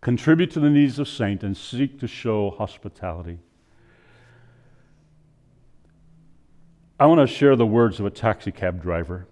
Contribute 0.00 0.50
to 0.52 0.60
the 0.60 0.70
needs 0.70 0.98
of 0.98 1.08
saints 1.08 1.42
and 1.42 1.56
seek 1.56 1.98
to 2.00 2.06
show 2.06 2.50
hospitality. 2.50 3.38
I 6.98 7.06
want 7.06 7.20
to 7.20 7.26
share 7.26 7.56
the 7.56 7.66
words 7.66 8.00
of 8.00 8.06
a 8.06 8.10
taxi 8.10 8.50
cab 8.50 8.80
driver. 8.80 9.26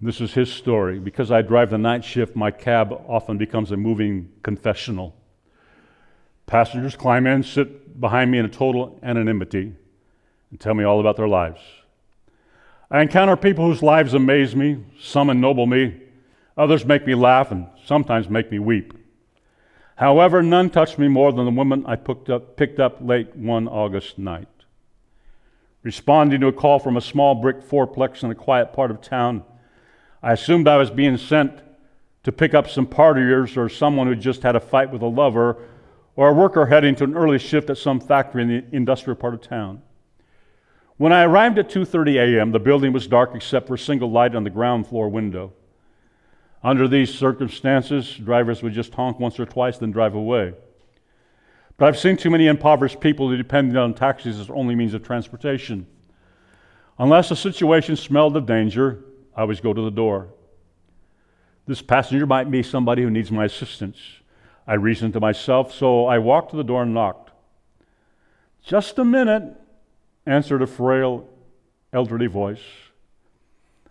This 0.00 0.20
is 0.20 0.34
his 0.34 0.52
story. 0.52 0.98
Because 0.98 1.30
I 1.30 1.40
drive 1.40 1.70
the 1.70 1.78
night 1.78 2.04
shift, 2.04 2.36
my 2.36 2.50
cab 2.50 2.92
often 3.08 3.38
becomes 3.38 3.70
a 3.70 3.76
moving 3.76 4.30
confessional. 4.42 5.16
Passengers 6.46 6.94
climb 6.96 7.26
in, 7.26 7.42
sit 7.42 7.98
behind 7.98 8.30
me 8.30 8.38
in 8.38 8.44
a 8.44 8.48
total 8.50 8.98
anonymity, 9.02 9.72
and 10.50 10.60
tell 10.60 10.74
me 10.74 10.84
all 10.84 11.00
about 11.00 11.16
their 11.16 11.28
lives. 11.28 11.60
I 12.90 13.02
encounter 13.02 13.36
people 13.36 13.66
whose 13.66 13.82
lives 13.82 14.14
amaze 14.14 14.54
me, 14.54 14.84
some 15.00 15.30
ennoble 15.30 15.66
me, 15.66 16.00
others 16.56 16.84
make 16.84 17.06
me 17.06 17.14
laugh, 17.14 17.50
and 17.50 17.66
sometimes 17.84 18.28
make 18.28 18.50
me 18.50 18.58
weep. 18.58 18.92
However, 19.96 20.42
none 20.42 20.70
touched 20.70 20.98
me 20.98 21.08
more 21.08 21.32
than 21.32 21.44
the 21.44 21.50
woman 21.50 21.84
I 21.86 21.96
picked 21.96 22.28
up, 22.28 22.56
picked 22.56 22.80
up 22.80 22.98
late 23.00 23.34
one 23.36 23.68
August 23.68 24.18
night. 24.18 24.48
Responding 25.82 26.40
to 26.40 26.48
a 26.48 26.52
call 26.52 26.78
from 26.78 26.96
a 26.96 27.00
small 27.00 27.34
brick 27.34 27.62
fourplex 27.62 28.22
in 28.22 28.30
a 28.30 28.34
quiet 28.34 28.72
part 28.72 28.90
of 28.90 29.00
town, 29.00 29.44
I 30.22 30.32
assumed 30.32 30.66
I 30.66 30.78
was 30.78 30.90
being 30.90 31.16
sent 31.16 31.60
to 32.24 32.32
pick 32.32 32.54
up 32.54 32.68
some 32.68 32.86
partiers 32.86 33.56
or 33.56 33.68
someone 33.68 34.06
who 34.06 34.14
just 34.14 34.42
had 34.42 34.56
a 34.56 34.60
fight 34.60 34.90
with 34.90 35.02
a 35.02 35.06
lover 35.06 35.58
or 36.16 36.30
a 36.30 36.34
worker 36.34 36.66
heading 36.66 36.94
to 36.96 37.04
an 37.04 37.14
early 37.14 37.38
shift 37.38 37.70
at 37.70 37.78
some 37.78 38.00
factory 38.00 38.42
in 38.42 38.48
the 38.48 38.64
industrial 38.72 39.16
part 39.16 39.34
of 39.34 39.42
town. 39.42 39.82
When 40.96 41.12
I 41.12 41.24
arrived 41.24 41.58
at 41.58 41.68
2:30 41.68 42.38
a.m., 42.38 42.52
the 42.52 42.60
building 42.60 42.92
was 42.92 43.08
dark 43.08 43.34
except 43.34 43.66
for 43.66 43.74
a 43.74 43.78
single 43.78 44.10
light 44.10 44.36
on 44.36 44.44
the 44.44 44.50
ground 44.50 44.86
floor 44.86 45.08
window. 45.08 45.52
Under 46.62 46.86
these 46.86 47.12
circumstances, 47.12 48.16
drivers 48.16 48.62
would 48.62 48.72
just 48.72 48.94
honk 48.94 49.18
once 49.18 49.38
or 49.40 49.44
twice 49.44 49.76
then 49.78 49.90
drive 49.90 50.14
away. 50.14 50.54
But 51.76 51.86
I've 51.86 51.98
seen 51.98 52.16
too 52.16 52.30
many 52.30 52.46
impoverished 52.46 53.00
people 53.00 53.28
who 53.28 53.36
depend 53.36 53.76
on 53.76 53.92
taxis 53.94 54.38
as 54.38 54.48
only 54.48 54.76
means 54.76 54.94
of 54.94 55.02
transportation. 55.02 55.86
Unless 56.98 57.30
the 57.30 57.36
situation 57.36 57.96
smelled 57.96 58.36
of 58.36 58.46
danger, 58.46 59.04
I 59.36 59.42
always 59.42 59.60
go 59.60 59.74
to 59.74 59.82
the 59.82 59.90
door. 59.90 60.28
This 61.66 61.82
passenger 61.82 62.24
might 62.24 62.50
be 62.50 62.62
somebody 62.62 63.02
who 63.02 63.10
needs 63.10 63.32
my 63.32 63.46
assistance. 63.46 63.98
I 64.64 64.74
reasoned 64.74 65.14
to 65.14 65.20
myself, 65.20 65.74
so 65.74 66.06
I 66.06 66.18
walked 66.18 66.50
to 66.50 66.56
the 66.56 66.62
door 66.62 66.84
and 66.84 66.94
knocked. 66.94 67.32
Just 68.62 68.98
a 68.98 69.04
minute, 69.04 69.56
answered 70.26 70.62
a 70.62 70.66
frail, 70.66 71.28
elderly 71.92 72.26
voice. 72.26 72.62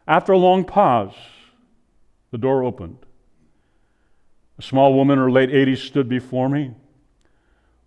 After 0.08 0.34
a 0.34 0.38
long 0.38 0.66
pause, 0.66 1.14
the 2.32 2.38
door 2.38 2.64
opened. 2.64 2.98
A 4.58 4.62
small 4.62 4.94
woman 4.94 5.18
in 5.18 5.24
her 5.24 5.32
late 5.32 5.50
80s 5.50 5.80
stood 5.80 6.10
before 6.10 6.50
me, 6.50 6.72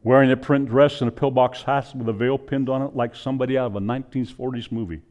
wearing 0.03 0.30
a 0.30 0.36
print 0.36 0.68
dress 0.68 1.01
and 1.01 1.09
a 1.09 1.12
pillbox 1.12 1.62
hat 1.62 1.92
with 1.94 2.09
a 2.09 2.12
veil 2.12 2.38
pinned 2.38 2.68
on 2.68 2.82
it 2.82 2.97
like 2.97 3.14
somebody 3.14 3.59
out 3.59 3.66
of 3.66 3.76
a 3.76 3.80
1940s 3.80 4.72
movie. 4.72 5.03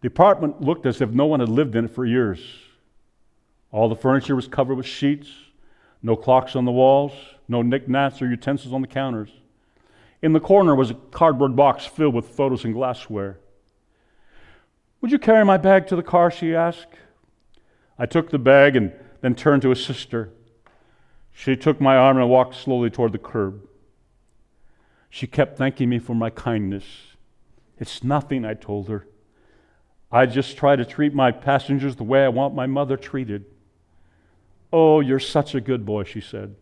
The 0.00 0.08
apartment 0.08 0.60
looked 0.60 0.86
as 0.86 1.00
if 1.00 1.10
no 1.10 1.26
one 1.26 1.40
had 1.40 1.48
lived 1.48 1.74
in 1.74 1.86
it 1.86 1.90
for 1.94 2.06
years. 2.06 2.40
All 3.70 3.88
the 3.88 3.96
furniture 3.96 4.36
was 4.36 4.48
covered 4.48 4.76
with 4.76 4.86
sheets, 4.86 5.28
no 6.02 6.16
clocks 6.16 6.56
on 6.56 6.64
the 6.64 6.72
walls, 6.72 7.12
no 7.48 7.62
knickknacks 7.62 8.22
or 8.22 8.28
utensils 8.28 8.72
on 8.72 8.80
the 8.80 8.86
counters. 8.86 9.30
In 10.20 10.32
the 10.32 10.40
corner 10.40 10.74
was 10.74 10.90
a 10.90 10.94
cardboard 10.94 11.54
box 11.54 11.86
filled 11.86 12.14
with 12.14 12.28
photos 12.28 12.64
and 12.64 12.74
glassware. 12.74 13.38
Would 15.00 15.12
you 15.12 15.18
carry 15.18 15.44
my 15.44 15.56
bag 15.56 15.86
to 15.88 15.96
the 15.96 16.02
car? 16.02 16.30
she 16.30 16.54
asked. 16.54 16.94
I 17.98 18.06
took 18.06 18.30
the 18.30 18.38
bag 18.38 18.74
and 18.74 18.92
then 19.20 19.34
turned 19.34 19.62
to 19.62 19.70
a 19.70 19.76
sister. 19.76 20.30
She 21.32 21.56
took 21.56 21.80
my 21.80 21.96
arm 21.96 22.16
and 22.16 22.28
walked 22.28 22.56
slowly 22.56 22.90
toward 22.90 23.12
the 23.12 23.18
curb. 23.18 23.62
She 25.08 25.26
kept 25.26 25.56
thanking 25.56 25.88
me 25.88 26.00
for 26.00 26.14
my 26.14 26.30
kindness. 26.30 26.84
It's 27.78 28.02
nothing, 28.02 28.44
I 28.44 28.54
told 28.54 28.88
her. 28.88 29.06
I 30.10 30.26
just 30.26 30.56
try 30.56 30.74
to 30.74 30.84
treat 30.84 31.14
my 31.14 31.30
passengers 31.30 31.96
the 31.96 32.02
way 32.02 32.24
I 32.24 32.28
want 32.28 32.54
my 32.54 32.66
mother 32.66 32.96
treated. 32.96 33.44
Oh, 34.72 35.00
you're 35.00 35.20
such 35.20 35.54
a 35.54 35.60
good 35.60 35.86
boy, 35.86 36.04
she 36.04 36.20
said. 36.20 36.56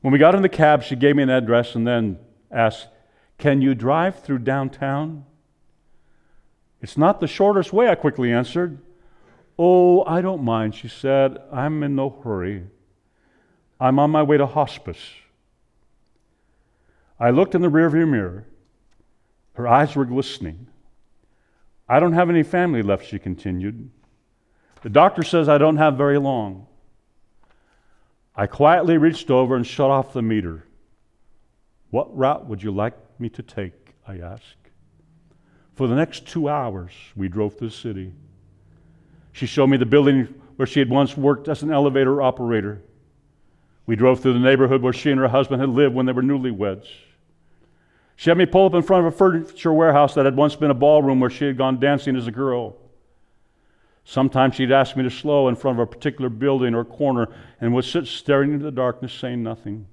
When 0.00 0.12
we 0.12 0.18
got 0.18 0.34
in 0.34 0.42
the 0.42 0.48
cab, 0.48 0.82
she 0.82 0.94
gave 0.94 1.16
me 1.16 1.22
an 1.22 1.30
address 1.30 1.74
and 1.74 1.86
then 1.86 2.18
asked, 2.54 2.88
Can 3.36 3.60
you 3.60 3.74
drive 3.74 4.20
through 4.20 4.38
downtown? 4.38 5.24
It's 6.80 6.96
not 6.96 7.20
the 7.20 7.26
shortest 7.26 7.72
way, 7.72 7.88
I 7.88 7.94
quickly 7.94 8.32
answered. 8.32 8.78
Oh, 9.58 10.04
I 10.04 10.20
don't 10.20 10.42
mind, 10.42 10.74
she 10.74 10.88
said. 10.88 11.38
I'm 11.52 11.82
in 11.82 11.94
no 11.94 12.10
hurry. 12.10 12.64
I'm 13.80 13.98
on 13.98 14.10
my 14.10 14.22
way 14.22 14.36
to 14.36 14.46
hospice. 14.46 15.00
I 17.18 17.30
looked 17.30 17.54
in 17.54 17.62
the 17.62 17.70
rearview 17.70 18.08
mirror. 18.08 18.46
Her 19.54 19.68
eyes 19.68 19.94
were 19.94 20.04
glistening. 20.04 20.66
I 21.88 22.00
don't 22.00 22.12
have 22.12 22.30
any 22.30 22.42
family 22.42 22.82
left, 22.82 23.06
she 23.06 23.18
continued. 23.18 23.90
The 24.82 24.90
doctor 24.90 25.22
says 25.22 25.48
I 25.48 25.58
don't 25.58 25.76
have 25.76 25.96
very 25.96 26.18
long. 26.18 26.66
I 28.36 28.46
quietly 28.46 28.98
reached 28.98 29.30
over 29.30 29.54
and 29.54 29.66
shut 29.66 29.90
off 29.90 30.12
the 30.12 30.22
meter. 30.22 30.66
What 31.94 32.16
route 32.18 32.48
would 32.48 32.60
you 32.60 32.72
like 32.72 32.94
me 33.20 33.28
to 33.28 33.42
take? 33.44 33.94
I 34.04 34.18
asked. 34.18 34.56
For 35.76 35.86
the 35.86 35.94
next 35.94 36.26
two 36.26 36.48
hours, 36.48 36.90
we 37.14 37.28
drove 37.28 37.56
through 37.56 37.68
the 37.68 37.74
city. 37.74 38.12
She 39.30 39.46
showed 39.46 39.68
me 39.68 39.76
the 39.76 39.86
building 39.86 40.24
where 40.56 40.66
she 40.66 40.80
had 40.80 40.90
once 40.90 41.16
worked 41.16 41.46
as 41.46 41.62
an 41.62 41.70
elevator 41.70 42.20
operator. 42.20 42.82
We 43.86 43.94
drove 43.94 44.18
through 44.18 44.32
the 44.32 44.40
neighborhood 44.40 44.82
where 44.82 44.92
she 44.92 45.12
and 45.12 45.20
her 45.20 45.28
husband 45.28 45.60
had 45.60 45.70
lived 45.70 45.94
when 45.94 46.04
they 46.04 46.10
were 46.10 46.24
newlyweds. 46.24 46.88
She 48.16 48.28
had 48.28 48.38
me 48.38 48.46
pull 48.46 48.66
up 48.66 48.74
in 48.74 48.82
front 48.82 49.06
of 49.06 49.14
a 49.14 49.16
furniture 49.16 49.72
warehouse 49.72 50.14
that 50.14 50.24
had 50.24 50.34
once 50.34 50.56
been 50.56 50.72
a 50.72 50.74
ballroom 50.74 51.20
where 51.20 51.30
she 51.30 51.44
had 51.44 51.56
gone 51.56 51.78
dancing 51.78 52.16
as 52.16 52.26
a 52.26 52.32
girl. 52.32 52.74
Sometimes 54.04 54.56
she'd 54.56 54.72
ask 54.72 54.96
me 54.96 55.04
to 55.04 55.10
slow 55.12 55.46
in 55.46 55.54
front 55.54 55.78
of 55.78 55.88
a 55.88 55.92
particular 55.92 56.28
building 56.28 56.74
or 56.74 56.84
corner 56.84 57.28
and 57.60 57.72
would 57.72 57.84
sit 57.84 58.08
staring 58.08 58.52
into 58.52 58.64
the 58.64 58.72
darkness, 58.72 59.12
saying 59.12 59.44
nothing. 59.44 59.86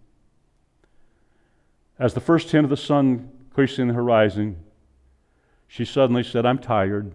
As 2.02 2.16
the 2.16 2.20
first 2.20 2.50
hint 2.50 2.64
of 2.64 2.72
the 2.72 2.78
sun 2.78 3.30
creasing 3.54 3.88
the 3.88 3.94
horizon, 3.94 4.58
she 5.68 5.86
suddenly 5.86 6.24
said, 6.24 6.48
I'm 6.48 6.58
tired. 6.58 7.14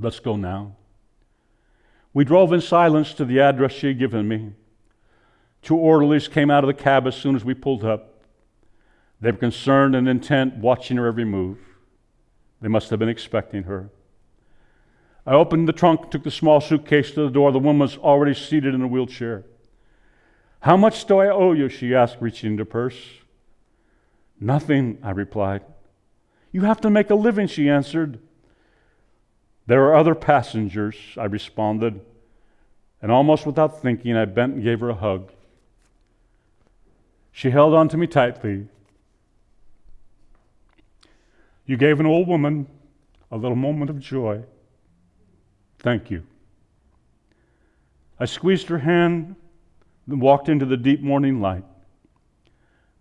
Let's 0.00 0.18
go 0.18 0.34
now. 0.34 0.74
We 2.12 2.24
drove 2.24 2.52
in 2.52 2.60
silence 2.60 3.14
to 3.14 3.24
the 3.24 3.38
address 3.38 3.70
she 3.70 3.86
had 3.86 4.00
given 4.00 4.26
me. 4.26 4.50
Two 5.62 5.76
orderlies 5.76 6.26
came 6.26 6.50
out 6.50 6.64
of 6.64 6.66
the 6.66 6.74
cab 6.74 7.06
as 7.06 7.14
soon 7.14 7.36
as 7.36 7.44
we 7.44 7.54
pulled 7.54 7.84
up. 7.84 8.24
They 9.20 9.30
were 9.30 9.38
concerned 9.38 9.94
and 9.94 10.08
intent, 10.08 10.56
watching 10.56 10.96
her 10.96 11.06
every 11.06 11.24
move. 11.24 11.58
They 12.60 12.66
must 12.66 12.90
have 12.90 12.98
been 12.98 13.08
expecting 13.08 13.62
her. 13.62 13.90
I 15.24 15.34
opened 15.34 15.68
the 15.68 15.72
trunk, 15.72 16.10
took 16.10 16.24
the 16.24 16.32
small 16.32 16.60
suitcase 16.60 17.12
to 17.12 17.20
the 17.20 17.30
door. 17.30 17.52
The 17.52 17.60
woman 17.60 17.78
was 17.78 17.96
already 17.96 18.34
seated 18.34 18.74
in 18.74 18.82
a 18.82 18.88
wheelchair. 18.88 19.44
How 20.58 20.76
much 20.76 21.04
do 21.04 21.18
I 21.18 21.28
owe 21.28 21.52
you? 21.52 21.68
she 21.68 21.94
asked, 21.94 22.16
reaching 22.18 22.50
into 22.50 22.64
purse. 22.64 23.17
Nothing, 24.40 24.98
I 25.02 25.10
replied. 25.10 25.62
You 26.52 26.62
have 26.62 26.80
to 26.82 26.90
make 26.90 27.10
a 27.10 27.14
living, 27.14 27.46
she 27.46 27.68
answered. 27.68 28.20
There 29.66 29.84
are 29.84 29.96
other 29.96 30.14
passengers, 30.14 30.96
I 31.16 31.24
responded, 31.24 32.00
and 33.02 33.12
almost 33.12 33.46
without 33.46 33.82
thinking, 33.82 34.16
I 34.16 34.24
bent 34.24 34.54
and 34.54 34.64
gave 34.64 34.80
her 34.80 34.90
a 34.90 34.94
hug. 34.94 35.30
She 37.32 37.50
held 37.50 37.74
on 37.74 37.88
to 37.90 37.96
me 37.96 38.06
tightly. 38.06 38.66
You 41.66 41.76
gave 41.76 42.00
an 42.00 42.06
old 42.06 42.26
woman 42.26 42.66
a 43.30 43.36
little 43.36 43.56
moment 43.56 43.90
of 43.90 44.00
joy. 44.00 44.42
Thank 45.78 46.10
you. 46.10 46.24
I 48.18 48.24
squeezed 48.24 48.68
her 48.68 48.78
hand 48.78 49.36
and 50.08 50.20
walked 50.20 50.48
into 50.48 50.64
the 50.64 50.76
deep 50.76 51.02
morning 51.02 51.40
light. 51.40 51.64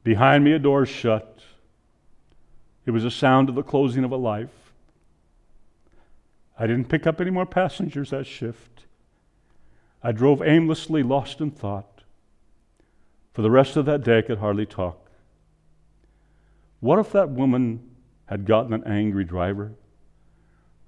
Behind 0.07 0.41
me, 0.41 0.53
a 0.53 0.59
door 0.59 0.85
shut. 0.85 1.41
It 2.85 2.91
was 2.91 3.03
the 3.03 3.11
sound 3.11 3.49
of 3.49 3.55
the 3.55 3.61
closing 3.61 4.05
of 4.05 4.13
a 4.13 4.15
life. 4.15 4.71
I 6.57 6.65
didn't 6.65 6.87
pick 6.87 7.05
up 7.05 7.19
any 7.19 7.29
more 7.29 7.45
passengers 7.45 8.11
that 8.11 8.25
shift. 8.25 8.85
I 10.01 10.13
drove 10.13 10.41
aimlessly, 10.41 11.03
lost 11.03 11.41
in 11.41 11.51
thought. 11.51 12.03
For 13.33 13.41
the 13.41 13.51
rest 13.51 13.75
of 13.75 13.83
that 13.87 14.01
day, 14.01 14.19
I 14.19 14.21
could 14.21 14.37
hardly 14.37 14.65
talk. 14.65 15.11
What 16.79 16.99
if 16.99 17.11
that 17.11 17.31
woman 17.31 17.93
had 18.27 18.45
gotten 18.45 18.71
an 18.71 18.85
angry 18.85 19.25
driver 19.25 19.73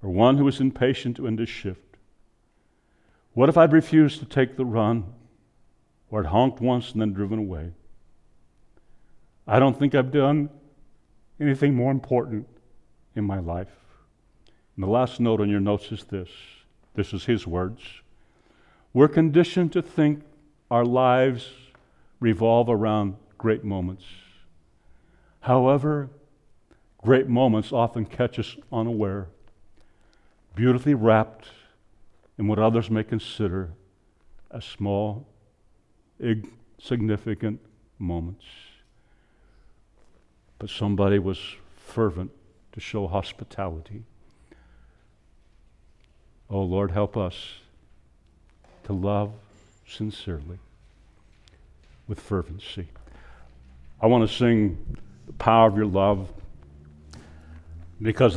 or 0.02 0.08
one 0.08 0.38
who 0.38 0.46
was 0.46 0.60
impatient 0.60 1.18
to 1.18 1.26
end 1.26 1.40
his 1.40 1.50
shift? 1.50 1.98
What 3.34 3.50
if 3.50 3.58
I'd 3.58 3.74
refused 3.74 4.18
to 4.20 4.24
take 4.24 4.56
the 4.56 4.64
run 4.64 5.12
or 6.10 6.22
had 6.22 6.30
honked 6.30 6.62
once 6.62 6.92
and 6.92 7.02
then 7.02 7.12
driven 7.12 7.38
away? 7.38 7.72
I 9.46 9.58
don't 9.58 9.78
think 9.78 9.94
I've 9.94 10.12
done 10.12 10.50
anything 11.40 11.74
more 11.74 11.90
important 11.90 12.46
in 13.14 13.24
my 13.24 13.38
life. 13.38 13.72
And 14.76 14.84
the 14.84 14.90
last 14.90 15.20
note 15.20 15.40
on 15.40 15.48
your 15.48 15.60
notes 15.60 15.90
is 15.92 16.04
this 16.04 16.28
this 16.94 17.12
is 17.12 17.24
his 17.24 17.46
words. 17.46 17.82
We're 18.92 19.08
conditioned 19.08 19.72
to 19.72 19.82
think 19.82 20.22
our 20.70 20.84
lives 20.84 21.50
revolve 22.18 22.68
around 22.68 23.16
great 23.38 23.64
moments. 23.64 24.04
However, 25.40 26.10
great 26.98 27.28
moments 27.28 27.72
often 27.72 28.04
catch 28.04 28.38
us 28.38 28.56
unaware, 28.72 29.28
beautifully 30.54 30.94
wrapped 30.94 31.46
in 32.38 32.46
what 32.48 32.58
others 32.58 32.90
may 32.90 33.04
consider 33.04 33.70
as 34.50 34.64
small, 34.64 35.26
insignificant 36.18 37.60
moments. 37.98 38.44
But 40.60 40.68
somebody 40.68 41.18
was 41.18 41.40
fervent 41.86 42.30
to 42.72 42.80
show 42.80 43.08
hospitality. 43.08 44.04
Oh 46.50 46.62
Lord, 46.62 46.90
help 46.90 47.16
us 47.16 47.54
to 48.84 48.92
love 48.92 49.32
sincerely 49.88 50.58
with 52.06 52.20
fervency. 52.20 52.88
I 54.02 54.06
want 54.06 54.28
to 54.28 54.36
sing 54.36 54.98
the 55.26 55.32
power 55.32 55.66
of 55.66 55.76
your 55.76 55.86
love 55.86 56.30
because 58.02 58.28